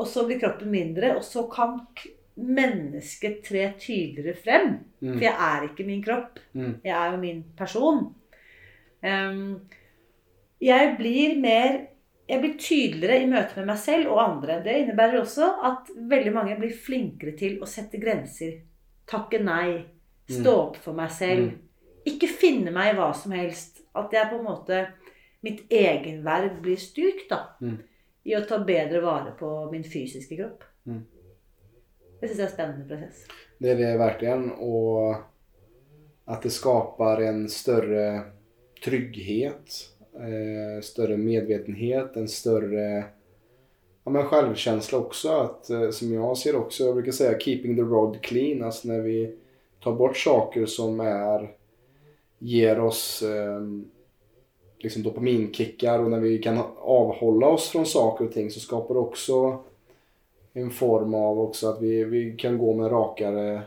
Og 0.00 0.08
så 0.08 0.24
blir 0.26 0.40
kroppen 0.40 0.70
mindre, 0.72 1.14
og 1.16 1.24
så 1.24 1.46
kan 1.52 1.78
mennesket 2.40 3.42
tre 3.46 3.66
tydeligere 3.80 4.36
frem. 4.38 4.72
Mm. 5.00 5.12
For 5.12 5.24
jeg 5.24 5.34
er 5.46 5.68
ikke 5.68 5.86
min 5.86 6.02
kropp. 6.04 6.40
Mm. 6.52 6.74
Jeg 6.84 6.96
er 6.96 7.12
jo 7.12 7.20
min 7.20 7.44
person. 7.58 8.02
Um, 9.04 9.44
jeg 10.60 10.94
blir 10.98 11.38
mer 11.40 11.86
Jeg 12.30 12.38
blir 12.44 12.58
tydeligere 12.62 13.24
i 13.24 13.26
møte 13.26 13.56
med 13.56 13.66
meg 13.72 13.78
selv 13.82 14.12
og 14.12 14.20
andre. 14.22 14.60
Det 14.62 14.76
innebærer 14.84 15.18
også 15.18 15.48
at 15.66 15.88
veldig 16.12 16.30
mange 16.30 16.52
blir 16.60 16.70
flinkere 16.70 17.32
til 17.34 17.56
å 17.58 17.66
sette 17.66 17.98
grenser. 17.98 18.52
Takke 19.10 19.40
nei. 19.42 19.80
Stå 20.30 20.52
opp 20.60 20.76
for 20.78 20.94
meg 20.94 21.10
selv. 21.10 21.48
Ikke 22.06 22.30
finne 22.30 22.70
meg 22.70 22.92
i 22.92 22.96
hva 23.00 23.08
som 23.18 23.34
helst. 23.34 23.82
At 23.98 24.14
jeg 24.14 24.30
på 24.30 24.38
en 24.38 24.46
måte 24.46 24.84
Mitt 25.42 25.72
egenverd 25.72 26.58
blir 26.60 26.76
styrkt, 26.76 27.30
da. 27.30 27.56
Mm. 27.64 27.78
I 28.28 28.34
å 28.36 28.42
ta 28.44 28.58
bedre 28.60 29.00
vare 29.00 29.32
på 29.38 29.48
min 29.72 29.86
fysiske 29.88 30.36
kropp. 30.36 30.66
Det 32.20 32.28
syns 32.28 32.38
jeg 32.38 32.44
er 32.44 32.50
en 32.50 32.54
spennende 32.54 32.88
prosess. 32.88 33.24
Det 33.58 33.70
är 33.70 33.76
det 33.76 33.98
verkligen. 33.98 34.50
Och 34.52 35.16
att 36.24 36.42
det 36.42 36.50
skapar 36.50 37.20
en 37.20 37.48
större 37.48 38.22
trygghet, 38.84 39.88
eh, 40.14 40.82
större 40.82 41.16
medvetenhet, 41.16 42.16
en 42.16 42.28
större 42.28 43.04
ja, 44.04 44.10
men 44.10 44.24
självkänsla 44.24 44.98
också. 44.98 45.28
Att, 45.28 45.70
eh, 45.70 45.90
som 45.90 46.14
jag 46.14 46.38
ser 46.38 46.56
också, 46.56 46.84
jag 46.84 46.94
brukar 46.94 47.12
säga 47.12 47.38
keeping 47.38 47.76
the 47.76 47.82
road 47.82 48.20
clean. 48.22 48.62
Alltså 48.62 48.88
när 48.88 49.00
vi 49.00 49.36
tar 49.82 49.92
bort 49.92 50.16
saker 50.16 50.66
som 50.66 51.00
är, 51.00 51.50
ger 52.38 52.80
oss 52.80 53.22
eh, 53.22 53.60
liksom 54.78 55.02
dopaminkickar 55.02 55.98
och 55.98 56.10
när 56.10 56.20
vi 56.20 56.38
kan 56.38 56.58
avhålla 56.78 57.46
oss 57.46 57.68
från 57.68 57.86
saker 57.86 58.24
och 58.24 58.32
ting 58.32 58.50
så 58.50 58.60
skapar 58.60 58.94
det 58.94 59.00
också 59.00 59.64
en 60.52 60.70
form 60.70 61.14
av 61.14 61.40
också 61.40 61.68
att 61.68 61.82
vi, 61.82 62.04
vi 62.04 62.36
kan 62.38 62.58
gå 62.58 62.74
med 62.74 62.92
rakare, 62.92 63.62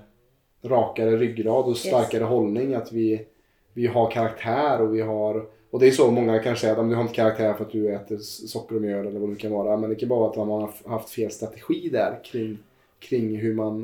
rakare 0.63 1.17
ryggrad 1.17 1.65
och 1.65 1.77
starkare 1.77 2.23
hållning. 2.23 2.73
Att 2.73 2.91
vi, 2.91 3.25
vi 3.73 3.88
har 3.88 4.11
karaktär 4.11 4.81
och 4.81 4.95
vi 4.95 5.01
har 5.01 5.45
och 5.73 5.79
det 5.79 5.88
är 5.88 5.91
så 5.91 6.11
många 6.11 6.39
kan 6.39 6.55
säga 6.55 6.73
att 6.73 6.89
du 6.89 6.95
har 6.95 7.01
inte 7.01 7.13
karaktär 7.13 7.53
för 7.53 7.65
att 7.65 7.71
du 7.71 7.95
äter 7.95 8.17
socker 8.17 8.75
och 8.75 8.81
mjöl 8.81 9.07
eller 9.07 9.19
vad 9.19 9.29
det 9.29 9.36
kan 9.36 9.51
vara. 9.51 9.77
Men 9.77 9.89
det 9.89 9.95
kan 9.95 10.09
vara 10.09 10.29
att 10.29 10.38
man 10.38 10.49
har 10.49 10.71
haft 10.86 11.09
fel 11.09 11.31
strategi 11.31 11.89
där 11.89 12.19
kring, 12.23 12.57
kring 12.99 13.38
hur 13.38 13.53
man 13.53 13.84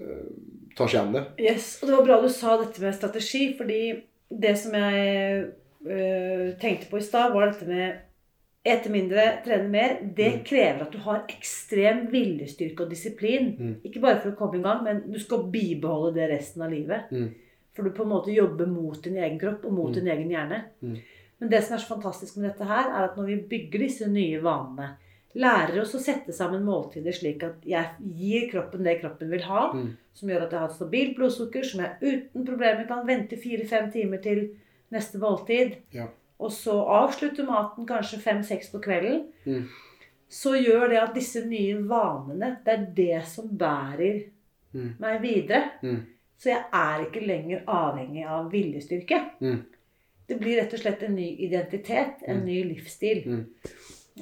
eh, 0.00 0.06
tar 0.76 0.86
sig 0.86 1.00
an 1.00 1.12
det. 1.12 1.24
Yes, 1.38 1.78
og 1.82 1.88
det 1.88 1.96
var 1.96 2.04
bra 2.04 2.20
du 2.22 2.28
sa 2.28 2.56
dette 2.56 2.82
med 2.82 2.94
strategi, 2.94 3.54
fordi 3.58 4.02
det 4.28 4.54
som 4.60 4.74
jeg 4.74 5.38
eh, 5.88 6.58
tenkte 6.60 6.90
på 6.90 6.98
i 6.98 7.08
stad, 7.08 7.32
var 7.32 7.46
dette 7.46 7.66
med 7.66 7.96
ete 8.64 8.90
mindre, 8.92 9.42
trene 9.44 9.68
mer. 9.68 9.98
Det 10.14 10.32
Mm. 10.34 10.44
krever 10.44 10.82
at 10.82 10.92
du 10.92 10.98
har 10.98 11.24
ekstrem 11.28 12.06
viljestyrke 12.10 12.80
og 12.80 12.90
disiplin. 12.90 13.56
Mm. 13.58 13.76
Ikke 13.84 14.00
bare 14.00 14.20
for 14.20 14.30
å 14.32 14.36
komme 14.36 14.58
i 14.58 14.62
gang, 14.62 14.84
men 14.84 15.12
du 15.12 15.18
skal 15.18 15.44
bibeholde 15.50 16.14
det 16.14 16.30
resten 16.30 16.62
av 16.62 16.70
livet. 16.70 17.10
Mm. 17.10 17.34
For 17.72 17.82
du 17.84 17.90
på 17.90 18.02
en 18.02 18.08
måte 18.10 18.34
jobber 18.34 18.66
mot 18.66 19.00
din 19.02 19.16
egen 19.16 19.38
kropp 19.38 19.64
og 19.64 19.72
mot 19.72 19.88
Mm. 19.88 19.94
din 19.94 20.08
egen 20.08 20.28
hjerne. 20.30 20.64
Mm. 20.82 20.98
Men 21.40 21.48
det 21.48 21.64
som 21.64 21.74
er 21.74 21.78
så 21.80 21.94
fantastisk 22.00 22.36
med 22.36 22.50
dette 22.50 22.66
her, 22.66 22.90
er 22.90 23.04
at 23.08 23.16
når 23.16 23.26
vi 23.26 23.36
bygger 23.48 23.78
disse 23.78 24.06
nye 24.10 24.40
vanene, 24.42 24.96
lærer 25.34 25.80
oss 25.80 25.94
å 25.94 25.98
sette 26.00 26.32
sammen 26.34 26.64
måltider 26.64 27.12
slik 27.14 27.42
at 27.42 27.54
jeg 27.64 27.86
gir 28.14 28.50
kroppen 28.50 28.82
det 28.82 29.00
kroppen 29.00 29.30
vil 29.30 29.40
ha, 29.42 29.72
Mm. 29.72 29.96
som 30.12 30.28
gjør 30.28 30.42
at 30.42 30.50
jeg 30.50 30.58
har 30.60 30.68
et 30.68 30.74
stabilt 30.74 31.16
blodsukker, 31.16 31.64
som 31.64 31.80
jeg 31.80 31.96
uten 32.02 32.44
problemer 32.44 32.86
kan 32.86 33.06
vente 33.06 33.36
fire-fem 33.38 33.90
timer 33.92 34.20
til 34.20 34.50
neste 34.92 35.18
måltid, 35.18 35.76
Ja. 35.94 36.08
Og 36.40 36.50
så 36.52 36.74
avslutte 36.96 37.44
maten 37.46 37.86
kanskje 37.86 38.20
fem-seks 38.24 38.70
på 38.72 38.80
kvelden, 38.82 39.26
Mm. 39.46 39.64
så 40.30 40.54
gjør 40.56 40.88
det 40.88 40.98
at 41.02 41.14
disse 41.14 41.42
nye 41.46 41.76
vanene, 41.88 42.56
det 42.64 42.72
er 42.78 42.86
det 42.96 43.26
som 43.26 43.48
bærer 43.58 44.22
Mm. 44.72 44.94
meg 45.00 45.20
videre. 45.22 45.70
Mm. 45.82 46.06
Så 46.38 46.48
jeg 46.50 46.64
er 46.72 47.04
ikke 47.04 47.26
lenger 47.26 47.64
avhengig 47.66 48.24
av 48.26 48.50
viljestyrke. 48.52 49.18
Mm. 49.40 49.64
Det 50.28 50.38
blir 50.40 50.60
rett 50.60 50.72
og 50.74 50.80
slett 50.80 51.02
en 51.02 51.14
ny 51.16 51.36
identitet, 51.38 52.22
en 52.28 52.38
Mm. 52.38 52.44
ny 52.46 52.62
livsstil. 52.74 53.24
Mm. 53.26 53.46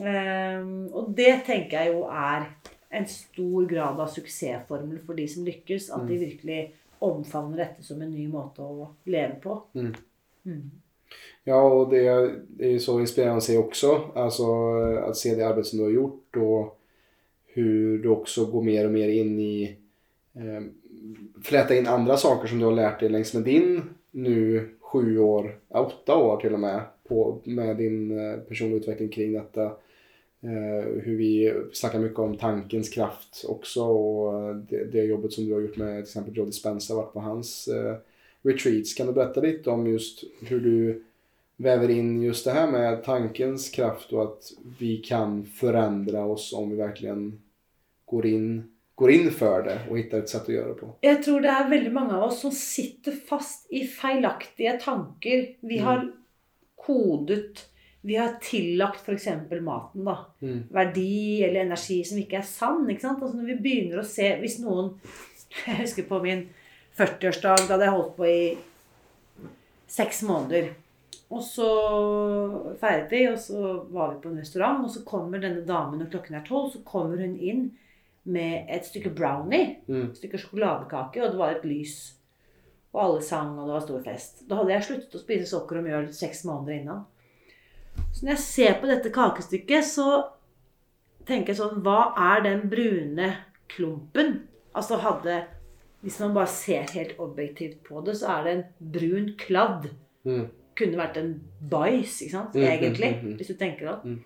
Ehm, 0.00 0.88
og 0.92 1.14
det 1.16 1.44
tenker 1.46 1.78
jeg 1.84 1.92
jo 1.92 2.04
er 2.04 2.46
en 2.90 3.06
stor 3.06 3.66
grad 3.68 4.00
av 4.00 4.08
suksessformel 4.08 5.00
for 5.04 5.14
de 5.14 5.26
som 5.28 5.44
lykkes. 5.44 5.90
At 5.94 6.06
de 6.08 6.18
virkelig 6.18 6.72
omfavner 7.00 7.56
dette 7.56 7.82
som 7.84 8.00
en 8.02 8.10
ny 8.10 8.26
måte 8.28 8.58
å 8.64 8.88
leve 9.06 9.40
på. 9.42 9.62
Mm. 9.74 10.70
Ja, 11.44 11.62
och 11.62 11.90
det, 11.90 12.06
är 12.58 12.78
så 12.78 13.00
inspirerande 13.00 13.36
att 13.36 13.44
se 13.44 13.58
också. 13.58 14.00
Alltså 14.14 14.72
att 14.96 15.16
se 15.16 15.34
det 15.34 15.48
arbete 15.48 15.68
som 15.68 15.78
du 15.78 15.84
har 15.84 15.90
gjort 15.90 16.36
och 16.36 16.78
hur 17.46 17.98
du 17.98 18.08
också 18.08 18.44
går 18.44 18.62
mer 18.62 18.84
och 18.84 18.92
mer 18.92 19.08
in 19.08 19.40
i 19.40 19.76
eh, 20.34 20.62
fläta 21.42 21.76
in 21.76 21.86
andra 21.86 22.16
saker 22.16 22.48
som 22.48 22.58
du 22.58 22.64
har 22.64 22.72
lärt 22.72 23.00
dig 23.00 23.08
längs 23.08 23.34
med 23.34 23.42
din 23.42 23.82
nu 24.10 24.68
sju 24.80 25.18
år, 25.18 25.58
åtta 25.68 26.16
år 26.16 26.40
till 26.40 26.52
och 26.52 26.60
med 26.60 26.80
på, 27.08 27.40
med 27.44 27.76
din 27.76 28.18
eh, 28.18 28.38
personliga 28.38 28.78
utveckling 28.78 29.08
kring 29.08 29.32
detta. 29.32 29.64
Eh, 30.42 31.02
hur 31.02 31.16
vi 31.16 31.54
snackar 31.72 31.98
mycket 31.98 32.18
om 32.18 32.36
tankens 32.36 32.88
kraft 32.88 33.44
också 33.48 33.82
och 33.82 34.56
det, 34.56 34.84
det 34.84 35.04
jobbet 35.04 35.32
som 35.32 35.46
du 35.46 35.54
har 35.54 35.60
gjort 35.60 35.76
med 35.76 35.94
till 35.94 36.02
exempel 36.02 36.36
Joe 36.36 36.46
Dispenza 36.46 36.94
varit 36.94 37.12
på 37.12 37.20
hans 37.20 37.68
eh, 37.68 37.96
retreats. 38.48 38.94
Kan 38.94 39.06
du 39.06 39.12
berätta 39.12 39.40
lite 39.40 39.70
om 39.70 39.86
just 39.86 40.24
hur 40.46 40.60
du 40.60 41.04
väver 41.56 41.90
in 41.90 42.22
just 42.22 42.44
det 42.44 42.50
här 42.52 42.70
med 42.70 43.04
tankens 43.04 43.70
kraft 43.70 44.12
och 44.12 44.22
att 44.22 44.42
vi 44.78 44.96
kan 44.96 45.46
förändra 45.46 46.24
oss 46.24 46.52
om 46.52 46.70
vi 46.70 46.76
verkligen 46.76 47.40
går 48.04 48.26
in, 48.26 48.70
går 48.94 49.10
in 49.10 49.30
för 49.30 49.62
det 49.62 49.78
och 49.90 49.98
hittar 49.98 50.18
ett 50.18 50.28
sätt 50.28 50.42
att 50.42 50.48
göra 50.54 50.68
det 50.68 50.74
på. 50.74 50.94
Jeg 51.00 51.22
tror 51.24 51.40
det 51.40 51.48
er 51.48 51.68
veldig 51.70 51.92
mange 51.92 52.14
av 52.14 52.22
oss 52.22 52.40
som 52.40 52.52
sitter 52.52 53.12
fast 53.28 53.66
i 53.72 53.86
feilaktige 53.86 54.78
tanker. 54.84 55.46
Vi 55.60 55.76
Mm. 55.78 55.86
har 55.86 56.12
kodet 56.76 57.64
Vi 58.02 58.16
har 58.16 58.32
tillagt 58.40 59.00
f.eks. 59.08 59.26
maten, 59.60 60.04
da. 60.04 60.26
Mm. 60.42 60.62
Verdi 60.70 61.42
eller 61.42 61.60
energi 61.60 62.04
som 62.04 62.18
ikke 62.18 62.36
er 62.38 62.42
sann. 62.46 62.86
ikke 62.90 63.00
sant? 63.00 63.22
Altså 63.22 63.36
Når 63.36 63.46
vi 63.46 63.56
begynner 63.64 63.98
å 63.98 64.04
se 64.06 64.36
Hvis 64.40 64.58
noen 64.62 64.92
Jeg 65.66 65.76
husker 65.80 66.02
på 66.08 66.22
min 66.22 66.48
40-årsdag. 66.98 67.64
Da 67.66 67.74
hadde 67.74 67.86
jeg 67.88 67.94
holdt 67.96 68.16
på 68.18 68.28
i 68.28 68.42
seks 69.88 70.22
måneder. 70.28 70.72
Og 71.28 71.42
så 71.44 71.66
feiret 72.80 73.10
vi, 73.12 73.24
og 73.28 73.36
så 73.40 73.72
var 73.92 74.14
vi 74.14 74.22
på 74.22 74.30
en 74.30 74.38
restaurant, 74.40 74.84
og 74.86 74.92
så 74.92 75.02
kommer 75.08 75.42
denne 75.42 75.64
damen 75.68 76.00
når 76.00 76.08
klokken 76.14 76.38
er 76.38 76.46
tolv, 76.46 76.70
så 76.72 76.80
kommer 76.88 77.20
hun 77.20 77.34
inn 77.36 77.66
med 78.28 78.68
et 78.72 78.84
stykke 78.84 79.12
brownie 79.16 79.76
Mm. 79.88 80.10
et 80.10 80.16
stykke 80.16 80.38
sjokoladekake, 80.40 81.22
og 81.22 81.30
det 81.32 81.38
var 81.38 81.50
et 81.56 81.64
lys. 81.64 82.14
Og 82.94 83.02
alle 83.04 83.22
sang, 83.22 83.58
og 83.58 83.66
det 83.68 83.74
var 83.74 83.84
stor 83.84 84.02
fest. 84.04 84.42
Da 84.48 84.56
hadde 84.56 84.72
jeg 84.72 84.84
sluttet 84.84 85.14
å 85.14 85.20
spise 85.22 85.46
sukker 85.48 85.78
og 85.78 85.84
mjøl 85.84 86.08
seks 86.12 86.44
måneder 86.48 86.80
innan. 86.80 87.04
Så 88.12 88.24
når 88.24 88.32
jeg 88.36 88.38
ser 88.44 88.80
på 88.80 88.88
dette 88.88 89.12
kakestykket, 89.12 89.84
så 89.84 90.08
tenker 91.26 91.52
jeg 91.52 91.60
sånn 91.60 91.82
Hva 91.84 92.14
er 92.16 92.40
den 92.46 92.68
brune 92.70 93.36
klumpen? 93.68 94.48
Altså 94.74 94.96
hadde 95.02 95.42
Hvis 96.00 96.20
man 96.22 96.34
bare 96.34 96.50
ser 96.52 96.86
helt 96.94 97.18
objektivt 97.18 97.80
på 97.86 98.00
det, 98.06 98.14
så 98.20 98.30
er 98.36 98.44
det 98.46 98.52
en 98.54 98.64
brun 98.94 99.32
kladd. 99.38 99.88
Mm. 100.28 100.44
Kunne 100.78 101.00
vært 101.00 101.16
en 101.18 101.32
bæsj, 101.70 102.20
ikke 102.26 102.34
sant? 102.34 102.54
Mm, 102.54 102.60
mm, 102.60 102.68
Egentlig. 102.72 103.08
mm, 103.14 103.28
mm. 103.28 103.38
Hvis 103.40 103.50
du 103.50 103.56
tenker 103.58 103.88
det. 103.88 103.96
Mm. 104.04 104.18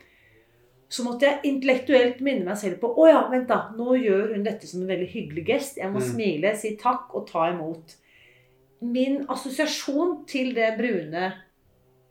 Så 0.93 1.07
måtte 1.07 1.25
jeg 1.25 1.49
intellektuelt 1.49 2.21
minne 2.21 2.45
meg 2.45 2.59
selv 2.61 2.77
på 2.83 2.91
Å 3.01 3.07
ja, 3.09 3.21
vent 3.33 3.49
da, 3.49 3.63
nå 3.73 3.95
gjør 3.97 4.35
hun 4.35 4.45
dette 4.45 4.69
som 4.69 4.83
en 4.83 4.91
veldig 4.93 5.09
hyggelig 5.09 5.47
gest. 5.49 5.81
Jeg 5.81 5.89
må 5.95 6.03
smile, 6.05 6.53
si 6.61 6.75
takk 6.81 7.15
og 7.17 7.25
ta 7.31 7.47
imot. 7.55 7.97
Min 8.85 9.23
assosiasjon 9.33 10.19
til 10.29 10.53
det 10.59 10.75
brune 10.77 11.31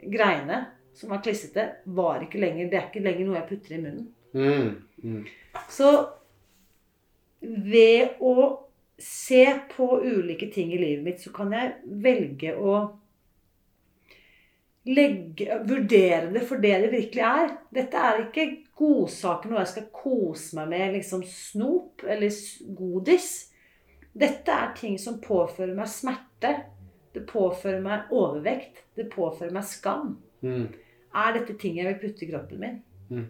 greiene 0.02 0.64
som 0.98 1.14
var 1.14 1.22
klissete, 1.24 1.68
var 1.86 2.26
ikke 2.26 2.42
lenger 2.42 2.72
Det 2.72 2.80
er 2.80 2.90
ikke 2.90 3.06
lenger 3.06 3.28
noe 3.28 3.38
jeg 3.38 3.50
putter 3.52 3.78
i 3.78 3.82
munnen. 3.84 4.10
Så 5.72 5.92
ved 7.42 8.18
å 8.22 8.34
se 9.02 9.46
på 9.76 9.88
ulike 10.04 10.50
ting 10.54 10.74
i 10.74 10.80
livet 10.82 11.06
mitt, 11.06 11.22
så 11.22 11.32
kan 11.36 11.54
jeg 11.56 11.74
velge 12.04 12.56
å 12.58 12.76
legge, 14.90 15.60
vurdere 15.68 16.32
det 16.34 16.44
for 16.50 16.62
det 16.64 16.74
det 16.86 16.92
virkelig 16.94 17.24
er. 17.28 17.56
Dette 17.74 18.02
er 18.02 18.26
ikke 18.26 18.48
godsaker, 18.78 19.52
noe 19.52 19.64
jeg 19.64 19.74
skal 19.76 19.90
kose 19.96 20.58
meg 20.58 20.72
med, 20.74 20.94
liksom 20.98 21.26
snop 21.28 22.06
eller 22.08 22.34
godis. 22.78 23.32
Dette 24.12 24.52
er 24.52 24.74
ting 24.78 24.98
som 25.00 25.22
påfører 25.24 25.76
meg 25.78 25.90
smerte. 25.92 26.56
Det 27.12 27.26
påfører 27.28 27.82
meg 27.84 28.12
overvekt. 28.16 28.84
Det 28.96 29.10
påfører 29.12 29.54
meg 29.56 29.68
skam. 29.68 30.16
Mm. 30.42 30.68
Er 31.12 31.34
dette 31.36 31.58
ting 31.60 31.78
jeg 31.78 31.88
vil 31.90 32.02
putte 32.02 32.26
i 32.26 32.32
kroppen 32.32 32.62
min? 32.62 32.78
Mm. 33.12 33.26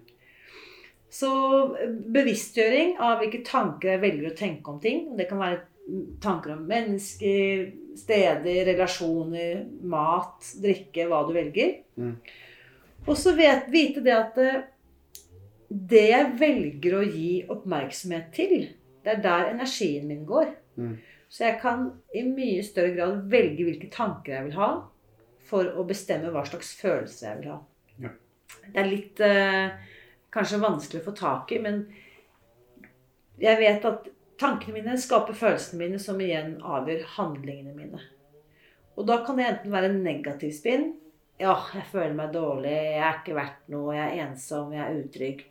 Så 1.11 1.31
eh, 1.75 1.91
bevisstgjøring 2.15 2.95
av 3.03 3.19
hvilke 3.21 3.43
tanker 3.47 3.95
jeg 3.95 4.03
velger 4.05 4.31
å 4.31 4.37
tenke 4.37 4.71
om 4.73 4.79
ting. 4.83 5.09
Det 5.19 5.27
kan 5.29 5.41
være 5.41 5.61
tanker 6.23 6.55
om 6.55 6.65
mennesker, 6.69 7.65
steder, 7.99 8.61
relasjoner, 8.69 9.65
mat, 9.91 10.53
drikke, 10.63 11.07
hva 11.09 11.23
du 11.27 11.33
velger. 11.35 11.81
Mm. 11.99 12.15
Og 13.07 13.17
så 13.17 13.33
vite 13.35 14.03
det 14.05 14.15
at 14.15 14.39
eh, 14.39 14.61
det 15.71 16.05
jeg 16.09 16.31
velger 16.39 16.97
å 16.97 17.05
gi 17.05 17.31
oppmerksomhet 17.51 18.31
til, 18.35 18.69
det 19.01 19.15
er 19.15 19.23
der 19.23 19.53
energien 19.53 20.07
min 20.07 20.25
går. 20.29 20.51
Mm. 20.77 20.95
Så 21.31 21.45
jeg 21.47 21.59
kan 21.61 21.87
i 22.15 22.25
mye 22.27 22.63
større 22.63 22.91
grad 22.95 23.21
velge 23.31 23.65
hvilke 23.67 23.87
tanker 23.91 24.35
jeg 24.35 24.49
vil 24.49 24.57
ha, 24.59 24.71
for 25.47 25.67
å 25.75 25.85
bestemme 25.87 26.31
hva 26.31 26.43
slags 26.47 26.73
følelse 26.79 27.27
jeg 27.27 27.39
vil 27.39 27.53
ha. 27.53 27.61
Ja. 28.03 28.11
Det 28.67 28.79
er 28.79 28.89
litt 28.89 29.23
eh, 29.23 29.90
kanskje 30.31 30.61
vanskelig 30.61 31.01
å 31.01 31.09
få 31.09 31.13
tak 31.17 31.51
i, 31.51 31.59
men 31.63 31.83
jeg 33.41 33.59
vet 33.59 33.85
at 33.89 34.07
tankene 34.41 34.79
mine 34.79 34.97
skaper 34.99 35.37
følelsene 35.37 35.81
mine, 35.83 35.99
som 36.01 36.19
igjen 36.21 36.55
avgjør 36.61 37.05
handlingene 37.17 37.75
mine. 37.75 38.01
Og 38.99 39.07
da 39.07 39.21
kan 39.25 39.39
det 39.39 39.47
enten 39.47 39.73
være 39.73 39.91
en 39.91 40.01
negativ 40.05 40.53
spinn. 40.55 40.91
Ja, 41.41 41.55
jeg 41.73 41.87
føler 41.89 42.13
meg 42.17 42.33
dårlig, 42.35 42.71
jeg 42.71 43.01
er 43.01 43.17
ikke 43.17 43.37
verdt 43.37 43.69
noe, 43.73 43.95
jeg 43.97 44.07
er 44.07 44.25
ensom, 44.27 44.73
jeg 44.75 44.83
er 44.83 44.99
utrygg. 44.99 45.45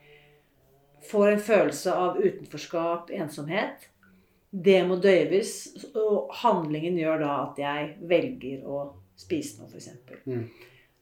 Får 1.10 1.32
en 1.32 1.42
følelse 1.42 1.94
av 1.96 2.20
utenforskap, 2.20 3.10
ensomhet. 3.16 3.88
Det 4.50 4.80
må 4.86 4.98
døyves, 5.02 5.54
og 5.94 6.30
handlingen 6.42 6.98
gjør 6.98 7.22
da 7.24 7.34
at 7.44 7.58
jeg 7.62 7.90
velger 8.10 8.66
å 8.66 8.82
spise 9.18 9.60
noe, 9.60 9.70
f.eks. 9.70 9.88
Mm. 10.26 10.44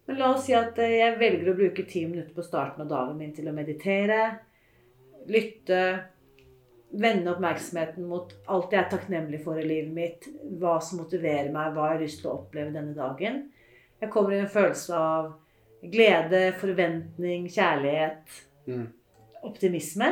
Men 0.08 0.16
la 0.16 0.30
oss 0.32 0.46
si 0.46 0.54
at 0.56 0.78
eh, 0.80 0.94
jeg 1.02 1.18
velger 1.20 1.50
å 1.52 1.56
bruke 1.58 1.84
ti 1.84 2.06
minutter 2.08 2.32
på 2.32 2.44
starten 2.46 2.86
av 2.86 2.88
dagen 2.88 3.18
min 3.18 3.34
til 3.36 3.50
å 3.50 3.52
meditere, 3.52 4.22
lytte, 5.28 5.80
vende 6.96 7.34
oppmerksomheten 7.34 8.06
mot 8.08 8.32
alt 8.48 8.72
jeg 8.72 8.80
er 8.80 8.88
takknemlig 8.94 9.42
for 9.44 9.60
i 9.60 9.66
livet 9.68 9.92
mitt, 9.92 10.28
hva 10.56 10.78
som 10.80 11.02
motiverer 11.02 11.50
meg, 11.52 11.74
hva 11.74 11.90
jeg 11.90 11.98
har 11.98 12.04
lyst 12.06 12.22
til 12.22 12.30
å 12.30 12.38
oppleve 12.38 12.72
denne 12.72 12.96
dagen. 12.96 13.42
Jeg 14.00 14.12
kommer 14.14 14.32
i 14.32 14.40
en 14.40 14.48
følelse 14.48 14.96
av 14.96 15.28
glede, 15.82 16.40
forventning, 16.60 17.48
kjærlighet, 17.52 18.44
Mm. 18.68 18.86
optimisme. 19.42 20.08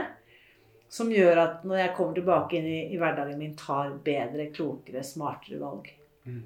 Som 0.89 1.11
gjør 1.11 1.41
at 1.43 1.65
når 1.65 1.81
jeg 1.83 1.95
kommer 1.97 2.15
tilbake 2.15 2.57
inn 2.57 2.69
i, 2.69 2.79
i 2.95 2.97
hverdagen 3.01 3.39
min, 3.39 3.57
tar 3.57 3.91
bedre, 4.05 4.47
klokere, 4.55 5.03
smartere 5.05 5.59
valg. 5.61 5.91
Mm. 6.25 6.45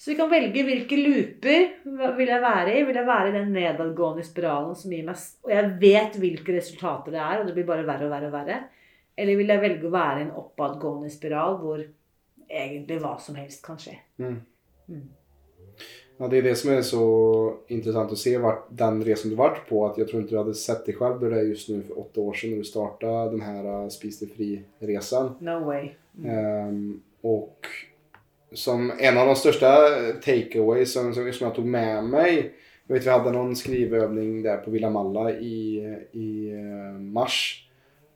Så 0.00 0.10
vi 0.10 0.16
kan 0.16 0.30
velge 0.32 0.62
hvilke 0.64 0.96
looper 0.96 1.64
vil 2.16 2.30
jeg 2.32 2.40
være 2.40 2.72
i. 2.72 2.84
Vil 2.88 2.96
jeg 2.96 3.04
være 3.04 3.28
i 3.28 3.34
den 3.34 3.50
nedadgående 3.52 4.22
spiralen 4.24 4.72
som 4.78 4.94
gir 4.94 5.04
meg 5.04 5.24
Og 5.44 5.50
jeg 5.52 5.72
vet 5.82 6.14
hvilke 6.22 6.54
resultater 6.56 7.12
det 7.12 7.20
er, 7.20 7.40
og 7.40 7.48
det 7.48 7.56
blir 7.58 7.66
bare 7.68 7.84
verre 7.84 8.06
og 8.08 8.14
verre 8.14 8.30
og 8.30 8.36
verre. 8.38 8.60
Eller 9.20 9.36
vil 9.36 9.52
jeg 9.52 9.60
velge 9.60 9.90
å 9.90 9.92
være 9.92 10.22
i 10.22 10.24
en 10.24 10.36
oppadgående 10.40 11.10
spiral 11.12 11.58
hvor 11.60 11.82
egentlig 12.48 12.96
hva 13.02 13.18
som 13.20 13.36
helst 13.36 13.60
kan 13.66 13.76
skje. 13.82 13.98
Mm. 14.24 14.38
Mm. 14.88 15.04
Ja, 16.16 16.28
det 16.32 16.40
er 16.40 16.48
det 16.48 16.56
som 16.62 16.72
er 16.72 16.80
så 16.84 17.04
interessant 17.72 18.16
å 18.16 18.18
se 18.22 18.32
den 18.80 19.04
reisen 19.04 19.34
du 19.34 19.36
varit 19.36 19.62
på. 19.68 19.84
at 19.84 20.00
Jeg 20.00 20.08
tror 20.08 20.24
ikke 20.24 20.32
du 20.32 20.40
hadde 20.40 20.56
sett 20.56 20.88
deg 20.88 20.96
selv 20.96 21.28
är 21.32 21.42
just 21.42 21.68
nu 21.68 21.82
for 21.82 22.00
åtte 22.06 22.20
år 22.20 22.32
siden 22.32 22.56
når 22.56 22.64
du 22.64 22.68
starta 22.68 23.12
den 23.36 23.40
här 23.40 23.68
uh, 23.68 23.88
Spis 23.88 24.18
deg 24.20 24.32
fri-reisen. 24.32 25.34
No 25.40 25.60
way. 25.64 25.92
Ehm, 26.24 27.02
och 27.20 27.66
som 28.52 28.92
en 28.98 29.18
av 29.18 29.26
de 29.26 29.36
största 29.36 29.88
takeaways 30.24 30.92
som, 30.92 31.14
som, 31.14 31.32
jag 31.40 31.54
tog 31.54 31.66
med 31.66 32.04
mig. 32.04 32.52
Jag 32.86 32.94
vet 32.94 33.06
vi 33.06 33.10
hade 33.10 33.32
någon 33.32 33.56
skrivövning 33.56 34.42
där 34.42 34.56
på 34.56 34.70
Villa 34.70 34.90
Malla 34.90 35.30
i, 35.30 35.76
i 36.12 36.52
eh, 36.52 37.00
mars. 37.00 37.66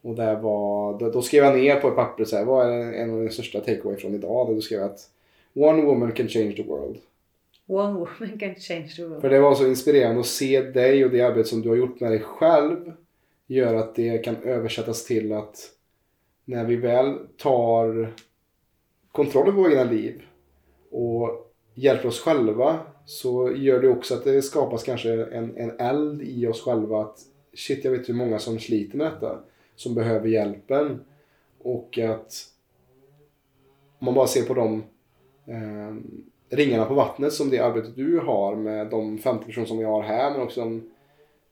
Och 0.03 0.15
där 0.15 0.37
var, 0.37 0.99
då, 0.99 1.11
då 1.11 1.23
skrev 1.23 1.45
jag 1.45 1.59
ner 1.59 1.81
på 1.81 1.89
ett 1.89 1.97
papper 1.97 2.25
så 2.25 2.37
här, 2.37 2.45
vad 2.45 2.73
är 2.73 2.93
en 2.93 3.11
av 3.11 3.25
de 3.25 3.31
största 3.31 3.61
takeaway 3.61 3.97
från 3.97 4.15
idag? 4.15 4.55
Då 4.55 4.61
skrev 4.61 4.81
jag 4.81 4.91
att 4.91 5.11
One 5.55 5.83
woman 5.83 6.13
can 6.13 6.29
change 6.29 6.53
the 6.57 6.63
world. 6.63 6.97
One 7.67 7.93
woman 7.93 8.39
can 8.39 8.55
change 8.55 8.89
the 8.97 9.05
world. 9.05 9.21
För 9.21 9.31
det 9.31 9.41
var 9.41 9.55
så 9.55 9.67
inspirerande 9.67 10.21
att 10.21 10.27
se 10.27 10.61
dig 10.61 11.05
och 11.05 11.11
det 11.11 11.21
arbete 11.21 11.49
som 11.49 11.63
du 11.63 11.69
har 11.69 11.77
gjort 11.77 12.01
med 12.01 12.11
dig 12.11 12.21
själv 12.21 12.93
gör 13.47 13.75
att 13.75 13.95
det 13.95 14.19
kan 14.19 14.37
översättas 14.43 15.05
till 15.05 15.33
att 15.33 15.71
när 16.45 16.65
vi 16.65 16.77
väl 16.77 17.19
tar 17.37 18.13
kontroll 19.15 19.49
över 19.49 19.63
våra 19.63 19.85
liv 19.85 20.23
och 20.91 21.53
hjälper 21.75 22.09
oss 22.09 22.21
själva 22.21 22.79
så 23.05 23.53
gör 23.57 23.81
det 23.81 23.89
också 23.89 24.15
att 24.15 24.25
det 24.25 24.43
skapas 24.43 24.83
kanske 24.83 25.25
en, 25.25 25.57
en 25.57 25.81
eld 25.81 26.23
i 26.23 26.47
oss 26.47 26.63
själva 26.63 27.01
att 27.01 27.19
shit 27.55 27.85
jag 27.85 27.93
vet 27.93 28.09
hur 28.09 28.15
många 28.15 28.39
som 28.39 28.59
sliter 28.59 28.99
med 28.99 29.07
detta 29.07 29.39
som 29.77 29.95
behöver 29.95 30.29
hjälpen 30.29 31.01
och 31.59 31.99
att 31.99 32.33
om 33.99 34.05
man 34.05 34.15
bara 34.15 34.27
ser 34.27 34.43
på 34.43 34.55
de 34.55 34.85
eh, 35.47 35.95
ringarna 36.57 36.85
på 36.85 36.95
vattnet 36.95 37.33
som 37.33 37.51
det 37.51 37.59
arbetet 37.59 37.97
du 37.97 38.19
har 38.19 38.57
med 38.57 38.91
de 38.91 39.19
50 39.19 39.45
personer 39.45 39.67
som 39.67 39.79
vi 39.79 39.85
har 39.85 40.03
här 40.03 40.31
men 40.31 40.41
också 40.41 40.61
de 40.61 40.91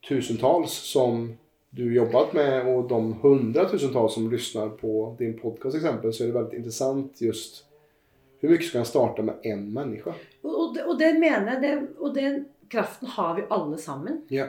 tusentals 0.09 0.73
som 0.73 1.37
du 1.75 1.95
jobbat 1.95 2.33
med 2.33 2.67
och 2.77 2.89
de 2.89 3.13
hundratusentals 3.23 4.15
som 4.15 4.31
lyssnar 4.31 4.69
på 4.69 5.17
din 5.19 5.39
podcast 5.39 5.77
exempel 5.77 6.13
så 6.13 6.23
är 6.23 6.27
det 6.27 6.33
väldigt 6.33 6.55
intressant 6.59 7.21
just 7.21 7.65
hur 8.41 8.49
mycket 8.49 8.67
ska 8.67 8.79
en 8.79 8.85
starta 8.85 9.23
med 9.23 9.35
en 9.43 9.73
människa? 9.73 10.15
Og, 10.43 10.61
og, 10.61 10.75
det, 10.75 10.85
og 10.85 10.99
det 10.99 11.13
mener 11.19 11.53
jeg, 11.53 11.63
det, 11.63 11.89
og 11.99 12.15
den 12.15 12.45
kraften 12.69 13.09
har 13.09 13.35
vi 13.37 13.43
alle 13.51 13.79
sammen. 13.79 14.23
Ja. 14.29 14.47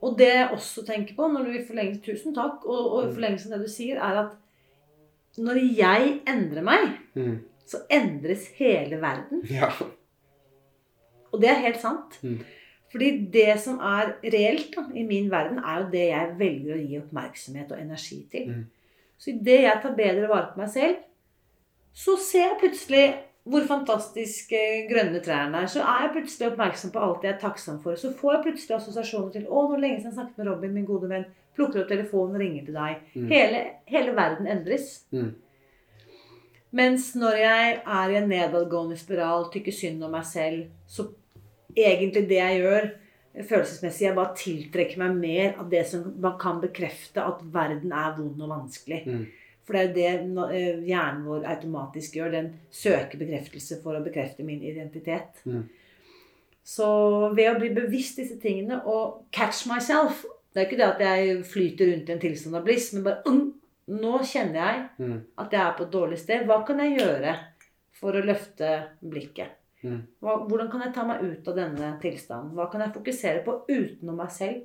Og 0.00 0.18
det 0.18 0.28
jeg 0.30 0.50
også 0.54 0.84
tenker 0.86 1.14
på, 1.18 1.26
når 1.28 1.44
du 1.44 1.56
i 1.58 1.64
forlengelse, 1.66 2.02
tusen 2.06 2.34
takk, 2.36 2.64
og, 2.64 2.92
og 2.92 3.18
i 3.18 3.24
av 3.26 3.38
det 3.50 3.60
du 3.64 3.68
sier, 3.72 3.98
er 3.98 4.20
at 4.22 5.38
når 5.38 5.58
jeg 5.76 6.20
endrer 6.26 6.62
meg, 6.62 6.88
Mm. 7.14 7.38
så 7.66 7.78
endres 7.90 8.46
hele 8.56 8.96
verden. 9.02 9.42
Ja. 9.50 9.72
Og 11.32 11.40
det 11.42 11.50
er 11.50 11.60
helt 11.66 11.80
sant. 11.82 12.18
Mm. 12.22 12.38
Fordi 12.92 13.10
det 13.32 13.58
som 13.60 13.80
er 13.84 14.14
reelt 14.24 14.72
da, 14.74 14.86
i 14.96 15.04
min 15.04 15.28
verden, 15.30 15.60
er 15.60 15.82
jo 15.82 15.90
det 15.92 16.04
jeg 16.08 16.34
velger 16.38 16.74
å 16.74 16.80
gi 16.80 17.00
oppmerksomhet 17.02 17.72
og 17.74 17.80
energi 17.82 18.22
til. 18.32 18.52
Mm. 18.52 18.66
Så 19.18 19.32
idet 19.34 19.62
jeg 19.66 19.80
tar 19.82 19.96
bedre 19.98 20.30
vare 20.30 20.52
på 20.52 20.62
meg 20.62 20.70
selv, 20.72 21.00
så 21.98 22.14
ser 22.22 22.46
jeg 22.46 22.60
plutselig 22.62 23.06
hvor 23.48 23.64
fantastisk 23.64 24.52
grønne 24.90 25.20
trærne 25.24 25.64
er. 25.64 25.68
Så 25.72 25.80
er 25.80 26.06
jeg 26.06 26.14
plutselig 26.18 26.50
oppmerksom 26.50 26.92
på 26.94 27.02
alt 27.02 27.24
jeg 27.24 27.32
er 27.34 27.42
takksom 27.42 27.80
for. 27.84 27.96
Så 27.96 28.12
får 28.16 28.34
jeg 28.34 28.44
plutselig 28.46 28.76
assosiasjoner 28.76 29.34
til 29.34 29.46
å, 29.48 29.66
nå 29.70 29.78
lenge 29.80 30.00
siden 30.00 30.12
jeg 30.12 30.18
snakket 30.18 30.40
med 30.40 30.50
Robin, 30.50 30.74
min 30.76 30.88
gode 30.88 31.08
venn. 31.10 31.28
Plukker 31.56 31.82
opp 31.82 31.90
telefonen 31.90 32.36
og 32.36 32.42
ringer 32.44 32.66
til 32.66 32.76
deg. 32.76 33.04
Mm. 33.14 33.28
Hele, 33.32 33.62
hele 33.88 34.16
verden 34.16 34.50
endres. 34.52 34.90
Mm. 35.16 35.30
Mens 36.78 37.08
når 37.16 37.40
jeg 37.40 37.78
er 37.78 38.12
i 38.12 38.18
en 38.20 38.28
nedadgående 38.28 38.98
spiral, 39.00 39.48
tykker 39.52 39.74
synd 39.74 40.04
om 40.04 40.12
meg 40.12 40.28
selv, 40.28 40.68
så 40.86 41.08
egentlig 41.86 42.28
det 42.28 42.40
jeg 42.40 42.62
gjør 42.62 42.88
følelsesmessig, 43.48 44.06
jeg 44.06 44.16
bare 44.16 44.36
tiltrekker 44.38 44.98
meg 44.98 45.18
mer 45.20 45.58
av 45.62 45.68
det 45.70 45.84
som 45.86 46.06
man 46.20 46.38
kan 46.40 46.60
bekrefte 46.62 47.22
at 47.22 47.42
verden 47.54 47.92
er 47.94 48.16
vond 48.16 48.40
og 48.42 48.50
vanskelig. 48.50 49.02
Mm. 49.06 49.26
For 49.68 49.76
det 49.76 50.06
er 50.08 50.22
jo 50.24 50.32
det 50.48 50.56
eh, 50.56 50.80
hjernen 50.88 51.26
vår 51.28 51.44
automatisk 51.52 52.16
gjør. 52.16 52.32
Den 52.32 52.48
søker 52.72 53.20
bekreftelse 53.20 53.82
for 53.82 53.98
å 53.98 54.02
bekrefte 54.04 54.46
min 54.46 54.62
identitet. 54.64 55.42
Mm. 55.44 55.66
Så 56.64 56.88
ved 57.36 57.50
å 57.52 57.58
bli 57.60 57.68
bevisst 57.76 58.18
disse 58.20 58.38
tingene 58.40 58.80
og 58.84 59.22
catch 59.32 59.66
myself 59.70 60.24
Det 60.52 60.62
er 60.62 60.66
ikke 60.66 60.78
det 60.80 60.86
at 60.88 61.00
jeg 61.04 61.44
flyter 61.44 61.90
rundt 61.92 62.08
i 62.08 62.12
en 62.14 62.20
tilstand 62.22 62.56
av 62.56 62.64
bliss, 62.66 62.88
men 62.96 63.04
bare 63.04 63.22
«Mm, 63.28 63.44
Nå 63.88 64.18
kjenner 64.24 64.58
jeg 64.58 64.80
Mm. 64.98 65.20
at 65.38 65.52
jeg 65.52 65.60
er 65.60 65.76
på 65.76 65.84
et 65.84 65.92
dårlig 65.92 66.18
sted. 66.18 66.46
Hva 66.48 66.58
kan 66.66 66.80
jeg 66.80 66.98
gjøre 66.98 67.36
for 67.92 68.12
å 68.12 68.24
løfte 68.24 68.72
blikket? 69.00 69.57
Mm. 69.82 70.00
Hva, 70.18 70.34
hvordan 70.48 70.70
kan 70.72 70.82
jeg 70.84 70.94
ta 70.94 71.04
meg 71.06 71.22
ut 71.22 71.48
av 71.48 71.58
denne 71.58 71.92
tilstanden? 72.02 72.54
Hva 72.58 72.66
kan 72.72 72.82
jeg 72.82 72.94
fokusere 72.96 73.44
på 73.46 73.60
utenom 73.68 74.18
meg 74.18 74.32
selv, 74.34 74.64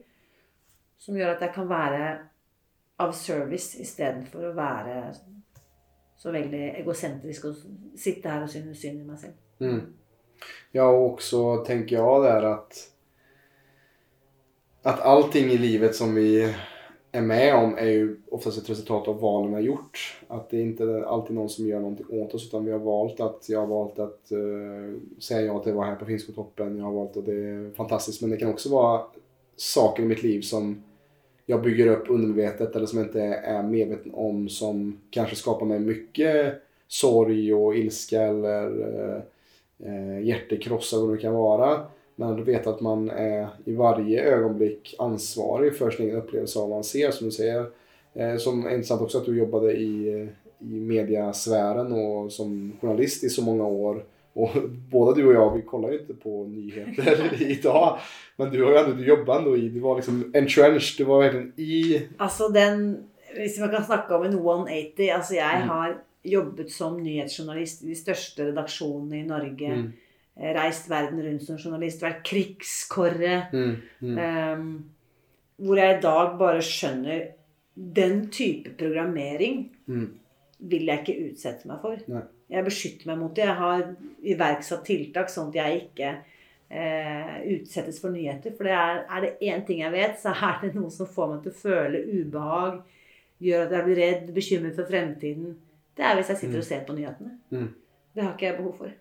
som 0.98 1.18
gjør 1.18 1.36
at 1.36 1.44
jeg 1.46 1.54
kan 1.56 1.70
være 1.70 2.06
av 3.04 3.14
service 3.18 3.80
istedenfor 3.82 4.50
å 4.50 4.56
være 4.58 4.98
så 6.24 6.32
veldig 6.32 6.64
egosentrisk 6.80 7.50
og 7.50 7.62
sitte 8.00 8.32
her 8.32 8.46
og 8.46 8.52
synes 8.52 8.80
synd 8.80 9.02
i 9.02 9.08
meg 9.08 9.20
selv. 9.20 9.36
Mm. 9.60 9.94
Ja, 10.72 10.88
och 10.88 11.14
också 11.14 11.58
tänker 11.66 12.22
det 12.24 12.30
er 12.30 12.44
at 12.44 12.90
at 14.84 15.00
allting 15.00 15.52
i 15.52 15.58
livet 15.58 15.96
som 15.96 16.16
vi 16.16 16.56
är 17.16 17.22
med 17.22 17.56
om 17.56 17.78
är 17.78 17.86
ju 17.86 18.18
oftast 18.30 18.58
ett 18.58 18.70
resultat 18.70 19.08
av 19.08 19.20
valen 19.20 19.50
vi 19.50 19.56
har 19.56 19.62
gjort. 19.62 20.22
Att 20.28 20.50
det 20.50 20.58
är 20.58 20.62
inte 20.62 21.04
alltid 21.08 21.36
någon 21.36 21.50
som 21.50 21.68
gör 21.68 21.80
någonting 21.80 22.06
åt 22.10 22.34
oss 22.34 22.48
utan 22.48 22.66
vi 22.66 22.72
har 22.72 22.80
valt 22.80 23.20
att, 23.20 23.50
jag 23.50 23.60
har 23.60 23.68
valt 23.68 24.00
att 24.00 24.32
uh, 24.32 24.94
säga 25.20 25.42
ja 25.42 25.60
till 25.60 25.72
att 25.72 25.76
vara 25.76 25.88
här 25.88 25.96
på 25.96 26.06
Finskotoppen. 26.06 26.78
Jag 26.78 26.86
har 26.86 26.92
valt 26.92 27.18
att 27.18 27.26
det 27.26 27.34
är 27.34 27.72
fantastiskt 27.76 28.22
men 28.22 28.30
det 28.30 28.38
kan 28.38 28.50
också 28.50 28.70
vara 28.70 29.02
saker 29.56 30.04
i 30.04 30.06
mitt 30.06 30.24
liv 30.24 30.42
som 30.42 30.84
jag 31.46 31.62
bygger 31.62 31.88
upp 31.88 32.10
undermedvetet 32.10 32.76
eller 32.76 32.86
som 32.86 33.00
jag 33.00 33.08
inte 33.08 33.22
är 33.24 33.64
medveten 33.64 34.14
om 34.14 34.50
som 34.50 35.00
kanske 35.10 35.36
skapar 35.36 35.66
mig 35.66 35.80
mycket 35.80 36.62
sorg 36.88 37.54
och 37.54 37.76
ilska 37.76 38.22
eller 38.22 38.68
uh, 39.86 40.24
hjärtekrossar 40.24 40.98
vad 40.98 41.16
det 41.16 41.22
kan 41.22 41.34
vara. 41.34 41.86
Men 42.16 42.30
att 42.30 42.48
veta 42.48 42.70
att 42.70 42.82
man 42.82 43.10
är 43.10 43.48
i 43.66 43.74
varje 43.74 44.24
ögonblick 44.24 44.96
ansvarig 45.00 45.78
för 45.78 45.92
sin 45.92 46.06
egen 46.06 46.18
upplevelse 46.18 46.60
av 46.60 46.70
vad 46.70 46.78
man 46.78 46.84
ser 46.84 47.12
som 47.12 47.28
du 47.28 47.32
säger. 47.32 47.66
Eh, 48.14 48.38
som 48.38 48.66
är 48.66 48.70
intressant 48.70 49.02
också 49.02 49.18
att 49.18 49.26
du 49.26 49.38
jobbade 49.38 49.74
i, 49.74 50.08
i 50.60 50.80
mediasfären 50.80 51.94
och 51.94 52.32
som 52.32 52.74
journalist 52.82 53.24
i 53.24 53.30
så 53.30 53.42
många 53.42 53.66
år. 53.66 54.04
Och 54.34 54.50
båda 54.92 55.14
du 55.14 55.28
och 55.28 55.34
jag, 55.34 55.56
vi 55.56 55.62
kollar 55.62 55.92
ju 55.92 56.00
inte 56.00 56.14
på 56.14 56.44
nyheter 56.44 57.42
idag. 57.52 58.00
Men 58.36 58.52
du 58.52 58.64
har 58.64 58.72
ju 58.72 58.78
ändå, 58.78 58.96
du 58.96 59.06
jobbade 59.06 59.40
ändå 59.40 59.58
i, 59.58 59.70
du 59.70 59.80
var 59.80 59.96
liksom 59.96 60.32
entrenched, 60.36 60.98
du 60.98 61.04
var 61.04 61.20
verkligen 61.20 61.54
i... 61.56 62.02
Alltså 62.18 62.48
den, 62.48 63.04
hvis 63.36 63.60
man 63.60 63.70
kan 63.70 63.84
snakke 63.84 64.16
om 64.16 64.24
en 64.24 64.34
180, 64.34 65.10
altså 65.10 65.34
jeg 65.34 65.56
mm. 65.56 65.70
har 65.70 65.98
jobbet 66.24 66.72
som 66.72 67.04
nyhetsjournalist 67.04 67.84
i 67.84 67.88
de 67.88 67.96
største 67.96 68.46
redaksjonene 68.46 69.18
i 69.20 69.28
Norge. 69.28 69.74
Mm 69.74 69.92
Eh, 69.92 70.03
reist 70.34 70.90
verden 70.90 71.22
rundt 71.22 71.46
som 71.46 71.60
journalist, 71.62 72.02
vært 72.02 72.24
krigskorre. 72.26 73.38
Mm, 73.54 73.76
mm. 74.02 74.18
Um, 74.18 74.68
hvor 75.64 75.80
jeg 75.80 75.98
i 75.98 76.02
dag 76.02 76.36
bare 76.40 76.62
skjønner 76.66 77.26
Den 77.74 78.28
type 78.34 78.74
programmering 78.78 79.64
mm. 79.86 80.08
vil 80.70 80.90
jeg 80.90 81.02
ikke 81.02 81.30
utsette 81.32 81.70
meg 81.70 81.80
for. 81.82 82.02
Nei. 82.12 82.22
Jeg 82.54 82.66
beskytter 82.68 83.10
meg 83.10 83.18
mot 83.18 83.34
det. 83.34 83.48
Jeg 83.48 83.58
har 83.58 83.86
iverksatt 84.34 84.84
tiltak 84.86 85.32
sånn 85.34 85.50
at 85.50 85.58
jeg 85.58 85.80
ikke 85.80 86.12
eh, 86.70 87.38
utsettes 87.56 87.98
for 88.04 88.14
nyheter. 88.14 88.54
For 88.54 88.70
det 88.70 88.76
er, 88.78 89.00
er, 89.08 89.26
det 89.26 89.50
én 89.50 89.64
ting 89.66 89.82
jeg 89.82 89.94
vet, 89.96 90.20
så 90.22 90.36
er 90.36 90.60
det 90.62 90.74
noe 90.76 90.94
som 90.94 91.10
får 91.10 91.32
meg 91.32 91.42
til 91.46 91.54
å 91.56 91.62
føle 91.64 92.04
ubehag, 92.12 92.82
gjør 93.44 93.66
at 93.66 93.74
jeg 93.78 93.88
blir 93.88 94.02
redd, 94.04 94.28
bekymret 94.36 94.78
for 94.78 94.90
fremtiden. 94.92 95.56
Det 95.98 96.06
er 96.06 96.20
hvis 96.20 96.30
jeg 96.34 96.44
sitter 96.44 96.60
mm. 96.60 96.62
og 96.62 96.70
ser 96.70 96.86
på 96.86 96.98
nyhetene. 97.00 97.34
Mm. 97.54 97.72
Det 98.14 98.26
har 98.26 98.36
ikke 98.36 98.50
jeg 98.52 98.60
behov 98.60 98.78
for. 98.84 98.94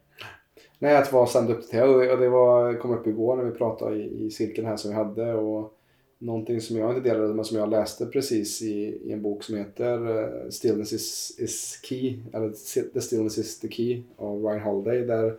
Nej, 0.82 0.96
att 0.96 1.12
vara 1.12 1.26
ständigt 1.26 1.70
till 1.70 1.82
Och 1.82 2.18
det 2.18 2.28
var, 2.28 2.74
kom 2.74 2.90
upp 2.90 3.06
igår 3.06 3.36
när 3.36 3.44
vi 3.44 3.50
pratade 3.50 3.96
i, 3.96 4.26
i 4.26 4.30
cirkeln 4.30 4.66
här 4.66 4.76
som 4.76 4.90
vi 4.90 4.96
hade. 4.96 5.34
Och 5.34 5.74
någonting 6.18 6.60
som 6.60 6.76
jag 6.76 6.90
inte 6.90 7.08
delade 7.08 7.34
men 7.34 7.44
som 7.44 7.58
jag 7.58 7.70
läste 7.70 8.06
precis 8.06 8.62
i, 8.62 9.00
i 9.04 9.12
en 9.12 9.22
bok 9.22 9.42
som 9.42 9.56
heter 9.56 10.10
uh, 10.10 10.48
Stillness 10.50 10.92
is, 10.92 11.36
is 11.38 11.80
Key. 11.82 12.18
Eller 12.32 12.50
The 12.92 13.00
Stillness 13.00 13.38
is 13.38 13.60
the 13.60 13.68
Key 13.68 14.02
av 14.16 14.44
Ryan 14.44 14.60
Holiday. 14.60 15.00
Där 15.00 15.36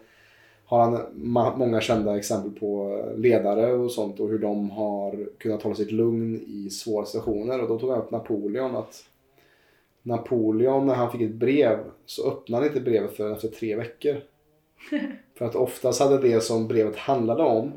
har 0.65 0.81
han 0.81 0.99
många 1.57 1.81
kända 1.81 2.17
exempel 2.17 2.59
på 2.59 3.03
ledare 3.17 3.73
och 3.73 3.91
sånt 3.91 4.19
och 4.19 4.29
hur 4.29 4.39
de 4.39 4.69
har 4.69 5.29
kunnat 5.37 5.63
hålla 5.63 5.75
sitt 5.75 5.91
lugn 5.91 6.35
i 6.47 6.69
svåra 6.69 7.05
situationer. 7.05 7.61
Och 7.61 7.67
då 7.67 7.79
tog 7.79 7.89
han 7.89 7.99
upp 7.99 8.11
Napoleon. 8.11 8.75
att 8.75 9.03
Napoleon 10.01 10.87
när 10.87 10.95
han 10.95 11.11
fick 11.11 11.21
ett 11.21 11.35
brev 11.35 11.79
så 12.05 12.27
öppnade 12.27 12.63
han 12.63 12.69
inte 12.69 12.89
brevet 12.89 13.15
förrän 13.15 13.33
efter 13.33 13.47
tre 13.47 13.75
veckor. 13.75 14.21
För 15.37 15.45
att 15.45 15.55
oftast 15.55 15.99
hade 16.01 16.17
det 16.17 16.43
som 16.43 16.67
brevet 16.67 16.95
handlade 16.95 17.43
om 17.43 17.71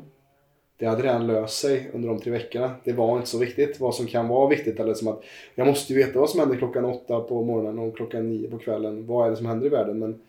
det 0.79 0.85
hade 0.85 1.03
redan 1.03 1.27
löst 1.27 1.59
sig 1.59 1.89
under 1.93 2.09
de 2.09 2.19
tre 2.19 2.31
veckorna. 2.31 2.71
Det 2.83 2.93
var 2.93 3.15
inte 3.15 3.29
så 3.29 3.37
viktigt. 3.37 3.79
Vad 3.79 3.95
som 3.95 4.07
kan 4.07 4.27
vara 4.27 4.49
viktigt 4.49 4.79
eller 4.79 4.93
som 4.93 5.07
att 5.07 5.23
jag 5.55 5.67
måste 5.67 5.93
ju 5.93 5.99
veta 5.99 6.19
vad 6.19 6.29
som 6.29 6.39
händer 6.39 6.57
klockan 6.57 6.85
åtta 6.85 7.19
på 7.19 7.43
morgonen 7.43 7.79
och 7.79 7.95
klockan 7.95 8.29
nio 8.29 8.49
på 8.49 8.57
kvällen. 8.57 9.07
Vad 9.07 9.25
är 9.25 9.29
det 9.29 9.37
som 9.37 9.45
händer 9.45 9.65
i 9.65 9.69
världen? 9.69 9.99
Men 9.99 10.21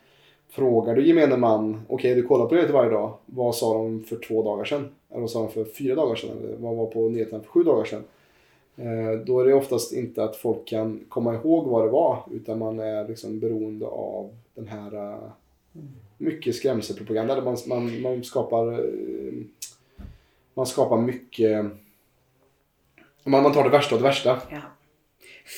frågar 0.50 0.94
du 0.94 1.06
gemene 1.06 1.36
man, 1.36 1.74
okej 1.88 1.94
okay, 1.94 2.14
du 2.14 2.28
kollar 2.28 2.46
på 2.46 2.54
nyheter 2.54 2.72
varje 2.72 2.90
dag. 2.90 3.14
Vad 3.26 3.54
sa 3.54 3.74
de 3.74 4.04
för 4.04 4.16
två 4.16 4.42
dagar 4.42 4.64
sedan? 4.64 4.88
Eller 5.10 5.20
vad 5.20 5.30
sa 5.30 5.38
de 5.40 5.50
för 5.50 5.64
fyra 5.64 5.94
dagar 5.94 6.14
sedan? 6.14 6.38
Eller 6.38 6.56
vad 6.56 6.76
var 6.76 6.86
på 6.86 7.08
nyheterna 7.08 7.42
för 7.42 7.48
sju 7.48 7.62
dagar 7.62 7.84
sedan? 7.84 8.04
Eh, 8.76 9.20
då 9.26 9.40
är 9.40 9.44
det 9.44 9.54
oftast 9.54 9.92
inte 9.92 10.24
att 10.24 10.36
folk 10.36 10.66
kan 10.66 11.04
komma 11.08 11.34
ihåg 11.34 11.66
vad 11.66 11.84
det 11.84 11.90
var 11.90 12.22
utan 12.32 12.58
man 12.58 12.80
är 12.80 13.08
liksom 13.08 13.40
beroende 13.40 13.86
av 13.86 14.30
den 14.54 14.68
här 14.68 14.94
uh, 14.94 15.30
mycket 16.18 16.54
skrämselpropaganda. 16.54 17.34
Där 17.34 17.42
man, 17.42 17.56
man, 17.66 18.02
man, 18.02 18.24
skapar, 18.24 18.72
eh, 18.72 19.34
man 20.54 20.66
skapar 20.66 20.98
mycket... 20.98 21.66
Man, 23.24 23.42
man 23.42 23.52
tar 23.52 23.64
det 23.64 23.70
värsta 23.70 23.94
av 23.94 24.00
det 24.00 24.08
värsta. 24.08 24.40
Ja. 24.50 24.60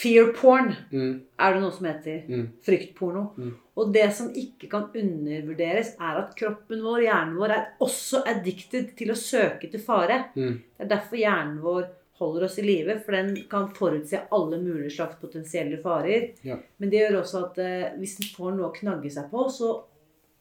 Fear 0.02 0.32
porn 0.32 0.74
mm. 0.92 1.20
er 1.36 1.54
det 1.54 1.60
noe 1.60 1.72
som 1.74 1.86
heter. 1.88 2.20
Mm. 2.28 2.44
Fryktporno. 2.62 3.24
Mm. 3.38 3.54
Og 3.74 3.92
det 3.94 4.06
som 4.14 4.28
ikke 4.38 4.68
kan 4.70 4.84
undervurderes, 4.94 5.96
er 5.98 6.20
at 6.20 6.36
kroppen 6.38 6.82
vår, 6.84 7.06
hjernen 7.08 7.38
vår, 7.40 7.54
er 7.56 7.82
også 7.82 8.22
addicted 8.30 8.92
til 8.98 9.10
å 9.10 9.18
søke 9.18 9.70
til 9.70 9.82
fare. 9.82 10.28
Mm. 10.36 10.60
Det 10.76 10.86
er 10.86 10.92
derfor 10.94 11.18
hjernen 11.18 11.58
vår 11.64 11.88
holder 12.20 12.46
oss 12.46 12.58
i 12.60 12.66
live, 12.66 12.98
for 13.02 13.16
den 13.16 13.32
kan 13.50 13.70
forutse 13.74 14.22
alle 14.30 14.60
mulige 14.62 14.92
slags 14.94 15.18
potensielle 15.18 15.80
farer. 15.82 16.28
Ja. 16.46 16.58
Men 16.76 16.92
det 16.92 17.00
gjør 17.00 17.22
også 17.22 17.44
at 17.48 17.60
eh, 17.64 17.86
hvis 17.98 18.18
den 18.20 18.30
får 18.36 18.58
noe 18.58 18.68
å 18.68 18.76
knagge 18.76 19.10
seg 19.10 19.30
på, 19.32 19.46
så 19.50 19.72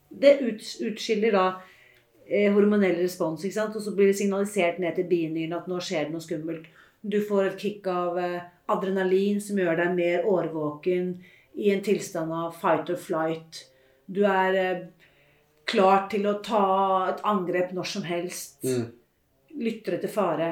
det 0.10 0.39
utskiller 0.41 1.36
da 1.36 1.45
eh, 2.26 2.51
hormonell 2.53 2.97
respons. 3.01 3.43
ikke 3.45 3.60
sant? 3.60 3.76
Og 3.76 3.84
så 3.86 3.95
blir 3.95 4.12
det 4.12 4.20
signalisert 4.20 4.80
ned 4.82 4.97
til 4.97 5.10
binyrene 5.10 5.57
at 5.60 5.68
nå 5.70 5.80
skjer 5.84 6.07
det 6.07 6.16
noe 6.16 6.26
skummelt. 6.26 6.70
Du 7.01 7.20
får 7.24 7.51
et 7.51 7.60
kick 7.62 7.88
av 7.88 8.18
eh, 8.20 8.39
adrenalin 8.70 9.39
som 9.41 9.60
gjør 9.60 9.80
deg 9.80 9.97
mer 9.97 10.30
årvåken 10.30 11.12
i 11.60 11.74
en 11.74 11.84
tilstand 11.84 12.34
av 12.34 12.55
fight 12.60 12.89
or 12.91 12.99
flight. 12.99 13.66
Du 14.05 14.24
er 14.28 14.57
eh, 14.60 14.88
klar 15.70 16.07
til 16.12 16.26
å 16.30 16.39
ta 16.43 16.66
et 17.12 17.22
angrep 17.28 17.76
når 17.76 17.93
som 17.93 18.07
helst. 18.07 18.64
Mm. 18.66 18.89
Lytter 19.60 19.99
etter 19.99 20.12
fare. 20.12 20.49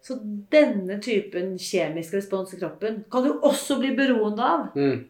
Så 0.00 0.16
denne 0.52 0.96
typen 1.04 1.56
kjemisk 1.60 2.14
respons 2.16 2.54
i 2.54 2.60
kroppen 2.60 3.02
kan 3.12 3.24
du 3.24 3.34
også 3.44 3.76
bli 3.80 3.92
beroende 3.96 4.46
av. 4.46 4.68
Mm. 4.76 5.02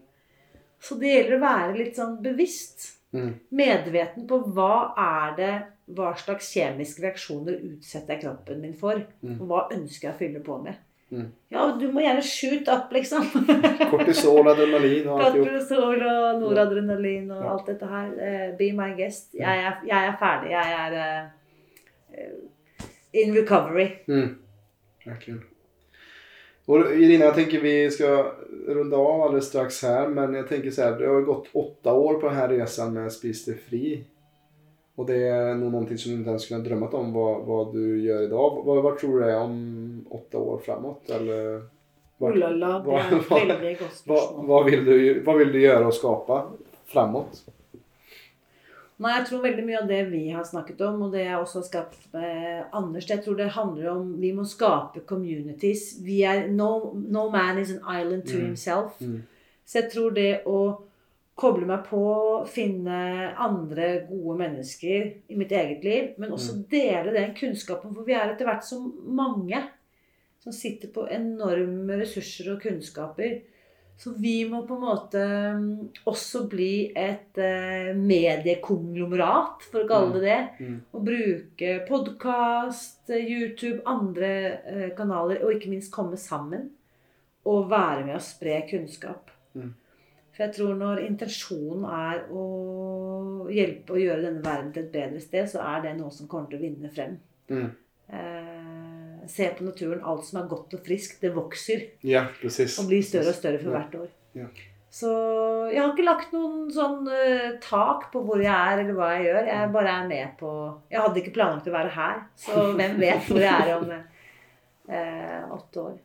Så 0.81 0.97
det 0.99 1.13
gjelder 1.13 1.37
å 1.37 1.45
være 1.45 1.77
litt 1.77 1.99
sånn 1.99 2.17
bevisst. 2.25 2.89
Mm. 3.13 3.33
Medveten 3.59 4.27
på 4.31 4.37
hva 4.55 4.93
er 5.03 5.33
det 5.35 5.55
Hva 5.91 6.13
slags 6.15 6.53
kjemiske 6.55 7.03
reaksjoner 7.03 7.57
utsetter 7.73 8.15
jeg 8.15 8.23
kroppen 8.23 8.61
min 8.63 8.77
for? 8.79 9.01
Mm. 9.27 9.41
Og 9.41 9.49
hva 9.51 9.65
ønsker 9.75 10.09
jeg 10.09 10.15
å 10.15 10.21
fylle 10.21 10.43
på 10.47 10.61
med? 10.63 10.79
Mm. 11.11 11.27
Ja, 11.51 11.65
du 11.75 11.89
må 11.91 12.05
gjerne 12.05 12.23
shoot 12.23 12.69
up, 12.71 12.93
liksom. 12.95 13.27
Kortisol, 13.91 14.47
adrenalin 14.53 15.09
og 15.11 15.25
alt 15.25 15.41
Kortisol 15.41 16.05
og 16.07 16.39
noradrenalin 16.45 17.33
og 17.35 17.41
ja. 17.43 17.49
alt 17.51 17.73
dette 17.73 17.89
her. 17.91 18.13
Uh, 18.15 18.47
be 18.61 18.71
my 18.79 18.93
guest. 18.95 19.33
Mm. 19.35 19.41
Jeg 19.43 19.65
er, 19.65 19.81
jeg 19.91 20.13
er 20.13 20.15
ferdig. 20.23 20.53
Jeg 20.55 20.79
er 20.79 20.95
uh, 22.15 22.29
in 23.25 23.35
recovery. 23.35 23.89
Mm. 24.07 24.37
Verkligen. 25.07 25.43
Och 26.67 26.77
Irina, 26.77 27.25
jag 27.25 27.35
tänker 27.35 27.61
vi 27.61 27.91
ska 27.91 28.33
runda 28.67 28.97
av 28.97 29.23
alldeles 29.23 29.47
strax 29.47 29.83
här. 29.83 30.09
Men 30.09 30.35
jag 30.35 30.49
tänker 30.49 30.71
så 30.71 30.83
här, 30.83 30.99
det 30.99 31.07
har 31.07 31.21
gått 31.21 31.49
åtta 31.53 31.93
år 31.93 32.15
på 32.15 32.27
den 32.27 32.37
här 32.37 32.49
resan 32.49 32.95
med 32.95 33.13
Spis 33.13 33.45
det 33.45 33.55
fri. 33.55 34.05
Och 34.95 35.07
det 35.07 35.29
är 35.29 35.55
nog 35.55 35.73
någonting 35.73 35.99
som 35.99 36.13
du 36.13 36.19
inte 36.19 36.31
ens 36.31 36.43
skulle 36.43 36.61
ha 36.61 36.65
drömmat 36.65 36.95
om 36.95 37.13
vad, 37.13 37.45
vad 37.47 37.73
du 37.73 38.03
gör 38.03 38.23
idag. 38.23 38.63
Vad, 38.65 38.83
vad 38.83 38.99
tror 38.99 39.21
du 39.21 39.27
det 39.27 39.33
är 39.33 39.41
om 39.41 40.07
åtta 40.11 40.39
år 40.39 40.59
framåt? 40.59 41.11
Eller, 41.11 41.63
vad, 42.19 42.33
Olala, 42.33 42.79
det 42.79 42.93
är 42.93 43.21
ett 43.21 43.31
väldigt 43.31 43.79
gott 43.79 44.03
vad, 44.07 44.47
vad, 44.47 44.65
vill 44.65 44.85
du, 44.85 45.21
vad 45.21 45.39
vill 45.39 45.53
du 45.53 45.61
göra 45.61 45.87
och 45.87 45.95
skapa 45.95 46.47
framåt? 46.87 47.45
Nei, 49.01 49.15
jeg 49.17 49.27
tror 49.31 49.41
veldig 49.47 49.63
mye 49.65 49.79
av 49.81 49.89
det 49.89 50.01
vi 50.11 50.27
har 50.29 50.45
snakket 50.45 50.83
om, 50.85 51.07
og 51.07 51.15
det 51.15 51.23
jeg 51.25 51.39
også 51.41 51.63
har 51.63 51.67
skapt 51.71 52.03
med 52.13 52.75
Anders 52.77 53.09
Jeg 53.09 53.23
tror 53.25 53.39
det 53.39 53.47
handler 53.55 53.89
om 53.95 54.11
Vi 54.21 54.35
må 54.37 54.45
skape 54.45 55.01
communities. 55.09 55.95
Vi 56.05 56.21
er, 56.29 56.51
no, 56.53 56.93
no 56.93 57.31
man 57.33 57.59
is 57.63 57.73
an 57.73 57.81
island 57.89 58.27
to 58.29 58.37
mm. 58.37 58.45
himself. 58.45 59.01
Mm. 59.01 59.23
Så 59.65 59.81
jeg 59.81 59.93
tror 59.95 60.13
det 60.13 60.31
å 60.51 60.61
koble 61.41 61.65
meg 61.65 61.87
på, 61.89 62.03
finne 62.53 63.31
andre 63.41 64.03
gode 64.11 64.37
mennesker 64.43 65.07
i 65.33 65.39
mitt 65.39 65.53
eget 65.57 65.87
liv, 65.87 66.11
men 66.21 66.35
også 66.37 66.59
mm. 66.59 66.65
dele 66.73 67.15
den 67.17 67.33
kunnskapen, 67.39 67.95
for 67.97 68.05
vi 68.05 68.17
er 68.19 68.35
etter 68.35 68.49
hvert 68.49 68.67
så 68.67 68.83
mange 69.09 69.63
som 70.45 70.53
sitter 70.53 70.93
på 70.93 71.07
enorme 71.13 71.97
ressurser 72.01 72.53
og 72.53 72.61
kunnskaper. 72.65 73.41
Så 74.01 74.15
vi 74.17 74.49
må 74.49 74.63
på 74.65 74.79
en 74.79 74.85
måte 74.87 75.23
mm, 75.61 75.73
også 76.09 76.47
bli 76.49 76.89
et 76.97 77.37
eh, 77.37 77.91
mediekonglomerat, 77.93 79.67
for 79.69 79.83
å 79.83 79.89
kalle 79.91 80.15
det 80.15 80.23
det. 80.25 80.39
Mm. 80.57 80.71
mm. 80.71 80.79
Og 80.97 81.03
bruke 81.05 81.75
podkast, 81.85 83.13
YouTube, 83.13 83.83
andre 83.85 84.31
eh, 84.73 84.87
kanaler, 84.97 85.43
og 85.45 85.53
ikke 85.53 85.75
minst 85.75 85.93
komme 85.93 86.17
sammen. 86.21 86.71
Og 87.45 87.69
være 87.69 88.07
med 88.07 88.17
å 88.17 88.25
spre 88.25 88.63
kunnskap. 88.71 89.29
Mm. 89.53 89.75
For 90.33 90.47
jeg 90.47 90.57
tror 90.57 90.81
når 90.81 91.05
intensjonen 91.05 91.85
er 91.93 92.25
å 92.33 92.47
hjelpe 93.53 93.99
å 93.99 94.01
gjøre 94.01 94.25
denne 94.31 94.45
verden 94.47 94.73
til 94.73 94.87
et 94.87 94.95
bedre 94.97 95.21
sted, 95.21 95.53
så 95.53 95.61
er 95.75 95.85
det 95.85 95.97
noe 96.01 96.13
som 96.15 96.31
kommer 96.31 96.49
til 96.49 96.63
å 96.63 96.65
vinne 96.65 96.93
frem. 96.95 97.19
Mm. 97.53 97.69
Eh, 98.17 98.50
se 99.29 99.49
på 99.59 99.65
naturen. 99.65 100.01
Alt 100.05 100.25
som 100.25 100.41
er 100.43 100.49
godt 100.49 100.75
og 100.75 100.83
friskt, 100.87 101.21
det 101.21 101.35
vokser. 101.35 101.87
Ja, 102.07 102.27
precis. 102.41 102.79
Og 102.79 102.89
blir 102.89 103.03
større 103.03 103.29
og 103.35 103.35
større 103.35 103.59
for 103.59 103.71
Ja. 103.71 103.79
hvert 103.79 103.95
år. 104.01 104.09
Ja. 104.35 104.47
Så 104.91 105.11
jeg 105.71 105.79
har 105.83 105.93
ikke 105.93 106.05
lagt 106.05 106.33
noen 106.35 106.71
sånn 106.75 107.07
uh, 107.07 107.59
tak 107.63 108.09
på 108.13 108.25
hvor 108.27 108.41
jeg 108.43 108.51
er, 108.51 108.81
eller 108.83 108.97
hva 108.99 109.13
jeg 109.15 109.29
gjør. 109.29 109.47
Jeg 109.47 109.73
bare 109.73 109.93
er 110.01 110.09
med 110.09 110.33
på 110.41 110.55
Jeg 110.91 111.01
hadde 111.01 111.21
ikke 111.21 111.35
planlagt 111.37 111.69
å 111.71 111.75
være 111.77 111.93
her, 111.95 112.17
så 112.37 112.65
hvem 112.75 112.97
vet 112.99 113.29
hvor 113.29 113.39
jeg 113.39 113.69
er 113.69 113.77
om 113.77 113.93
uh, 113.93 115.55
åtte 115.59 115.81
år. 115.81 115.99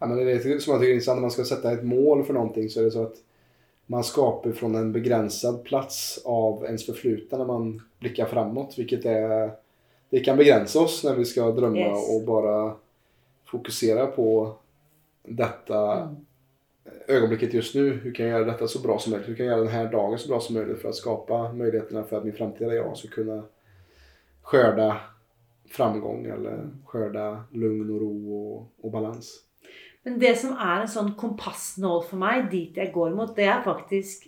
Ja, 0.00 0.06
men 0.06 0.16
det 0.16 0.22
är 0.22 0.54
det 0.54 0.60
som 0.60 0.72
jag 0.72 0.80
tycker 0.80 0.90
är 0.90 0.94
intressant 0.94 1.16
när 1.16 1.20
man 1.20 1.30
skal 1.30 1.44
sette 1.46 1.70
et 1.70 1.84
mål 1.84 2.24
for 2.24 2.34
noe, 2.34 2.68
så 2.68 2.80
er 2.80 2.84
det 2.88 2.92
så 2.96 3.04
at 3.06 3.20
man 3.86 4.02
skaper 4.04 4.52
fra 4.52 4.66
en 4.66 4.92
begränsad 4.92 5.64
plats 5.64 6.18
av 6.24 6.64
ens 6.64 6.86
förflutna 6.86 7.38
när 7.38 7.44
man 7.44 7.82
blickar 8.00 8.26
framåt. 8.26 8.74
Vilket 8.78 9.04
är, 9.04 9.52
det 10.12 10.20
kan 10.20 10.36
begrense 10.36 10.78
oss 10.78 11.04
när 11.04 11.14
vi 11.14 11.24
ska 11.24 11.50
drömma 11.50 11.76
Yes. 11.78 12.10
och 12.16 12.26
bara 12.26 12.74
fokusera 13.44 14.06
på 14.06 14.54
detta 15.22 15.92
Mm. 16.02 16.16
ögonblicket 17.08 17.54
just 17.54 17.74
nu. 17.74 17.90
Hur 18.02 18.14
kan 18.14 18.26
jag 18.26 18.40
göra 18.40 18.52
detta 18.52 18.68
så 18.68 18.78
bra 18.78 18.98
som 18.98 19.10
möjligt? 19.10 19.28
Hur 19.28 19.36
kan 19.36 19.46
jag 19.46 19.52
göra 19.52 19.64
den 19.64 19.72
här 19.74 19.92
dagen 19.92 20.18
så 20.18 20.28
bra 20.28 20.40
som 20.40 20.54
möjligt 20.54 20.78
för 20.82 20.88
att 20.88 20.94
skapa 20.94 21.52
möjligheterna 21.52 22.04
för 22.04 22.16
att 22.18 22.24
min 22.24 22.32
framtida 22.32 22.74
jag 22.74 22.96
ska 22.96 23.08
kunna 23.08 23.42
skörda 24.42 24.96
framgång 25.70 26.26
eller 26.26 26.68
skörda 26.86 27.44
lugn 27.50 27.90
och 27.94 28.00
ro 28.00 28.34
och, 28.34 28.84
och 28.84 28.90
balans. 28.92 29.40
Men 30.02 30.18
det 30.18 30.38
som 30.38 30.50
er 30.58 30.80
en 30.82 30.88
sånn 30.90 31.12
kompassnål 31.14 32.00
for 32.08 32.18
meg, 32.18 32.48
dit 32.50 32.76
jeg 32.76 32.90
går 32.92 33.10
mot, 33.14 33.36
det 33.36 33.44
er 33.46 33.60
faktisk 33.64 34.24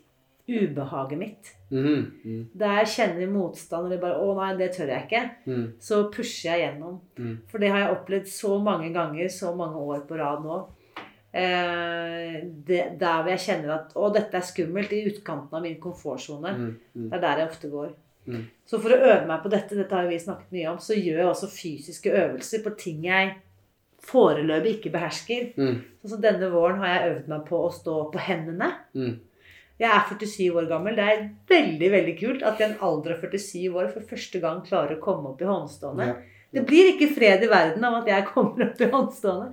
ubehaget 0.48 1.18
mitt. 1.18 1.52
Mm, 1.70 2.12
mm, 2.24 2.48
Der 2.54 2.78
jeg 2.78 2.86
kjenner 2.86 3.30
motstand 3.32 3.86
eller 3.86 4.00
bare 4.00 4.20
'Å 4.20 4.34
nei, 4.36 4.56
det 4.56 4.72
tør 4.76 4.86
jeg 4.92 5.06
ikke', 5.08 5.30
mm, 5.46 5.72
så 5.80 6.10
pusher 6.12 6.50
jeg 6.50 6.60
gjennom. 6.60 7.00
mm. 7.16 7.38
For 7.48 7.58
det 7.58 7.70
har 7.70 7.78
jeg 7.78 7.96
opplevd 7.96 8.26
så 8.28 8.58
mange 8.62 8.92
ganger, 8.92 9.28
så 9.28 9.54
mange 9.56 9.76
år 9.76 10.06
på 10.06 10.18
rad 10.18 10.44
nå. 10.44 10.66
Eh, 11.34 12.44
det, 12.66 12.98
der 13.00 13.22
hvor 13.22 13.30
jeg 13.30 13.38
kjenner 13.38 13.74
at 13.74 13.94
'Å, 13.94 14.12
dette 14.14 14.34
er 14.36 14.40
skummelt', 14.40 14.92
i 14.92 15.06
utkanten 15.10 15.54
av 15.56 15.62
min 15.62 15.80
komfortsone. 15.80 16.54
Mm, 16.56 16.76
mm, 16.96 17.10
Det 17.10 17.16
er 17.16 17.20
der 17.20 17.38
jeg 17.38 17.48
ofte 17.48 17.70
går. 17.70 17.92
Mm. 18.26 18.44
Så 18.66 18.80
for 18.80 18.88
å 18.90 19.00
øve 19.02 19.26
meg 19.26 19.42
på 19.42 19.50
dette, 19.50 19.76
dette 19.76 19.94
har 19.94 20.06
vi 20.08 20.18
snakket 20.18 20.52
mye 20.52 20.70
om, 20.70 20.78
så 20.78 20.94
gjør 20.94 21.18
jeg 21.18 21.26
også 21.26 21.48
fysiske 21.50 22.10
øvelser 22.12 22.62
på 22.64 22.76
ting 22.78 23.02
jeg 23.04 23.34
foreløpig 24.00 24.78
ikke 24.78 24.92
behersker. 24.92 25.52
mm, 25.56 25.82
Sånn 26.04 26.10
som 26.10 26.20
denne 26.20 26.50
våren 26.52 26.78
har 26.78 26.86
jeg 27.00 27.16
øvd 27.16 27.28
meg 27.28 27.44
på 27.46 27.60
å 27.64 27.72
stå 27.72 28.10
på 28.12 28.18
hendene. 28.18 28.72
Jeg 29.80 29.90
er 29.90 30.04
47 30.08 30.54
år 30.54 30.68
gammel. 30.70 30.94
Det 30.96 31.04
er 31.10 31.22
veldig 31.50 31.88
veldig 31.90 32.12
kult 32.20 32.42
at 32.46 32.60
i 32.60 32.66
en 32.68 32.76
alder 32.86 33.16
av 33.16 33.24
47 33.24 33.74
år 33.74 33.88
for 33.94 34.06
første 34.12 34.40
gang 34.42 34.60
klarer 34.66 34.96
å 34.96 35.02
komme 35.02 35.32
opp 35.32 35.42
i 35.42 35.48
håndstående. 35.48 36.06
Ja. 36.06 36.14
Det 36.54 36.62
blir 36.68 36.92
ikke 36.92 37.08
fred 37.16 37.42
i 37.42 37.48
verden 37.50 37.82
av 37.88 37.96
at 38.02 38.10
jeg 38.12 38.28
kommer 38.34 38.68
opp 38.68 38.80
i 38.86 38.90
håndstående. 38.92 39.48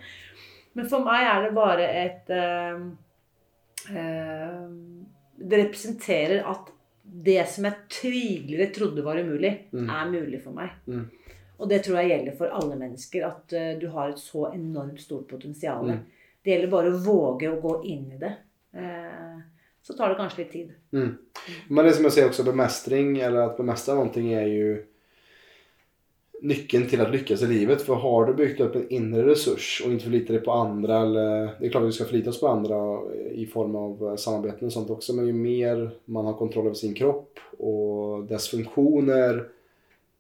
Men 0.78 0.88
for 0.92 1.04
meg 1.04 1.26
er 1.28 1.42
det 1.48 1.56
bare 1.58 1.88
et 2.04 2.30
eh, 2.32 2.84
eh, 3.96 4.68
Det 5.42 5.58
representerer 5.66 6.46
at 6.48 6.70
det 7.02 7.42
som 7.50 7.66
jeg 7.66 7.80
tidligere 7.92 8.70
trodde 8.76 9.04
var 9.04 9.18
umulig, 9.20 9.56
Mm. 9.74 9.90
er 9.90 10.12
mulig 10.12 10.44
for 10.44 10.54
meg. 10.54 10.70
Mm. 10.88 11.10
Og 11.60 11.70
det 11.70 11.82
tror 11.84 11.98
jeg 12.00 12.10
gjelder 12.12 12.38
for 12.38 12.48
alle 12.54 12.76
mennesker. 12.78 13.26
At 13.28 13.54
eh, 13.54 13.74
du 13.82 13.88
har 13.90 14.10
et 14.14 14.20
så 14.22 14.52
enormt 14.54 15.02
stort 15.02 15.28
potensial. 15.28 15.90
Mm. 15.90 16.06
Det 16.44 16.54
gjelder 16.54 16.72
bare 16.72 16.92
å 16.94 17.02
våge 17.04 17.50
å 17.52 17.60
gå 17.62 17.74
inn 17.90 18.06
i 18.14 18.18
det. 18.22 18.32
Eh, 18.78 19.42
så 19.82 19.94
tar 19.94 20.10
det 20.10 20.16
kanskje 20.16 20.44
litt 20.44 20.52
tid. 20.52 20.72
Mm. 20.94 21.12
Men 21.70 21.86
det 21.86 21.94
som 21.98 22.06
jeg 22.08 22.16
sier 22.16 22.30
også, 22.30 22.46
bemestring, 22.46 23.16
eller 23.20 23.50
at 23.50 23.58
bemästra 23.58 23.98
noe, 23.98 24.12
er 24.14 24.50
jo 24.52 24.72
nyckeln 26.42 26.88
till 26.88 27.02
att 27.02 27.12
lyckas 27.12 27.42
i 27.42 27.48
livet. 27.48 27.82
För 27.82 27.96
har 27.96 28.26
du 28.26 28.34
byggt 28.34 28.60
upp 28.60 28.76
en 28.76 28.90
inre 28.90 29.26
resurs 29.26 29.82
och 29.86 29.92
inte 29.92 30.04
förlitar 30.04 30.34
dig 30.34 30.44
på 30.44 30.52
andra 30.52 31.02
eller 31.02 31.56
det 31.60 31.66
är 31.66 31.70
klart 31.70 31.84
vi 31.84 31.92
ska 31.92 32.06
förlita 32.06 32.30
oss 32.30 32.40
på 32.40 32.48
andra 32.48 33.00
i 33.32 33.46
form 33.46 33.76
av 33.76 34.08
eh, 34.08 34.16
samarbeten 34.16 34.66
och 34.66 34.74
sånt 34.74 34.90
också. 34.90 35.14
Men 35.14 35.28
ju 35.28 35.34
mer 35.34 35.92
man 36.06 36.26
har 36.26 36.34
kontroll 36.34 36.66
över 36.66 36.76
sin 36.76 36.94
kropp 36.94 37.40
och 37.58 38.24
dess 38.24 38.48
funktioner 38.48 39.48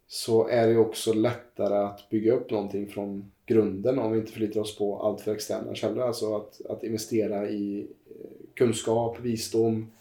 så 0.08 0.48
är 0.48 0.68
det 0.68 0.72
ju 0.72 0.80
också 0.80 1.14
lättare 1.14 1.78
att 1.78 2.10
bygga 2.10 2.34
upp 2.34 2.52
någonting 2.52 2.88
från 2.88 3.32
grunden 3.46 4.00
om 4.00 4.12
vi 4.12 4.20
inte 4.20 4.32
förlitar 4.32 4.62
oss 4.62 4.78
på 4.78 5.02
allt 5.02 5.22
för 5.22 5.32
externa 5.32 5.76
källor. 5.76 6.04
Alltså 6.04 6.46
att 6.70 6.84
investera 6.84 7.50
i 7.50 7.88
kunskap, 8.62 9.20
visdom. 9.20 9.92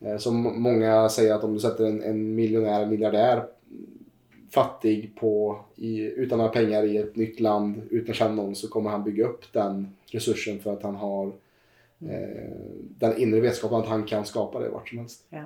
Eh, 0.00 0.18
Som 0.18 0.62
många 0.62 1.08
säger 1.08 1.34
att 1.34 1.44
om 1.44 1.54
du 1.54 1.60
sätter 1.60 1.86
en, 1.86 2.02
en 2.02 2.34
miljonär, 2.34 2.86
miljardär 2.86 3.44
fattig 4.50 5.12
på, 5.16 5.60
i, 5.76 6.00
utan 6.00 6.38
några 6.38 6.50
pengar 6.50 6.84
i 6.84 6.96
ett 6.96 7.16
nytt 7.16 7.40
land 7.40 7.82
utan 7.90 8.10
att 8.10 8.16
känna 8.16 8.34
någon 8.34 8.54
så 8.54 8.68
kommer 8.68 8.90
han 8.90 9.04
bygga 9.04 9.26
upp 9.26 9.52
den 9.52 9.96
resursen 10.06 10.58
för 10.58 10.72
att 10.72 10.82
han 10.82 10.94
har 10.94 11.26
eh, 12.00 12.52
den 12.78 13.18
indre 13.18 13.40
vetskapen 13.40 13.78
att 13.78 13.86
han 13.86 14.04
kan 14.04 14.24
skapa 14.24 14.58
det 14.58 14.68
vart 14.68 14.88
som 14.88 14.98
helst. 14.98 15.26
Ja. 15.30 15.44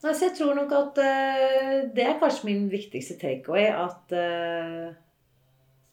så 0.00 0.24
jeg 0.24 0.36
tror 0.36 0.54
nok 0.54 0.72
at 0.72 0.98
uh, 1.00 1.76
det 1.96 2.02
er 2.04 2.18
kanskje 2.20 2.50
min 2.50 2.66
viktigste 2.68 3.14
takeaway. 3.16 3.70
At 3.72 4.12
uh, 4.12 4.92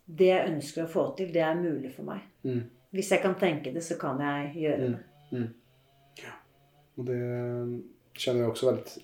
det 0.05 0.27
jeg 0.27 0.49
ønsker 0.49 0.83
å 0.83 0.91
få 0.91 1.05
til, 1.15 1.29
det 1.31 1.43
er 1.45 1.55
mulig 1.55 1.93
for 1.95 2.09
meg. 2.09 2.25
Mm. 2.43 2.65
Hvis 2.91 3.11
jeg 3.11 3.21
kan 3.23 3.35
tenke 3.39 3.71
det, 3.73 3.83
så 3.83 3.95
kan 3.99 4.19
jeg 4.19 4.51
gjøre 4.55 4.87
Mm. 5.31 5.37
det. 5.37 5.49
Og 6.97 7.05
det 7.05 7.19
kjenner 8.19 8.41
jeg 8.41 8.49
også 8.51 8.65
veldig 8.67 9.03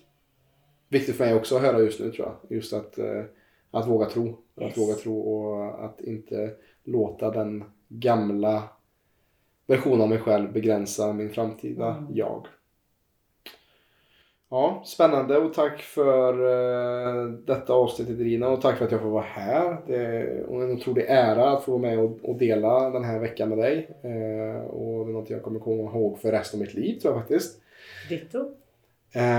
viktig 0.92 1.14
for 1.14 1.24
meg 1.24 1.38
også 1.38 1.56
å 1.56 1.62
høre 1.62 1.84
just 1.86 2.00
nu 2.00 2.10
tror 2.12 2.26
jeg. 2.26 2.56
Just 2.58 2.72
at, 2.72 2.98
at 2.98 3.30
att 3.72 3.88
våga 3.88 4.06
tro. 4.06 4.38
Att 4.56 4.62
Yes. 4.62 4.78
våga 4.78 4.94
tro 4.94 5.20
och 5.20 5.84
att 5.84 6.00
inte 6.00 6.54
låta 6.84 7.30
den 7.30 7.64
gamla 7.88 8.68
versionen 9.66 10.00
av 10.00 10.08
meg 10.08 10.24
selv 10.24 10.52
begrense 10.52 11.12
min 11.12 11.30
framtida 11.30 11.94
Mm. 11.96 12.14
jag. 12.16 12.46
Ja, 14.50 14.82
spännande 14.86 15.38
och 15.38 15.54
tack 15.54 15.82
för 15.82 16.32
uh, 16.40 17.30
detta 17.32 17.72
avsnittet 17.72 18.18
Rina 18.18 18.48
och 18.48 18.60
tack 18.60 18.78
för 18.78 18.84
att 18.84 18.92
jag 18.92 19.00
får 19.00 19.08
vara 19.08 19.24
här. 19.24 19.76
Det 19.86 19.96
är 19.96 20.62
en 20.62 20.72
otrolig 20.72 21.04
ära 21.08 21.50
att 21.50 21.64
få 21.64 21.70
vara 21.70 21.82
med 21.82 21.98
och, 21.98 22.18
och 22.22 22.38
dela 22.38 22.90
den 22.90 23.04
här 23.04 23.18
veckan 23.18 23.48
med 23.48 23.58
dig. 23.58 23.88
Uh, 24.04 24.60
och 24.64 25.06
det 25.06 25.10
är 25.10 25.12
något 25.12 25.30
jag 25.30 25.42
kommer 25.42 25.60
komma 25.60 25.82
ihåg 25.82 26.18
för 26.18 26.32
resten 26.32 26.60
av 26.60 26.66
mitt 26.66 26.74
liv 26.74 27.00
tror 27.00 27.14
jag 27.14 27.22
faktiskt. 27.22 27.60
Ditto. 28.08 28.38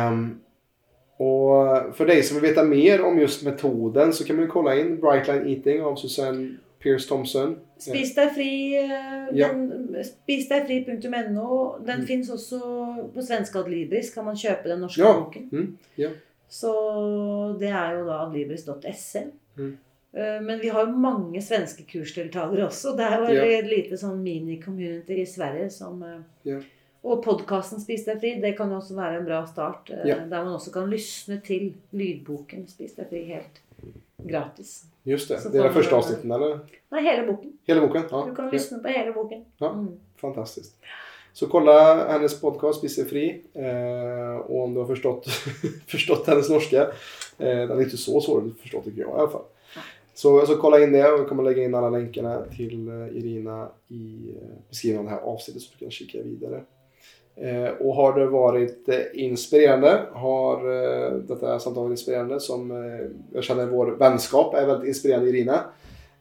Um, 0.10 0.42
och 1.18 1.96
för 1.96 2.06
dig 2.06 2.24
som 2.24 2.40
vill 2.40 2.50
veta 2.50 2.64
mer 2.64 3.06
om 3.06 3.20
just 3.20 3.46
metoden 3.46 4.14
så 4.14 4.26
kan 4.26 4.36
man 4.36 4.48
kolla 4.48 4.76
in 4.76 5.02
Bright 5.02 5.28
Line 5.28 5.48
Eating 5.48 5.82
av 5.82 5.96
Susanne 5.96 6.56
Pierce 6.80 7.08
Thompson. 7.08 7.58
Spis 7.78 8.14
deg 8.16 8.32
fri. 8.36 8.76
eh, 8.76 9.28
Ja. 9.36 9.48
Den, 9.54 9.96
spisdegfri.no. 10.04 11.78
Den 11.86 12.00
Mm. 12.02 12.06
fins 12.08 12.30
også 12.30 12.60
på 13.14 13.22
svenske 13.22 13.60
Adlibris. 13.60 14.14
Kan 14.14 14.26
man 14.26 14.36
kjøpe 14.36 14.64
den 14.70 14.80
norske 14.82 15.02
Ja. 15.02 15.14
boken. 15.20 15.50
Mm, 15.52 15.78
ja. 15.98 16.10
Så 16.50 17.58
det 17.60 17.70
er 17.70 17.92
jo 18.00 18.06
da 18.08 18.26
adlibris.se. 18.26 19.24
Mm. 19.58 19.78
Eh, 20.14 20.42
Men 20.42 20.60
vi 20.62 20.68
har 20.70 20.86
jo 20.86 20.92
mange 20.98 21.42
svenske 21.42 21.84
kursdeltakere 21.86 22.66
også. 22.68 22.96
Det 22.98 23.06
er 23.06 23.18
jo 23.20 23.34
Ja. 23.34 23.60
et 23.60 23.66
lite 23.66 23.98
sånn 23.98 24.24
mini-community 24.24 25.22
i 25.22 25.26
Sverige 25.26 25.70
som 25.72 26.02
eh, 26.04 26.20
Ja. 26.46 26.60
Og 27.04 27.24
podkasten 27.24 27.80
Spis 27.80 28.04
deg 28.06 28.20
fri, 28.20 28.42
det 28.42 28.58
kan 28.58 28.70
jo 28.70 28.76
også 28.78 28.94
være 28.96 29.20
en 29.20 29.26
bra 29.26 29.46
start. 29.46 29.86
Der 29.88 30.44
man 30.44 30.54
også 30.54 30.72
kan 30.74 30.90
lysne 30.90 31.42
til 31.42 31.74
lydboken 31.94 32.68
Spis 32.68 32.94
deg 32.96 33.08
fri 33.10 33.24
helt 33.26 33.62
gratis. 34.24 34.84
Just 35.04 35.30
det, 35.30 35.40
det 35.52 35.60
er 35.60 35.70
første 35.70 35.80
första 35.80 35.96
avsnitten 35.96 36.32
eller? 36.32 36.60
Nei, 36.92 37.04
hele 37.06 37.26
boken. 37.28 37.54
Hele 37.68 37.82
boken? 37.86 38.08
Ja. 38.12 38.24
Du 38.28 38.36
kan 38.36 38.50
lysne 38.52 38.80
på 38.84 38.92
hele 38.94 39.14
boken. 39.14 39.46
Ja. 39.58 39.70
Mm. 39.74 39.94
Fantastiskt. 40.22 40.76
Så 41.34 41.48
kolla 41.48 42.08
hennes 42.08 42.42
podcast 42.42 42.80
Spise 42.80 43.06
fri. 43.06 43.42
Eh, 43.54 44.36
och 44.36 44.64
om 44.64 44.74
du 44.74 44.80
har 44.80 44.88
förstått, 44.88 45.28
förstått 45.88 46.28
hennes 46.28 46.50
norska. 46.50 46.82
Eh, 47.38 47.68
den 47.68 47.72
är 47.72 47.82
inte 47.82 47.98
så 47.98 48.22
svår 48.22 48.48
att 48.48 48.60
förstå 48.60 48.82
tycker 48.82 49.02
jag 49.02 49.10
i 49.10 49.14
alla 49.14 49.30
fall. 49.30 49.46
Så, 50.14 50.46
så 50.46 50.56
kolla 50.56 50.80
in 50.80 50.92
det 50.92 51.12
och 51.12 51.22
vi 51.22 51.26
kommer 51.26 51.44
lägga 51.44 51.64
in 51.64 51.76
alla 51.76 51.90
länkarna 51.90 52.42
till 52.58 52.88
eh, 52.88 53.18
Irina 53.18 53.70
i 53.88 54.36
eh, 54.42 54.70
beskrivningen 54.70 55.08
av 55.08 55.12
det 55.12 55.18
här 55.18 55.34
avsnittet 55.34 55.62
så 55.62 55.72
du 55.74 55.86
kan 55.86 55.92
kika 55.92 56.22
vidare. 56.22 56.64
Eh, 57.36 57.70
och 57.70 57.96
har 57.96 58.14
det 58.20 58.26
vært 58.28 58.90
inspirerende, 59.16 59.92
har 60.12 60.66
eh, 60.68 61.20
samtalen 61.28 61.60
samtal 61.60 61.84
varit 61.84 61.92
inspirerande 62.00 62.40
som 62.40 62.72
eh, 62.72 62.78
kjenner 62.78 63.42
känner 63.42 63.68
vår 63.72 63.92
vennskap 64.02 64.56
er 64.56 64.68
veldig 64.68 64.88
inspirerende, 64.88 65.30
Irina. 65.30 65.62